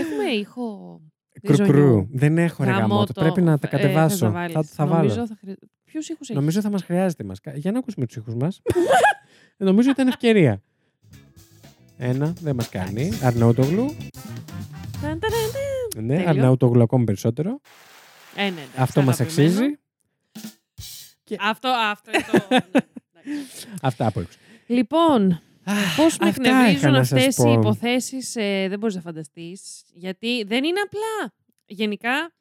[0.00, 1.00] Έχουμε ήχο.
[1.42, 2.06] Κρουκρού.
[2.12, 2.88] Δεν έχω ρε Γαμώτο.
[2.94, 3.12] γαμώτο.
[3.12, 4.18] Πρέπει να τα Ε, κατεβάσω.
[4.18, 4.70] τα θα, βάλεις.
[4.70, 5.26] θα Νομίζω βάλω.
[5.26, 5.56] θα χρει...
[5.84, 7.38] Ποιους ήχους έχεις; Νομίζω θα μας χρειάζεται μας.
[7.54, 8.62] Για να ακούσουμε τους ήχους μας.
[9.56, 10.62] Νομίζω ήταν ευκαιρία.
[11.98, 13.10] Ένα, δεν μας κάνει.
[13.22, 13.86] Αρναούτογλου.
[15.02, 16.04] Ταν, ταν, ταν.
[16.04, 16.28] Ναι, Τέλειο.
[16.30, 17.60] Αρναούτογλου ακόμη περισσότερο.
[18.36, 19.50] Ε, ναι, εντάξει, Αυτό μας αγαπημένο.
[19.50, 19.78] αξίζει.
[21.40, 22.46] Αυτό, αυτό είναι το...
[22.50, 23.66] ναι, εντάξει.
[23.82, 24.38] Αυτά από έξω.
[24.66, 25.40] Λοιπόν,
[25.96, 27.52] πώς με αυτά είχα εκνευρίζουν να σας αυτές οι πω.
[27.52, 29.82] υποθέσεις, ε, δεν μπορείς να φανταστείς.
[29.92, 31.32] Γιατί δεν είναι απλά.
[31.66, 32.32] Γενικά,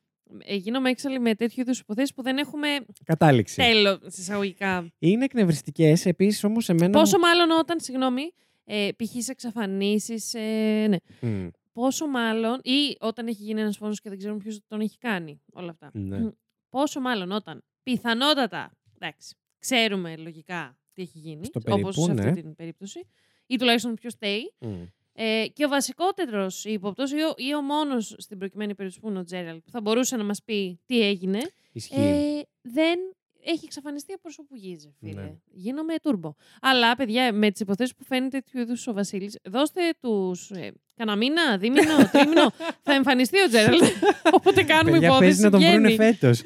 [0.44, 2.68] ε, γίνομαι έξαλλη με τέτοιου είδους υποθέσεις που δεν έχουμε
[3.04, 3.56] Κατάληξη.
[3.56, 4.92] τέλος εισαγωγικά.
[5.00, 6.06] Είναι εκνευριστικές.
[6.06, 6.90] Επίσης όμως εμένα...
[7.00, 8.34] Πόσο μάλλον όταν, συγγνώμη,
[8.66, 9.24] ε, π.χ.
[9.24, 10.98] σε εξαφανίσεις, ε, ναι.
[11.30, 14.98] Μμ, Πόσο μάλλον, ή όταν έχει γίνει ένας φόνος και δεν ξέρουμε ποιος τον έχει
[14.98, 15.90] κάνει, όλα αυτά.
[15.94, 16.20] ναι.
[16.20, 16.28] Μ,
[16.70, 22.24] Πόσο μάλλον όταν πιθανότατα, εντάξει, ξέρουμε λογικά τι έχει γίνει, Στο όπως περίπου, σε αυτή
[22.24, 22.42] ναι.
[22.42, 23.08] την περίπτωση,
[23.48, 24.54] ή τουλάχιστον ποιο φταίει.
[24.60, 24.84] Μμ.
[25.18, 29.20] Ε, και ο βασικότερος υποπτός ή ο, ή ο μόνος στην προκειμένη περίπτωση που είναι
[29.20, 31.40] ο Τζέραλτ που θα μπορούσε να μας πει τι έγινε,
[31.72, 31.96] Ισχύει.
[32.00, 33.00] ε, δεν
[33.44, 35.22] έχει εξαφανιστεί από όσο που γύζε, φίλε.
[35.22, 35.36] Ναι.
[35.52, 36.34] Γίνομαι τούρμπο.
[36.62, 41.18] Αλλά, παιδιά, με τις υποθέσεις που φαίνεται τέτοιου είδους ο Βασίλης, δώστε τους ε, κανένα
[41.18, 42.50] μήνα, δίμηνο, τρίμηνο.
[42.82, 43.84] θα εμφανιστεί ο Τζέραλτ.
[44.32, 45.26] Οπότε κάνουμε Παιδιά υπόθεση.
[45.30, 45.96] παίζει να τον βρούνε βγαίνει.
[45.96, 46.42] φέτος.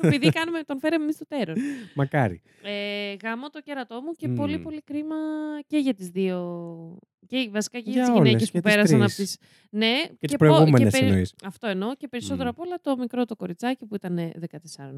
[0.00, 1.56] Επειδή κάνουμε, τον φέραμε εμείς στο τέρον.
[1.94, 2.42] Μακάρι.
[2.62, 4.34] Ε, γάμω το κερατό μου και Μμμ.
[4.36, 5.14] πολύ πολύ κρίμα
[5.66, 6.38] και για τις δύο.
[7.28, 9.12] Και βασικά και για, Για τις όλες, γυναίκες και που τις πέρασαν τρεις.
[9.12, 9.36] από τις...
[9.70, 9.94] Ναι.
[10.20, 11.34] τις πο- προηγούμενες περι- εννοείς.
[11.44, 11.94] Αυτό εννοώ.
[11.94, 12.48] Και περισσότερο Μμ.
[12.48, 14.24] απ' όλα το μικρό το κοριτσάκι που ήταν 14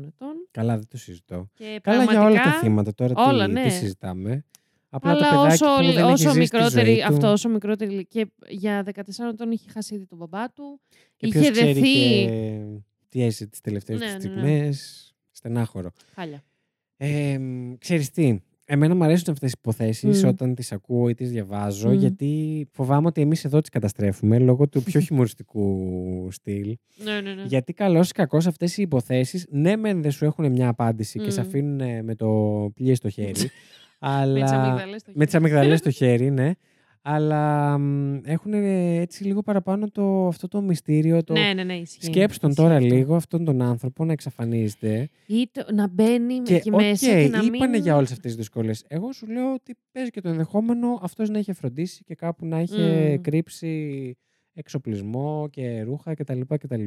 [0.07, 0.35] ετών.
[0.51, 1.49] Καλά, δεν το συζητώ.
[1.55, 3.15] Και Καλά για όλα πραγματικά- τα θύματα τώρα.
[3.17, 3.63] όλα, τι, ναι.
[3.63, 4.45] τι συζητάμε.
[4.91, 7.05] Απλά Αλλά το παιδάκι όσο, που δεν έχει όσο ζήσει τη μικρότερη, ζωή του.
[7.15, 9.01] αυτό, όσο μικρότερη ηλικία, και για 14
[9.33, 10.81] ετών είχε χάσει ήδη τον μπαμπά του.
[11.17, 11.89] Και είχε ποιος ξέρει δεθεί.
[12.25, 12.63] και
[13.09, 14.41] τι έζησε τις τελευταίες Ναι, τους ναι, ναι.
[14.41, 15.13] στιγμές.
[15.31, 15.91] Στενάχωρο.
[16.15, 16.43] Χάλια.
[16.97, 20.29] Ε, μ, ξέρεις τι, εμένα μου αρέσουν αυτές οι υποθέσεις Μμ.
[20.29, 21.93] όταν τις ακούω ή τις διαβάζω Μμ.
[21.93, 26.77] γιατί φοβάμαι ότι εμείς εδώ τις καταστρέφουμε λόγω του πιο χιουμοριστικού στυλ.
[26.97, 27.43] Ναι, ναι, ναι.
[27.43, 31.31] Γιατί καλώς ή κακώς αυτές οι υποθέσεις ναι μεν δεν σου έχουν μια απάντηση και
[31.31, 31.47] σε Μμ.
[31.47, 32.29] αφήνουν ε, με το
[32.75, 33.33] πλοίο στο χέρι.
[34.01, 34.63] Με τις αλλά...
[34.63, 35.45] αμύγδαλες στο με τις χέρι.
[35.45, 36.51] αμυγδαλές στο χέρι, ναι.
[37.03, 37.75] Αλλά
[38.25, 38.53] έχουν
[39.01, 41.25] έτσι λίγο παραπάνω το, αυτό το μυστήριο.
[41.25, 41.33] Το...
[41.33, 42.05] Ναι, ναι, ναι, ισχύει.
[42.05, 42.87] Σκέψτε τον Ισχύει τώρα αυτό.
[42.95, 45.09] λίγο αυτόν τον άνθρωπο να εξαφανίζεται.
[45.27, 47.83] Ή το, να μπαίνει Και εκεί οκ, μέσα και να είπανε μην...
[47.83, 48.85] για όλες αυτές τις δυσκολίες.
[48.89, 52.61] Εγώ σου λέω ότι παίζει και το ενδεχόμενο αυτός να είχε φροντίσει και κάπου να
[52.61, 53.21] είχε Μμ.
[53.21, 54.17] κρύψει
[54.55, 56.41] εξοπλισμό και ρούχα κτλ.
[56.49, 56.85] κτλ.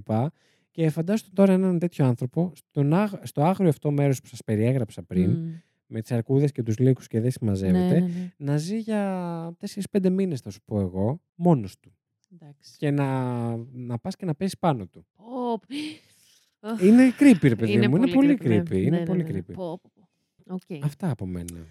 [0.72, 5.04] Και φαντάζομαι τώρα έναν τέτοιο άνθρωπο στον άγ- στο άγριο αυτό μέρος που σας περιέγραψα
[5.04, 5.50] πριν, Μμ.
[5.94, 8.32] Με τις αρκούδες και τους λύκους και δεν Ναι, συμμαζεύεται, ναι, ναι.
[8.38, 9.54] να ζει για
[9.92, 11.92] 4-5 μήνες θα σου πω εγώ, μόνος του.
[12.34, 12.76] Εντάξει.
[12.78, 13.06] Και να,
[13.72, 15.06] να πας και να πέσει πάνω του.
[15.16, 15.60] Ω,
[16.60, 17.96] Αχ, Είναι creepy, ρε παιδί μου.
[17.96, 18.34] Είναι πολύ ναι.
[18.60, 18.70] creepy.
[18.70, 19.30] Ναι, Είναι ναι, πολύ ναι.
[19.40, 19.54] creepy.
[19.54, 20.08] Πω, πω, πω.
[20.54, 20.84] Οκ.
[20.84, 21.66] Αυτά από μένα.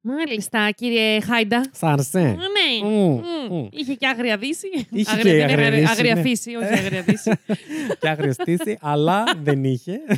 [0.00, 1.70] Μάλιστα, κύριε Χάιντα.
[1.72, 2.20] Σ' άρεσε.
[2.20, 2.34] Ναι.
[2.84, 3.20] Μμ, Μμ.
[3.56, 3.66] μμ.
[3.70, 4.66] Είχε και άγρια δύση.
[4.90, 6.22] Είχε Άγρια- και δεν είναι άγρια άγρια- δύση, Άγρια ναι.
[6.22, 7.30] φύση, όχι άγρια δύση.
[8.00, 10.00] και αγριοστήσει, αλλά δεν είχε.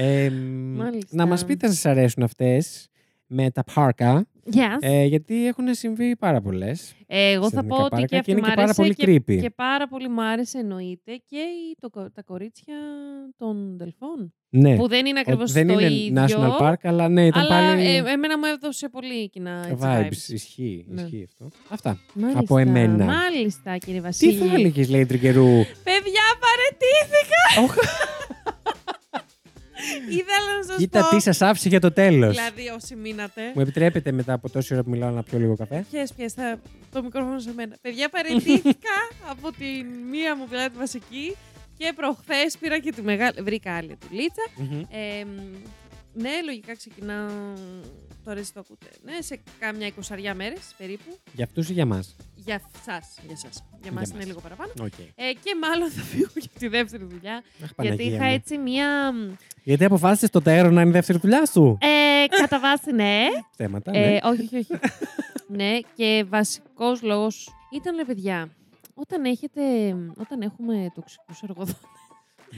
[0.00, 1.16] Ε, μ, Μάλιστα.
[1.16, 2.88] να μας πείτε αν σας αρέσουν αυτές
[3.26, 4.58] με τα πάρκα, Yes.
[4.80, 6.94] ε, γιατί έχουν συμβεί πάρα πολλές.
[7.06, 8.80] Ε, Εγώ σε θα πω ελληνικά ότι πάρκα και αυτή είναι μ' και πάρα άρεσε
[8.82, 9.40] πολύ και, creepy.
[9.40, 12.74] και πάρα πολύ μ' άρεσε εννοείται και η- το, κο- τα κορίτσια
[13.36, 14.32] των Δελφών.
[14.48, 16.24] Ναι, Που δεν είναι Ότι ακριβώς δεν το είναι ίδιο.
[16.26, 20.06] National Park, αλλά ναι, ήταν αλλά πάλι ε, εμένα μου έδωσε πολύ κοινά έτσι, vibes.
[20.06, 20.32] vibes.
[20.32, 21.02] Ισχύει, Ναι.
[21.02, 21.48] ισχύει αυτό.
[21.68, 21.98] Αυτά.
[22.14, 23.04] Μάλιστα, από εμένα.
[23.04, 24.32] Μάλιστα, κύριε Τι Βασίλη.
[24.38, 25.48] θα έλεγε, λέει Τριγκερού.
[25.84, 27.76] Παιδιά, παρετήθηκα!
[29.78, 31.08] Όχ, Ήθελα να σας Κοίτα πω.
[31.16, 32.36] τι σας άφησε για το τέλος.
[32.36, 33.42] Δηλαδή, όσοι μείνατε.
[33.54, 36.60] Μου επιτρέπετε μετά από τόση ώρα που μιλάω να πιω λίγο καφέ; Πιες, πιες, θα...
[36.92, 37.76] το μικρόφωνο σε μένα.
[37.80, 38.96] Παιδιά, παραιτήθηκα
[39.32, 41.36] από την μία μου πλάτη βασική
[41.78, 43.40] και προχθές πήρα και τη μεγάλη.
[43.42, 44.42] Βρήκα άλλη του Λίτσα.
[44.56, 44.80] Μμμ.
[44.80, 47.30] Ε, μ, ναι, λογικά ξεκινά.
[48.28, 48.86] Τώρα εσείς το ακούτε.
[49.04, 51.18] Ναι, σε κάμια εικοσαριά μέρες περίπου.
[51.32, 52.02] Για αυτούς ή για μα.
[52.34, 53.64] Για σας, για σας.
[53.82, 54.26] Για μας Για είναι μας.
[54.26, 54.72] λίγο παραπάνω.
[54.80, 55.06] Okay.
[55.14, 57.34] Ε, και μάλλον θα φύγω για τη δεύτερη δουλειά.
[57.34, 58.32] Αχ, γιατί Παναγία είχα μου.
[58.32, 59.12] έτσι μία.
[59.64, 63.26] Γιατί αποφάσισες το τέρο να είναι η δεύτερη δουλειά σου; Ε, κατά βάση, ναι.
[63.56, 64.14] Θέματα, ναι.
[64.14, 64.72] Ε, όχι, όχι, όχι.
[65.58, 68.48] ναι, και βασικός λόγος ήταν, ρε παιδιά,
[68.94, 69.62] όταν, έχετε,
[70.20, 71.76] όταν έχουμε τοξικούς εργοδότες.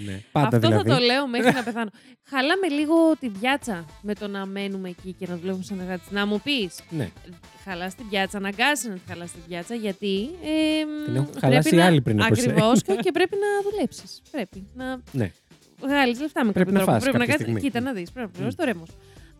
[0.04, 0.22] Ναι.
[0.32, 0.88] Πάντα Αυτό δηλαδή.
[0.90, 1.90] θα το λέω μέχρι να πεθάνω.
[2.28, 6.02] Χαλάμε λίγο την πιάτσα με το να μένουμε εκεί και να δουλεύουμε σαν εργάτη.
[6.10, 7.10] Να μου πεις, Ναι.
[7.64, 10.30] χαλάς την πιάτσα, αναγκάζει να τη χαλάς την πιάτσα, γιατί.
[10.42, 12.50] Ε, Την έχουν χαλάσει οι άλλοι πριν από εσένα.
[12.52, 14.22] Ακριβώς και πρέπει να δουλέψεις.
[14.30, 15.30] Πρέπει να Ναι.
[15.80, 16.92] βγάλεις λεφτά με Πρέπει κάποιο να τρόπο.
[16.92, 17.60] φας Πρέπει να κάποια κάτσεις- στιγμή.
[17.60, 18.10] Κοίτα να δεις.
[18.12, 18.88] Πρέπει να πληρώσεις το ρέμος.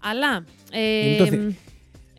[0.03, 0.45] Αλλά.
[0.73, 1.55] Ε, Είναι το θη-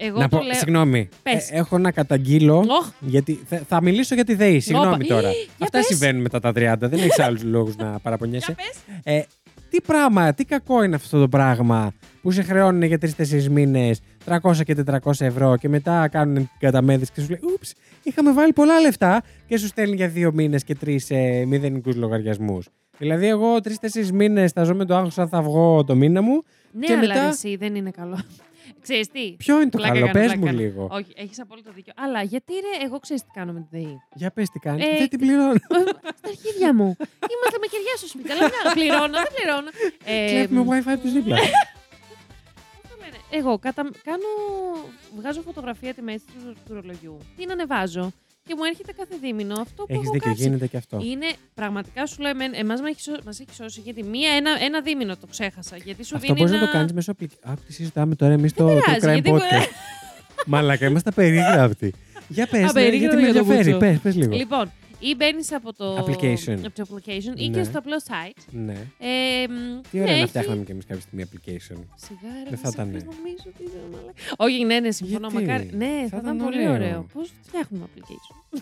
[0.05, 0.53] εγώ να το πω, λέω.
[0.53, 1.09] συγγνώμη.
[1.23, 1.49] Πες.
[1.51, 2.57] Ε, έχω να καταγγείλω.
[2.67, 4.59] Οχ, Γιατί θα, θα μιλήσω για τη ΔΕΗ.
[4.59, 5.05] Συγγνώμη Όπα.
[5.05, 5.29] τώρα.
[5.31, 5.85] Για Αυτά πες.
[5.85, 6.75] συμβαίνουν μετά τα 30.
[6.79, 8.51] Δεν έχεις άλλους λόγους να για παραπονιέσαι.
[8.55, 9.03] πες.
[9.15, 9.23] Ε,
[9.69, 14.63] τι πράγμα, τι κακό είναι αυτό το πράγμα που σε χρεώνουν για 3-4 μήνες 300
[14.65, 17.73] και 400 ευρώ και μετά κάνουν την καταμέδηση και σου λέει Ούψ,
[18.03, 22.67] είχαμε βάλει πολλά λεφτά και σου στέλνει για δύο μήνες και τρεις ε, μηδενικούς λογαριασμούς.
[22.97, 26.43] Δηλαδή, εγώ 3-4 μήνες θα ζω με το άγχος αν θα βγω το μήνα μου.
[26.71, 28.19] Ναι, Και αλλά μετά- εσύ δεν είναι καλό.
[28.81, 30.57] Ξέρεις τι; Ποιο είναι το Πλάκα καλό, κάνω, πες πλάκα μου κάνω.
[30.59, 30.87] λίγο.
[30.91, 31.93] Όχι, έχεις απόλυτο δίκιο.
[31.95, 34.01] Αλλά γιατί ρε, εγώ ξέρεις τι κάνω με τη ΔΕΗ.
[34.13, 34.85] Για πες τι κάνεις.
[34.87, 35.51] Ε, Δεν την πληρώνω.
[35.51, 35.57] Ε,
[36.17, 36.95] Στα αρχίδια μου.
[37.33, 38.31] Είμαστε με κεριά στο σπίτι.
[38.31, 39.69] Αλλά να πληρώνω, δεν πληρώνω.
[40.05, 41.35] Ε, Κλέβουμε WiFi τους δίπλα.
[41.35, 43.17] πώς το λένε.
[43.29, 43.89] Εγώ κατα...
[44.03, 44.27] κάνω...
[45.15, 47.17] βγάζω φωτογραφία τη μέση του, του ρολογιού.
[47.35, 48.11] Την ανεβάζω
[48.47, 50.43] και μου έρχεται κάθε δίμηνο αυτό που Έχεις έχω δίκιο, κάτσει.
[50.43, 50.99] γίνεται και αυτό.
[51.03, 54.51] Είναι πραγματικά σου λέω, εμένα- εμάς μας έχει, σώ- μας έχει σώσει γιατί μία, ένα,
[54.61, 55.77] ένα δίμηνο το ξέχασα.
[55.77, 56.61] Γιατί σου Αυτό δίνει μπορείς ένα...
[56.65, 57.39] να το κάνεις μέσω application.
[57.51, 59.67] Άκου τι συζητάμε τώρα εμείς το, το πειράζει, crime γιατί- podcast.
[60.45, 61.93] Μαλάκα, είμαστε απερίγραπτοι.
[62.27, 63.71] Για πες, ναι, Απερίγραπτοι γιατί με για το ενδιαφέρει.
[63.71, 63.85] μπούτσο.
[63.87, 64.35] Πες, πες λίγο.
[64.35, 64.71] Λοιπόν,
[65.09, 66.57] ή μπαίνεις από το Application.
[66.65, 67.57] από το application ή Ναι.
[67.57, 68.41] και στο απλό site.
[68.51, 68.73] Ναι.
[68.99, 71.79] Ε, μ, Τι ναι, ωραία να έχει- φτιάχναμε κι εμείς κάποια στιγμή application.
[71.95, 72.97] Σιγά, ρε, Δεν θα βασικά, ήτανε.
[72.97, 74.11] νομίζω ότι είσαι μαλάκα.
[74.37, 75.27] Όχι, ναι, ναι, συμφωνώ.
[75.31, 75.69] Γιατί; Μακάρι.
[75.73, 76.73] Ναι, θα, Θα ήταν ήταν πολύ ωραίο.
[76.73, 77.05] ωραίο.
[77.13, 78.59] Πώς φτιάχνουμε application;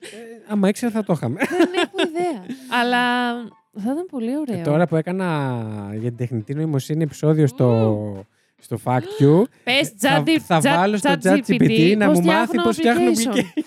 [0.00, 0.06] Ε,
[0.48, 1.36] άμα ήξερα θα το είχαμε.
[1.48, 2.42] Δεν έχω ιδέα.
[2.82, 3.32] Αλλά
[3.72, 4.56] θα ήταν πολύ ωραίο.
[4.56, 8.26] Και τώρα που έκανα για την τεχνητή νοημοσύνη επεισόδιο στο,
[8.60, 13.10] στο Fact You, Πες θα, chat, θα βάλω στο ChatGPT να μου μάθει πώς φτιάχνω
[13.10, 13.62] application.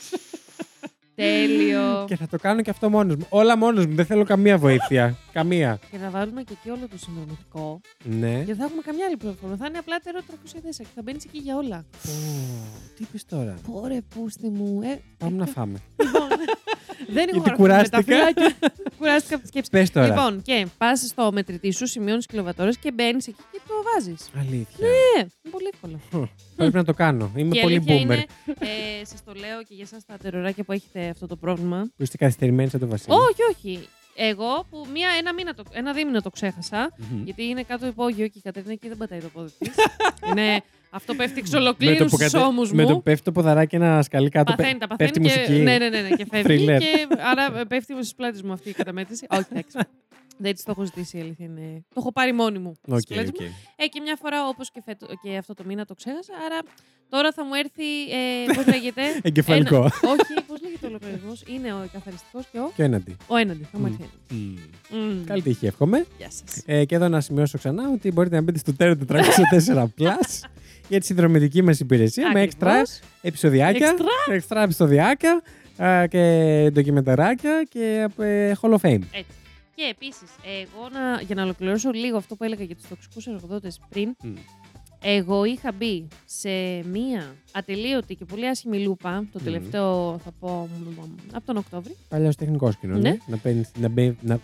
[1.23, 2.05] Τέλειο.
[2.07, 3.25] Και θα το κάνω και αυτό μόνος μου.
[3.29, 3.95] Όλα μόνος μου.
[3.95, 5.17] Δεν θέλω καμία βοήθεια.
[5.31, 5.79] καμία.
[5.91, 7.81] Και θα βάλουμε και εκεί όλο το συνδρομητικό.
[8.03, 8.37] Ναι.
[8.39, 9.55] Και δεν θα έχουμε καμιά άλλη πληροφορία.
[9.55, 11.85] Θα είναι απλά τερό 304 και θα μπαίνεις εκεί για όλα.
[12.03, 12.09] Πω,
[12.95, 14.79] Τι είπες τώρα; Πόρε, πούστη μου.
[14.81, 15.79] Ε, Πάμε να φάμε.
[17.11, 18.01] Λοιπόν, δεν έχω Γιατί γραφτεί με τα κουράστηκα.
[18.03, 18.55] φυλάκια.
[18.99, 19.69] Κουράστηκα από τη σκέψη.
[19.71, 20.07] Πες τώρα.
[20.07, 24.29] Λοιπόν, και πας στο μετρητή σου, σημειώνεις κιλοβατόρες και μπαίνεις εκεί και το βάζεις.
[24.39, 24.77] Αλήθεια.
[24.87, 25.99] Ναι, είναι πολύ εύκολο.
[26.55, 27.31] Πρέπει να το κάνω.
[27.35, 28.01] Είμαι Και η πολύ αλήθεια boomer.
[28.01, 28.25] Είναι,
[28.99, 31.91] ε, Σας το λέω και για εσά τα τεροράκια που έχετε αυτό το πρόβλημα.
[31.97, 33.15] Που είστε καθυστερημένοι σαν το Βασίλη.
[33.15, 33.87] Όχι, όχι.
[34.21, 37.23] Εγώ που μία, ένα, μήνα το, ένα δίμηνο το ξέχασα, Μμμ.
[37.23, 39.69] γιατί είναι κάτω υπόγειο και η Κατερίνα εκεί δεν πατάει το πόδι της.
[40.29, 42.75] είναι, αυτό πέφτει εξ Με το ολοκλήρους που στους κατε- ώμους μου.
[42.75, 44.53] Με το που πέφτει το ποδαράκι ένα σκαλί κάτω.
[44.55, 45.61] Παθαίνει, πέ- τα παθαίνει πέφτει και, μουσική.
[45.63, 46.77] ναι, ναι, ναι, ναι, και φεύγει Thriller.
[46.79, 49.27] και άρα πέφτει στι πλάτες μου αυτή η καταμέτρηση.
[49.29, 49.77] Όχι, εντάξει.
[50.41, 51.83] Δεν τη το έχω ζητήσει η αλήθεια είναι.
[51.89, 52.73] Το έχω πάρει μόνη μου.
[52.81, 53.35] στις Οκ, πλάτες μου.
[53.39, 53.45] οκ.
[53.75, 56.33] Ε, και μια φορά όπως και, φέτο- και αυτό το μήνα το ξέχασα.
[56.45, 56.59] Άρα
[57.09, 57.87] τώρα θα μου έρθει.
[58.11, 59.75] Ε, Πώς λέγεται; Εγκεφαλικό.
[59.75, 61.33] Ένα- όχι, πώς λέγεται ο λογαριασμό.
[61.47, 63.15] Είναι ο καθαριστικός και ο, Και έναντι.
[63.27, 63.63] ο έναντι.
[63.71, 63.91] Θα μου Μμ.
[63.93, 64.59] έρθει έναντι.
[64.97, 64.99] Μμ.
[65.19, 65.23] Μμ.
[65.25, 66.05] Καλή τύχη, εύχομαι.
[66.17, 66.63] Γεια σας.
[66.65, 70.49] Ε, και εδώ να σημειώσω ξανά ότι μπορείτε να μπείτε στο τέρο 404 Plus
[70.89, 72.81] για τη συνδρομητική μας υπηρεσία με έξτρα
[73.21, 73.95] επεισοδιάκια.
[73.97, 74.33] Extra.
[74.33, 75.41] Έξτρα επεισοδιάκια
[75.77, 78.99] ε, και ντοκιμενταράκια και ε, Hall of Fame.
[79.11, 79.25] Έτσι.
[79.79, 80.29] Και επίσης,
[80.61, 84.33] εγώ να, για να ολοκληρώσω λίγο αυτό που έλεγα για τους τοξικούς εργοδότες πριν, Μμ.
[85.01, 86.49] εγώ είχα μπει σε
[86.87, 89.43] μία ατελείωτη και πολύ άσχημη λούπα το Μμ.
[89.43, 91.03] τελευταίο, θα πω, μ, μ,
[91.33, 91.95] από τον Οκτώβρη.
[92.09, 92.97] Παλιό τεχνικός κοινό.
[92.97, 93.17] Ναι.
[93.27, 93.71] Να παίρνεις.
[93.77, 94.39] Να, μπαίνει- να...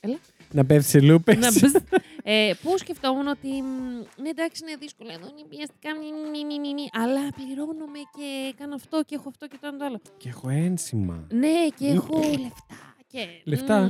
[0.00, 0.18] Έλα.
[0.52, 1.36] Να πέφτεις σε λούπες.
[1.36, 1.82] να μπες-
[2.22, 6.58] ε, που σκεφτόμουν ότι μ, ναι, εντάξει, είναι δύσκολο εδώ, είναι πιεστικά, μη, μη, μη,
[6.60, 10.00] μη, μη, αλλά πληρώνομαι και κάνω αυτό και έχω αυτό και το ένα το άλλο.
[10.16, 11.26] Και έχω ένσημα.
[11.30, 12.92] Ναι, και έχω λεφτά.
[13.14, 13.80] Και, Λεφτά.
[13.80, 13.88] μ,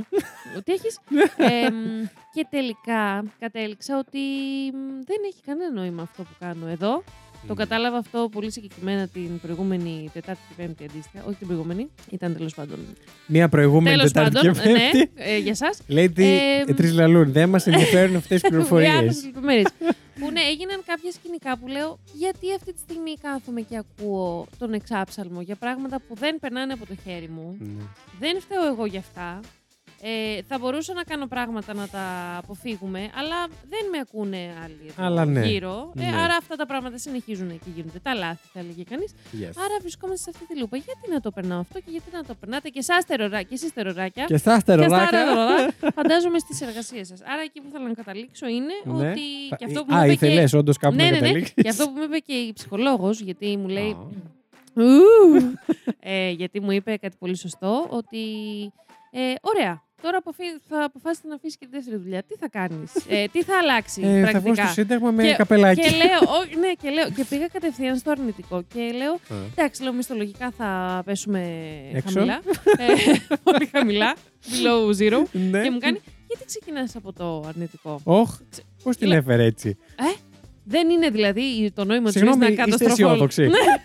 [0.57, 0.99] Ότι έχεις.
[1.51, 4.19] Ε, μ, και τελικά κατέληξα ότι
[4.73, 7.03] μ, δεν έχει κανένα νόημα αυτό που κάνω εδώ.
[7.47, 11.23] Το κατάλαβα αυτό πολύ συγκεκριμένα την προηγούμενη Τετάρτη και Πέμπτη αντίστοιχα.
[11.27, 12.79] Όχι την προηγούμενη, ήταν τέλος πάντων.
[13.25, 15.11] Μία προηγούμενη Τέλος Τετάρτη πάντων, και ναι, Πέμπτη.
[15.15, 15.69] ε, για εσά.
[15.87, 17.31] Λέει τι Ε, ε, τρεις λαλούν.
[17.31, 19.31] Δεν μας ενδιαφέρουν αυτές τι πληροφορίες.
[20.15, 20.19] Λεπτομέρειε.
[20.19, 24.73] που ναι, έγιναν κάποια σκηνικά που λέω γιατί αυτή τη στιγμή κάθομαι και ακούω τον
[24.73, 27.57] εξάψαλμο για πράγματα που δεν περνάνε από το χέρι μου.
[27.59, 27.83] Ναι.
[28.19, 29.39] Δεν φταίω εγώ γι' αυτά.
[30.01, 32.03] Ε, θα μπορούσα να κάνω πράγματα να τα
[32.37, 33.35] αποφύγουμε, αλλά
[33.69, 35.45] δεν με ακούνε άλλοι εδώ Αλλά ναι.
[35.45, 35.91] γύρω.
[35.97, 36.07] Ε, Ναι.
[36.07, 37.99] άρα αυτά τα πράγματα συνεχίζουν και γίνονται.
[37.99, 39.11] Τα λάθη, θα έλεγε κανείς.
[39.13, 39.53] Yes.
[39.65, 40.77] Άρα βρισκόμαστε σε αυτή τη λούπα.
[40.77, 43.73] Γιατί να το περνάω αυτό και γιατί να το περνάτε; Και εσάς τεροράκια, και εσείς
[43.73, 44.23] τεροράκια.
[44.25, 45.09] Και στα και στα στεροδάκια.
[45.09, 47.19] τερορά, φαντάζομαι στις εργασίες σας.
[47.21, 49.09] Άρα εκεί που θέλω να καταλήξω είναι Ναι.
[49.09, 49.21] ότι.
[49.49, 50.57] Θα- Και αυτό που μου Α, είπε ήθελε και...
[50.57, 51.21] όντως κάπου Ναι, να ναι, ναι.
[51.21, 51.53] καταλήξεις.
[51.61, 53.89] Και αυτό που μου είπε και η ψυχολόγος, γιατί μου λέει.
[53.91, 54.33] Α.
[54.77, 54.83] Ου,
[55.99, 58.17] ε, γιατί μου είπε κάτι πολύ σωστό, ότι
[59.17, 62.23] ε, ωραία, τώρα αποφύ- θα αποφάσισε να αφήσει και τη δεύτερη δουλειά.
[62.23, 64.63] Τι θα κάνεις, ε, τι θα αλλάξει Ε, θα βγω πρακτικά.
[64.63, 65.81] στο Σύνταγμα με Και- καπελάκι.
[65.81, 69.35] και λέω, ό, ναι, και λέω, και πήγα κατευθείαν στο αρνητικό και λέω, Α.
[69.55, 71.41] εντάξει, λέω, μισθολογικά θα πέσουμε
[71.93, 72.13] Έξω.
[72.13, 72.39] χαμηλά,
[72.77, 72.93] ε,
[73.43, 74.15] πολύ χαμηλά,
[74.45, 75.23] below zero.
[75.31, 75.61] Ναι.
[75.63, 78.37] Και μου κάνει, γιατί ξεκινάς από το αρνητικό; Όχ,
[78.83, 79.77] πώς την Λέω- έφερε έτσι;
[80.67, 83.23] Δεν είναι δηλαδή το νόημα της ζωής Συγγνώμη, να είστε καταστροφολογώ.
[83.25, 83.43] αισιόδοξοι.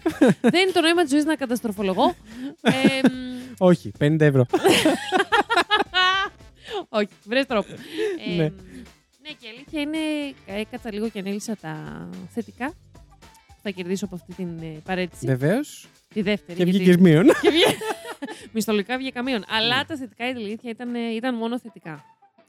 [0.55, 2.15] Δεν είναι το νόημα της ζωής να καταστροφολογώ.
[2.63, 2.71] Ε,
[3.09, 4.45] μ, Όχι, 50 ευρώ.
[6.89, 7.73] Όχι, βρες τρόπο.
[8.29, 8.43] Ε, Ναι.
[8.45, 9.99] ναι, και η αλήθεια είναι,
[10.61, 12.67] έκατσα λίγο και ανέλησα τα θετικά
[13.47, 15.27] που θα κερδίσω από αυτή την ε, παρέτηση.
[15.27, 15.89] Βεβαίως.
[16.15, 16.59] Τη δεύτερη.
[16.59, 17.25] Και γιατί- βγήκε μείον.
[17.43, 17.77] και βγήκε-
[18.53, 19.39] Μισθολογικά βγήκα μείον.
[19.39, 19.45] Ναι.
[19.57, 22.05] Αλλά τα θετικά η αλήθεια ήταν, ε, ήταν μόνο θετικά.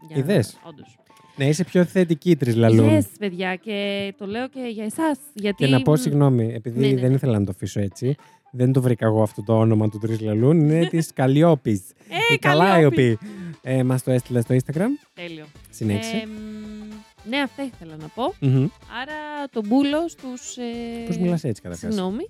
[0.07, 0.95] Για- Είδες; Όντως.
[1.35, 2.97] Ναι, είσαι πιο θετική τρεις λαλούν.
[2.97, 5.17] Yes, παιδιά, και το λέω και για εσάς.
[5.33, 5.63] Γιατί...
[5.65, 7.15] Και να πω συγγνώμη, επειδή Ναι, ναι, δεν ναι.
[7.15, 8.15] ήθελα να το αφήσω έτσι.
[8.51, 10.59] Δεν το βρήκα εγώ αυτό το όνομα του Τρεις Λαλούν.
[10.59, 11.81] Είναι της Καλλιόπης.
[12.09, 13.17] Ε, Η Καλάιοπη.
[13.61, 14.87] Ε, Μας το έστειλε στο Instagram.
[15.13, 15.45] Τέλειο.
[15.69, 16.15] Συνέχισε.
[16.15, 18.33] Ε, μ, ναι, αυτά ήθελα να πω.
[18.39, 18.67] Μμμ.
[19.01, 20.57] Άρα τον μπούλο στους...
[20.57, 21.05] Ε...
[21.07, 22.29] Πώς μιλάς έτσι καταρχάς; Συγγνώμη.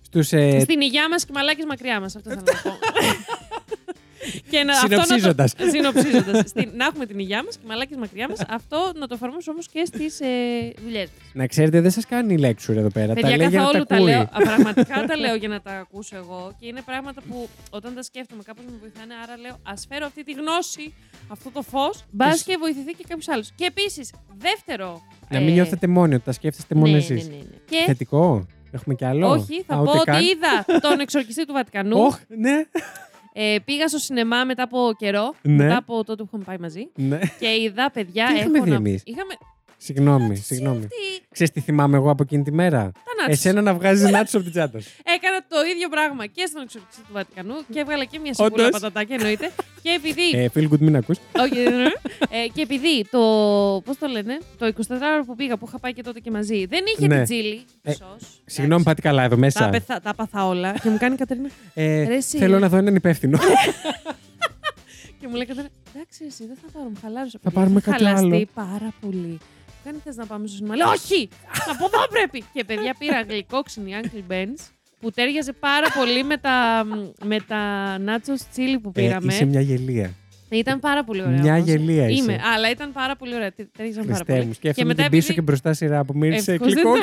[0.00, 2.16] Στους, ε, Στην υγειά μας και μαλάκες μακριά μας.
[2.16, 2.76] Αυτό θέλω να πω.
[4.50, 5.52] και να, αυτό να το- Συνοψίζοντας.
[5.70, 6.48] Συνοψίζοντας.
[6.48, 8.40] Στην- να έχουμε την υγειά μας και μαλάκες μακριά μας.
[8.48, 10.26] αυτό να το εφαρμόσουμε όμως και στις ε,
[10.84, 11.40] δουλειές μα.
[11.40, 13.12] Να ξέρετε, δεν σας κάνει λέξουρ εδώ πέρα.
[13.14, 14.08] Παιδιά, τα λέει για να τα καθόλου τα ακούει.
[14.10, 14.20] λέω.
[14.20, 16.56] Α, Πραγματικά τα λέω για να τα ακούσω εγώ.
[16.60, 19.14] Και είναι πράγματα που όταν τα σκέφτομαι κάπως με βοηθάνε.
[19.22, 20.94] Άρα λέω, ας φέρω αυτή τη γνώση,
[21.28, 22.04] αυτό το φως.
[22.10, 23.52] Μπας Τις- και βοηθηθεί και κάποιος άλλος.
[23.54, 25.02] Και επίσης, δεύτερο.
[25.28, 27.28] Να μην ε, νιώθετε μόνοι, ότι τα σκέφτεστε μόνο ναι, εσείς.
[27.28, 27.56] ναι, ναι, ναι.
[27.70, 28.46] Και Θετικό.
[28.72, 29.28] Έχουμε κι άλλο.
[29.30, 30.22] όχι, θα Α, πω ούτε ότι καν.
[30.22, 31.98] είδα τον εξορκιστή του Βατικανού.
[32.00, 32.64] Όχ, ναι.
[33.38, 35.52] Ε, πήγα στο σινεμά μετά από καιρό, Ναι.
[35.64, 36.88] μετά από τότε που είχαμε πάει μαζί.
[36.94, 37.18] ναι.
[37.38, 38.26] Και είδα παιδιά.
[38.26, 39.34] Τι είχαμε έχω δει να- εμείς; Είχαμε.
[39.76, 40.80] Συγγνώμη, συγγνώμη.
[40.80, 43.44] Τι; Ξέρεις τι θυμάμαι εγώ από εκείνη τη μέρα; Τα νάτσους.
[43.44, 44.90] Εσένα να βγάζει νάτσου από την τσάντα σου.
[45.16, 48.70] Έκανα το ίδιο πράγμα και στον εξορκιστή του Βατικανού και έβγαλα και μια σιγούλα Όντως.
[48.80, 49.50] πατατάκια εννοείται.
[49.82, 50.30] και επειδή.
[50.38, 51.18] Ε, feel good, μην ακούς.
[51.38, 51.92] Όχι, δεν είναι.
[52.30, 53.18] ε, και επειδή το.
[53.84, 56.84] Πώς το λένε, το 24ωρο που πήγα, που είχα πάει και τότε και μαζί, δεν
[56.96, 57.14] είχε Ναι.
[57.14, 57.64] την τσίλη.
[57.82, 58.42] Ε, σως.
[58.44, 58.84] Συγγνώμη, Εντάξει.
[58.84, 59.68] πάτε καλά εδώ Τα, μέσα.
[59.68, 61.48] πεθα, τα πάθα όλα και μου κάνει η Κατερίνα.
[61.74, 62.38] Ε, Ρε, εσύ.
[62.38, 63.38] θέλω να δω έναν υπεύθυνο.
[65.20, 67.38] και μου λέει η Κατερίνα, εντάξει, εσύ δεν θα πάρουμε, χαλάρωσε.
[67.42, 68.46] Θα παιδιά, πάρουμε θα κάτι χαλαστεί άλλο».
[68.54, 69.38] πάρα πολύ.
[69.86, 71.28] Μου κάνει θες να πάμε στο σινεμά; Λέω, όχι!
[71.70, 72.44] Από εδώ πρέπει!
[72.52, 76.84] και παιδιά πήρα γλυκόξινη Uncle Ben's που τέριαζε πάρα πολύ με τα,
[77.24, 77.60] με τα
[78.06, 79.32] nachos chili που Ε, πήραμε.
[79.32, 80.10] είσαι μια γελία.
[80.48, 81.40] Ήταν πάρα πολύ ωραία.
[81.40, 81.66] Μια όμως.
[81.66, 82.22] γελία είσαι.
[82.22, 83.52] Είμαι, αλλά ήταν πάρα πολύ ωραία.
[83.52, 84.46] Τε- Τέριαζαν πάρα Χριστέ πολύ.
[84.46, 87.00] μου, σκέφτομαι μετά την πίσω επειδή- και μπροστά σειρά που μύρισε Ευτυχώς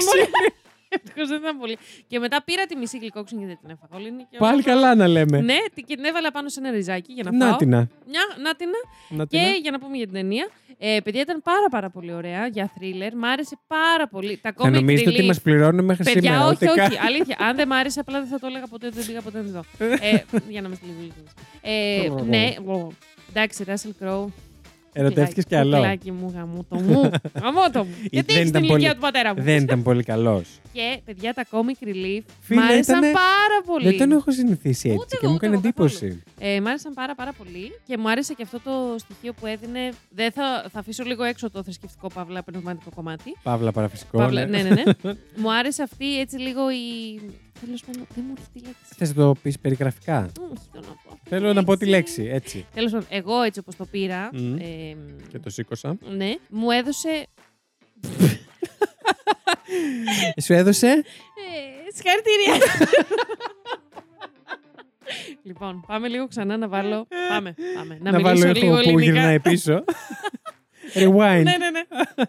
[0.94, 1.22] δεν ήταν γλυκόξι.
[1.24, 1.78] Ευτυχώς δεν ήταν πολύ.
[2.08, 4.08] Και μετά πήρα τη μισή γλυκόξινη γιατί δεν την έφαγα όλη.
[4.14, 5.38] είναι και Πάλι όλο- καλά να λέμε.
[5.42, 7.58] Ναι, την- και την έβαλα πάνω σε ένα ριζάκι για να Να φάω.
[7.58, 7.78] την να.
[8.12, 8.70] Μια, να την.
[9.10, 9.52] Να την Και να.
[9.54, 10.48] για να πούμε για την ταινία.
[10.78, 13.16] Ε, παιδιά ήταν πάρα πάρα πολύ ωραία για θρίλερ.
[13.16, 14.38] Μ' άρεσε πάρα πολύ.
[14.42, 15.26] Τα Θα comic νομίζετε ότι relief.
[15.28, 16.46] μας πληρώνουν μέχρι Παιδιά, σήμερα.
[16.46, 16.80] όχι, ούτε όχι.
[16.96, 17.06] καν.
[17.06, 17.36] Αλήθεια.
[17.40, 18.90] Αν δεν μ' άρεσε, απλά δεν θα το έλεγα ποτέ.
[18.90, 19.64] Δεν πήγα ποτέ να τη δω.
[19.80, 20.18] ε,
[20.54, 21.32] για να είμαστε λίγο ειλικρινείς.
[21.62, 22.92] Ε, ναι, ο-
[23.30, 24.26] εντάξει, Russell Crowe.
[24.94, 25.76] Ερωτεύτηκες κι άλλο.
[25.76, 27.10] Κουκλάκι μου, γαμώτο μου.
[27.42, 27.96] Γαμώτο μου.
[28.12, 30.60] Γιατί δεν έχεις ήταν την πολύ- ηλικία του πατέρα μου; Δεν ήταν πολύ καλός.
[30.74, 33.84] Και παιδιά, τα comic relief Φίλε, μ' άρεσαν ήτανε- πάρα πολύ.
[33.90, 36.24] Δεν τον έχω συνηθίσει Ούτε έτσι και εγώ, μου ούτε έκανε εγώ εντύπωση.
[36.40, 39.90] Ε, μ' άρεσαν πάρα πάρα πολύ και μου άρεσε και αυτό το στοιχείο που έδινε.
[40.10, 43.36] Δεν θα, θα αφήσω λίγο έξω το θρησκευτικό παύλα πνευματικό κομμάτι.
[43.44, 44.18] Παύλα παραφυσικό.
[44.18, 44.84] Παύλα, ναι, ναι, ναι.
[45.42, 47.20] μου άρεσε αυτή έτσι λίγο η.
[47.62, 48.94] Τέλος πάντων, δεν μου έρχεται τη λέξη.
[48.98, 51.10] Θες να το πεις περιγραφικά; Όχι, θέλω να πω.
[51.14, 52.66] αυτή Θέλω να πω τη λέξη, έτσι.
[52.74, 54.30] Τέλος πάντων, εγώ έτσι όπως το πήρα.
[54.34, 54.58] Μμμ.
[54.58, 54.96] ε,
[55.32, 55.98] Και το σήκωσα.
[56.16, 57.28] ναι, μου έδωσε.
[60.44, 61.02] Σου έδωσε; Ε,
[61.96, 62.78] συγχαρητήρια.
[65.44, 67.08] Λοιπόν, πάμε λίγο ξανά να βάλω.
[67.30, 67.98] Πάμε, πάμε.
[68.02, 69.04] Να, Να βάλω μιλήσω ήχο λίγο που ελληνικά.
[69.04, 69.84] γυρνάει πίσω.
[70.94, 71.44] Rewind.
[71.44, 71.84] ναι, ναι, ναι.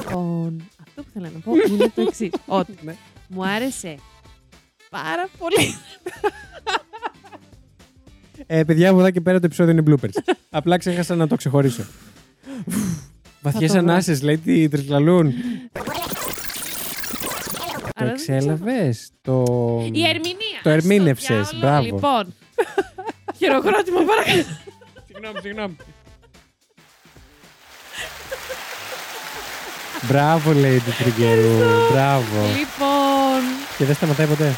[0.00, 2.30] Λοιπόν, αυτό που θέλω να πω είναι το εξής.
[2.46, 2.94] Ότι Ναι.
[3.28, 3.94] μου άρεσε
[4.90, 5.74] πάρα πολύ.
[8.46, 10.32] Ε, παιδιά, από εδώ και πέρα το επεισόδιο είναι bloopers.
[10.50, 11.84] Απλά ξέχασα να το ξεχωρίσω.
[13.40, 13.90] Βαθιές το βρω.
[13.90, 15.32] ανάσες, λέει τι τρικλαλούν.
[15.72, 15.80] Το
[17.94, 19.10] Αλλά δεν εξέλαβες.
[19.22, 19.42] Το...
[19.92, 20.60] Η ερμηνεία.
[20.62, 21.58] Το ας ερμήνευσες, διάολο.
[21.60, 21.84] μπράβο.
[21.84, 22.34] Λοιπόν.
[23.36, 24.42] Χειροκρότημα, παρακαλώ.
[25.06, 25.76] Συγγνώμη, συγγνώμη.
[30.02, 31.56] Μπράβο, λέει του Τριγκερού.
[31.92, 32.40] Μπράβο.
[32.58, 33.40] λοιπόν.
[33.78, 34.44] Και δεν σταματάει ποτέ.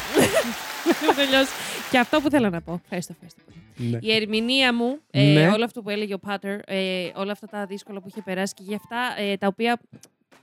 [1.03, 1.51] Έχω τελειώσει.
[1.91, 2.81] Και αυτό που θέλω να πω.
[2.83, 3.89] Ευχαριστώ, ευχαριστώ πολύ.
[3.91, 3.97] Ναι.
[4.01, 5.47] Η ερμηνεία μου, ε, Ναι.
[5.49, 8.63] όλο αυτό που έλεγε ο Πάτερ, ε, όλα αυτά τα δύσκολα που είχε περάσει και
[8.65, 9.79] για αυτά ε, τα οποία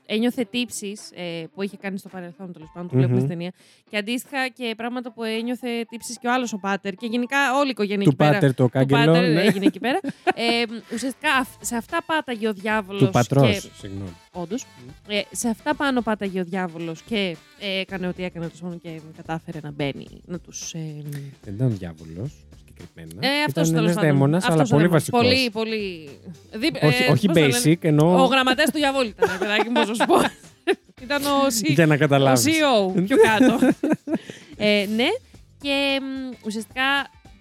[0.07, 3.25] ένιωθε τύψεις ε, που είχε κάνει στο παρελθόν, τέλος πάντων, το βλέπουμε Μμμ.
[3.25, 3.53] στην ταινία.
[3.91, 7.67] Και αντίστοιχα και πράγματα που ένιωθε τύψεις και ο άλλος ο Πάτερ και γενικά όλη
[7.67, 8.33] η οικογένεια Του εκεί πέρα.
[8.33, 9.05] Πάτερ το Του κάγκελο.
[9.05, 9.41] Πάτερ ναι.
[9.43, 9.99] έγινε εκεί πέρα.
[10.35, 10.63] Ε,
[10.95, 13.03] ουσιαστικά αυ- σε αυτά πάταγε ο διάβολος.
[13.03, 14.11] Του πατρός, Και, συγγνώμη.
[14.33, 14.65] όντως,
[15.09, 19.01] ε, σε αυτά πάνω πάταγε ο διάβολος και ε, έκανε ό,τι έκανε τόσο μόνο και
[19.17, 20.73] κατάφερε να μπαίνει, να τους.
[20.75, 21.03] Ε,
[21.45, 22.33] Δεν ήταν ο διάβολος
[22.79, 23.27] συγκεκριμένα.
[23.39, 24.11] ε, αυτός ήταν τέλος ένας πάντων.
[24.11, 25.09] δαίμονας, αλλά Αυτός ο πολύ δαίμονας.
[25.11, 25.21] βασικός.
[25.23, 26.11] Πολύ, πολύ.
[26.61, 29.39] Δι- Όχι, ε, όχι πώς το λένε; basic, ενώ Ο γραμματέας του διαβόλου ήταν, ρε
[29.39, 30.17] παιδάκι μου, πώς να σου πω.
[31.07, 32.45] ήταν ο, C- για να ο καταλάβεις.
[32.45, 33.59] CEO πιο κάτω.
[34.69, 35.09] ε, ναι,
[35.61, 36.83] και μ, ουσιαστικά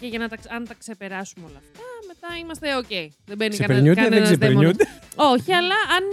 [0.06, 2.94] και για να τα, ξε- αν τα ξεπεράσουμε όλα αυτά, μετά είμαστε OK.
[3.26, 4.76] Δεν μπαίνει κανένα Ξεπερνιούνται, δεν κανένας δαίμονας.
[4.76, 4.86] ξεπερνιούνται.
[5.15, 6.03] Όχι, αλλά αν,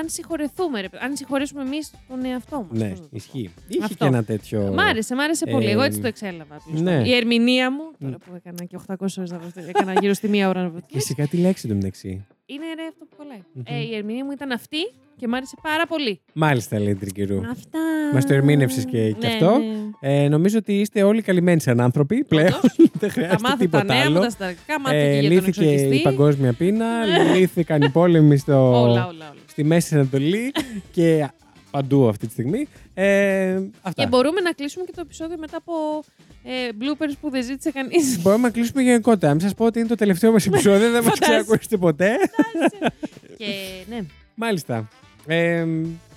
[0.00, 2.78] αν συγχωρεθούμε, ρε, παιδί, αν συγχωρήσουμε εμείς τον εαυτό μας.
[2.80, 3.50] Ναι, ισχύει.
[3.68, 3.94] Είχε Αυτό.
[3.94, 4.72] και ένα τέτοιο...
[4.72, 5.66] Μ' άρεσε, μ' άρεσε πολύ.
[5.70, 6.54] Εγώ έτσι Ε, το εξέλαβα.
[6.56, 6.80] απλώς.
[6.80, 7.02] ναι.
[7.06, 10.48] Η ερμηνεία μου, τώρα που έκανα και 800 ώρες να βρω- έκανα γύρω στη μία
[10.48, 10.80] ώρα να βρω.
[10.86, 12.26] Και σιγά τη λέξη το μεταξύ.
[12.46, 13.42] Είναι ρε αυτό που κολλάει.
[13.52, 13.62] Μμμ.
[13.66, 14.78] Ε, η ερμηνεία μου ήταν αυτή
[15.16, 16.20] και μ' άρεσε πάρα πολύ.
[16.32, 17.36] Μάλιστα, λέει Τρικυρού.
[17.38, 17.78] Αυτά.
[18.14, 19.58] Μας το ερμήνευσες και- και Ναι, αυτό.
[19.58, 20.10] ναι.
[20.24, 22.46] Ε, νομίζω ότι είστε όλοι καλυμμένοι σαν άνθρωποι πλέον.
[22.46, 22.74] Όντως.
[22.76, 24.20] Δεν Θα χρειάζεται μάθω τα τίποτα νέα μου, άλλο.
[24.20, 26.02] τα συντακτικά, μάθω Ε, και για τον λύθηκε η εξορκιστή.
[26.02, 26.86] παγκόσμια πείνα,
[27.34, 28.70] λύθηκαν οι πόλεμοι στο...
[28.82, 29.34] Όλα, όλα, όλα.
[29.46, 30.52] στη Μέση Ανατολή
[30.92, 31.28] και
[31.70, 32.68] παντού αυτή τη στιγμή.
[32.94, 33.52] Ε,
[33.82, 34.02] αυτά.
[34.02, 35.72] Και μπορούμε να κλείσουμε και το επεισόδιο μετά από
[36.44, 38.18] ε, bloopers που δεν ζήτησε κανείς.
[38.22, 39.32] Μπορούμε να κλείσουμε γενικότερα.
[39.32, 41.20] Μην σας πω ότι είναι το τελευταίο μας επεισόδιο, δεν μας Φαντάζεσαι.
[41.20, 42.10] ξανακούσετε ποτέ.
[43.36, 43.46] και
[43.88, 44.00] ναι.
[44.34, 44.88] Μάλιστα.
[45.26, 45.64] Ε,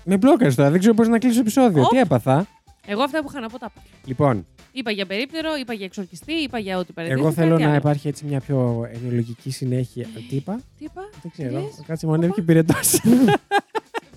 [0.03, 1.83] με μπλόκαρες τώρα, δεν ξέρω πώς να κλείσω επεισόδιο.
[1.83, 1.89] Οπ.
[1.89, 2.47] Τι έπαθα;
[2.85, 3.85] Εγώ αυτά που είχα να πω τα είπα.
[4.05, 4.45] Λοιπόν,
[4.77, 7.19] Είπα για περίπτερο, είπα για εξορκιστή, είπα για ό,τι παρελθόν.
[7.19, 10.07] εγώ θέλω να υπάρχει έτσι μια πιο ενοιολογική συνέχεια.
[10.29, 11.51] Τι είπα, Τι είπα, δεν Τι ξέρω.
[11.61, 13.01] λες; Κάτσε μου ανέβηκε πυρετός.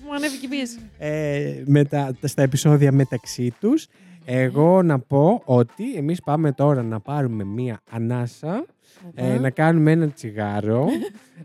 [0.05, 0.79] μου ανέβηκε η πίεση.
[0.99, 3.87] ε, με τα, στα επεισόδια μεταξύ τους.
[4.31, 8.65] Εγώ να πω ότι εμείς πάμε τώρα να πάρουμε μία ανάσα,
[9.15, 10.87] ε, να κάνουμε ένα τσιγάρο,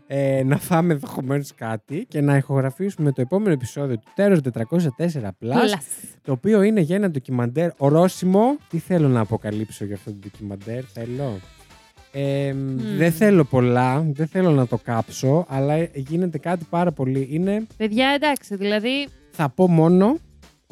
[0.06, 5.78] ε, να φάμε ενδεχομένως κάτι και να ηχογραφήσουμε το επόμενο επεισόδιο του Τέρος 404 Plus,
[6.22, 8.56] το οποίο είναι για ένα ντοκιμαντέρ ορόσημο.
[8.68, 11.38] Τι θέλω να αποκαλύψω για αυτό το ντοκιμαντέρ, θέλω;
[12.12, 12.54] Ε,
[12.96, 17.28] Δεν θέλω πολλά, δεν θέλω να το κάψω, αλλά γίνεται κάτι πάρα πολύ.
[17.30, 19.08] Είναι Παιδιά, εντάξει, δηλαδή.
[19.30, 20.16] θα πω μόνο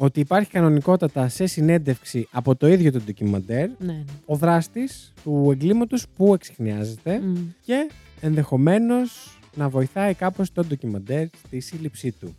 [0.03, 4.03] ότι υπάρχει κανονικότατα σε συνέντευξη από το ίδιο το ντοκιμαντέρ Ναι, ναι.
[4.25, 7.35] ο δράστης του εγκλήματος που εξηχνιάζεται Μμ.
[7.65, 7.89] και
[8.21, 12.35] ενδεχομένως να βοηθάει κάπως το ντοκιμαντέρ στη σύλληψή του.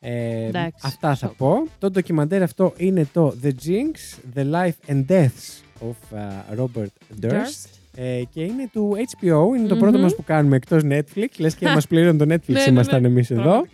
[0.00, 1.36] Ε, Εντάξει, αυτά θα σοκ.
[1.36, 1.62] πω.
[1.78, 7.30] Το ντοκιμαντέρ αυτό είναι το The Jinx, The Life and Deaths of uh, Robert Durst.
[7.32, 7.68] Durst.
[7.94, 9.80] Ε, και είναι του HBO, είναι το Μμμ.
[9.80, 11.26] πρώτο μας που κάνουμε εκτός Netflix.
[11.38, 13.08] Λες και μας πλήρωνε το Netflix, Ναι, ναι, ήμασταν ναι.
[13.08, 13.64] εμείς εδώ.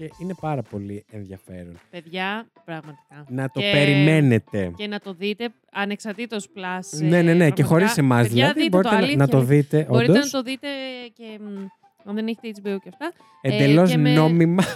[0.00, 0.16] Πραγματικά.
[0.18, 1.78] Και είναι πάρα πολύ ενδιαφέρον.
[1.90, 3.24] Παιδιά, πραγματικά.
[3.28, 4.72] Να το Και- περιμένετε.
[4.76, 6.98] Και να το δείτε ανεξαρτήτως plus.
[7.08, 7.50] ναι, ναι, ναι.
[7.50, 8.60] Και χωρίς εμάς Παιδιά, δηλαδή.
[8.62, 9.56] δείτε Μπορείτε το, να, να το αλήθεια.
[9.56, 10.24] δείτε Μπορείτε όντως.
[10.32, 10.68] να το δείτε
[11.14, 11.66] και μ,
[12.08, 13.12] αν δεν έχετε HBO και αυτά.
[13.42, 14.62] ε, Εντελώς και με- νόμιμα.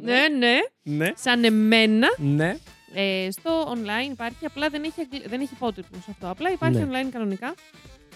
[0.00, 0.56] Ναι, ναι.
[0.96, 1.10] ναι.
[1.14, 2.56] Σαν εμένα, Ναι.
[2.94, 6.30] ε, στο online υπάρχει, απλά δεν έχει, αγγλ- δεν έχει υπότιτλους αυτό.
[6.30, 6.84] Απλά υπάρχει Ναι.
[6.90, 7.54] online κανονικά.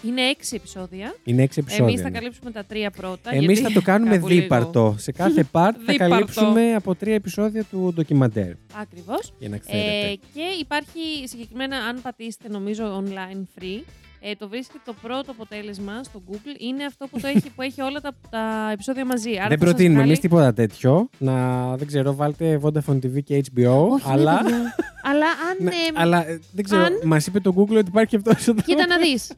[0.03, 1.15] Είναι έξι επεισόδια.
[1.23, 1.85] Είναι έξι επεισόδια.
[1.87, 2.17] Εμείς θα ναι.
[2.19, 3.33] καλύψουμε τα τρία πρώτα.
[3.33, 4.95] Εμείς γιατί θα το κάνουμε κάπου λίγο- δίπαρτο.
[4.97, 6.13] Σε κάθε part θα Δίπαρτο.
[6.15, 8.51] καλύψουμε από τρία επεισόδια του ντοκιμαντέρ.
[8.81, 9.33] Ακριβώς.
[9.39, 10.07] Για να ξέρετε.
[10.07, 13.81] Ε, και υπάρχει συγκεκριμένα, αν πατήσετε νομίζω online free,
[14.23, 16.55] ε, το βρίσκεται το πρώτο αποτέλεσμα στο Google.
[16.61, 19.29] Είναι αυτό που, το έχει, που έχει όλα τα, τα επεισόδια μαζί.
[19.29, 21.09] Άρα δεν θα σας προτείνουμε βγάλει- εμείς τίποτα τέτοιο.
[21.17, 23.87] Να, δεν ξέρω, βάλτε Vodafone TV και HBO.
[23.89, 24.75] Όχι, ναι, αλλά, παιδιά.
[25.11, 25.57] αλλά αν.
[25.59, 28.61] ναι, ε, αλλά ε, δεν ξέρω, αν- μας είπε το Google ότι υπάρχει αυτό εδώ.
[28.65, 29.31] Κοίτα να δεις.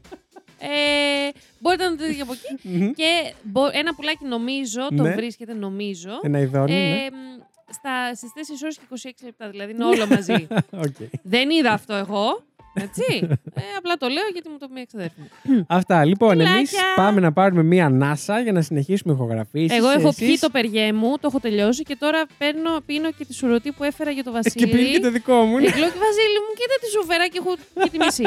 [0.66, 1.30] Ε,
[1.60, 2.68] μπορείτε να το δείτε και από εκεί.
[2.68, 2.92] Μμμ.
[2.92, 5.14] Και μπο- ένα πουλάκι νομίζω, το Ναι.
[5.14, 6.10] βρίσκεται νομίζω.
[6.22, 6.80] Ένα αηδόνι, ναι.
[6.80, 7.42] Ε, μ,
[7.74, 10.48] στα, στις 4 ώρες και 26 λεπτά, δηλαδή είναι όλο μαζί.
[10.86, 10.96] Οκ.
[11.24, 12.44] Δεν είδα αυτό εγώ.
[12.74, 13.28] Έτσι.
[13.54, 15.66] ε, απλά το λέω γιατί μου το πει η εξαδέρφη μου.
[15.68, 16.06] Αυτά.
[16.06, 16.94] Λοιπόν, εμείς Φιλάκια.
[16.96, 19.78] πάμε να πάρουμε μία ανάσα για να συνεχίσουμε ηχογραφήσεις.
[19.78, 23.34] Εγώ έχω πιει το περιέ μου, το έχω τελειώσει και τώρα παίρνω, πίνω και τη
[23.34, 24.68] σουρωτή που έφερα για το Και Βασίλη.
[24.68, 25.58] πίνει και το δικό μου.
[25.60, 25.66] ναι.
[25.68, 28.24] Ε, λέω και Βασίλη μου, κοίτα τι σου φέρα και έχω και τη μισή.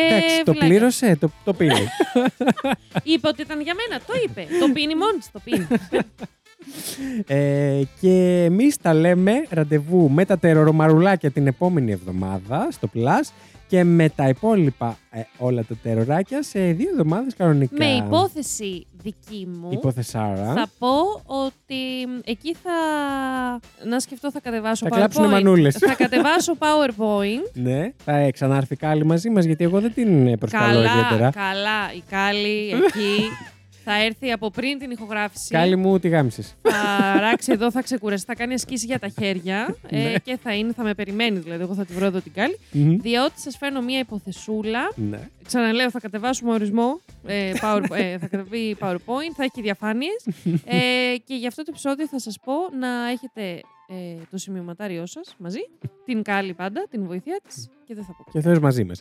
[0.00, 0.68] Ε, Εντάξει, το φιλάκια.
[0.68, 1.74] πλήρωσε, το, το πήρε.
[3.02, 4.46] Είπε ότι ήταν για μένα, το είπε.
[4.60, 5.66] το πίνει μόνη της, το πίνει.
[7.26, 13.30] ε, και εμείς τα λέμε ραντεβού με τα τερορομαρουλάκια την επόμενη εβδομάδα στο Plus
[13.68, 17.76] και με τα υπόλοιπα ε, όλα τα τεροράκια σε δύο εβδομάδες κανονικά.
[17.78, 20.52] Με υπόθεση δική μου, Υποθεσάρα.
[20.52, 21.76] θα πω ότι
[22.24, 22.70] εκεί θα.
[23.88, 24.98] Να σκεφτώ, θα κατεβάσω Θα PowerPoint.
[24.98, 25.74] κλάψουνε μανούλες.
[25.76, 27.50] Θα κατεβάσω PowerPoint.
[27.66, 31.30] Ναι, θα ξανάρθει κάλλη μαζί μας γιατί εγώ δεν την προσκαλώ καλά, ιδιαίτερα.
[31.30, 31.92] καλά.
[31.96, 33.20] Η Κάλλη εκεί
[33.88, 35.50] θα έρθει από πριν την ηχογράφηση.
[35.50, 36.54] Κάλλη μου, τι γάμισες.
[36.62, 40.14] Θα ράξει εδώ, θα ξεκουραστεί, θα κάνει ασκήσεις για τα χέρια ε, Ναι.
[40.24, 41.62] και θα, είναι, θα με περιμένει δηλαδή.
[41.62, 42.58] Εγώ θα τη βρω εδώ την Κάλλη.
[43.00, 44.92] Διότι σας φέρνω μία υποθεσούλα.
[44.94, 45.18] Ναι.
[45.46, 47.00] Ξαναλέω, θα κατεβάσουμε ορισμό.
[47.26, 50.26] Ε, power, ε, θα κατεβεί PowerPoint, θα έχει διαφάνειες.
[50.64, 50.78] ε,
[51.24, 53.94] και για αυτό το επεισόδιο θα σας πω να έχετε ε,
[54.30, 55.58] το σημειωματάριό σας μαζί.
[56.04, 57.68] Την Κάλλη πάντα, την βοήθεια της.
[57.86, 58.30] Και δεν θα πω.
[58.32, 59.00] Και ο Θεός μαζί μας.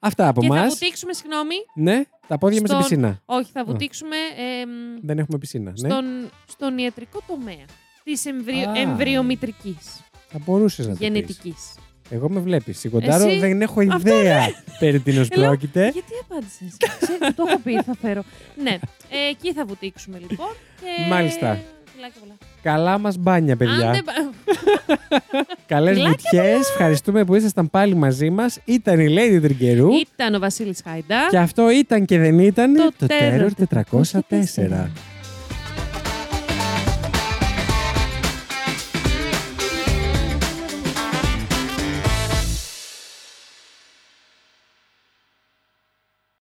[0.00, 0.68] Αυτά από Και θα εμά.
[0.68, 1.54] βουτήξουμε, συγγνώμη.
[1.74, 3.22] Ναι, τα πόδια μας στην στον- πισίνα.
[3.26, 4.16] Όχι, θα βουτήξουμε
[4.62, 4.68] εμ,
[5.02, 5.72] Δεν έχουμε πισίνα.
[5.80, 5.88] Ναι.
[5.88, 6.04] στον,
[6.46, 7.64] στον ιατρικό τομέα
[8.04, 8.78] της εμβριο, Α.
[8.78, 11.06] εμβριομητρικής Θα μπορούσες να το πεις.
[11.08, 11.74] γενετικής.
[12.10, 12.78] Εγώ με βλέπεις.
[12.78, 14.46] Σιγοντάρο Εσύ- δεν έχω Αυτό ιδέα
[14.78, 15.82] περί τίνος Λέω, πρόκειται.
[15.92, 18.22] Γιατί απάντησες; Ξέρετε, το έχω πει, θα φέρω.
[18.62, 18.78] ναι,
[19.08, 20.46] ε, εκεί θα βουτήξουμε λοιπόν.
[20.80, 21.08] Και...
[21.08, 21.58] Μάλιστα.
[21.98, 22.34] Φιλάκια πολλά.
[22.62, 23.90] Καλά μας μπάνια, Αν παιδιά.
[23.90, 24.12] δεν πα-
[25.66, 26.54] Καλές Φιλάκια βουτιέ.
[26.54, 28.58] Ευχαριστούμε που ήσασταν πάλι μαζί μας.
[28.64, 29.88] Ήταν η Lady Τριγκερού.
[30.14, 31.26] Ήταν ο Βασίλης Χάιντα.
[31.30, 34.90] Και αυτό ήταν και δεν ήταν Το το Terror Terror 404.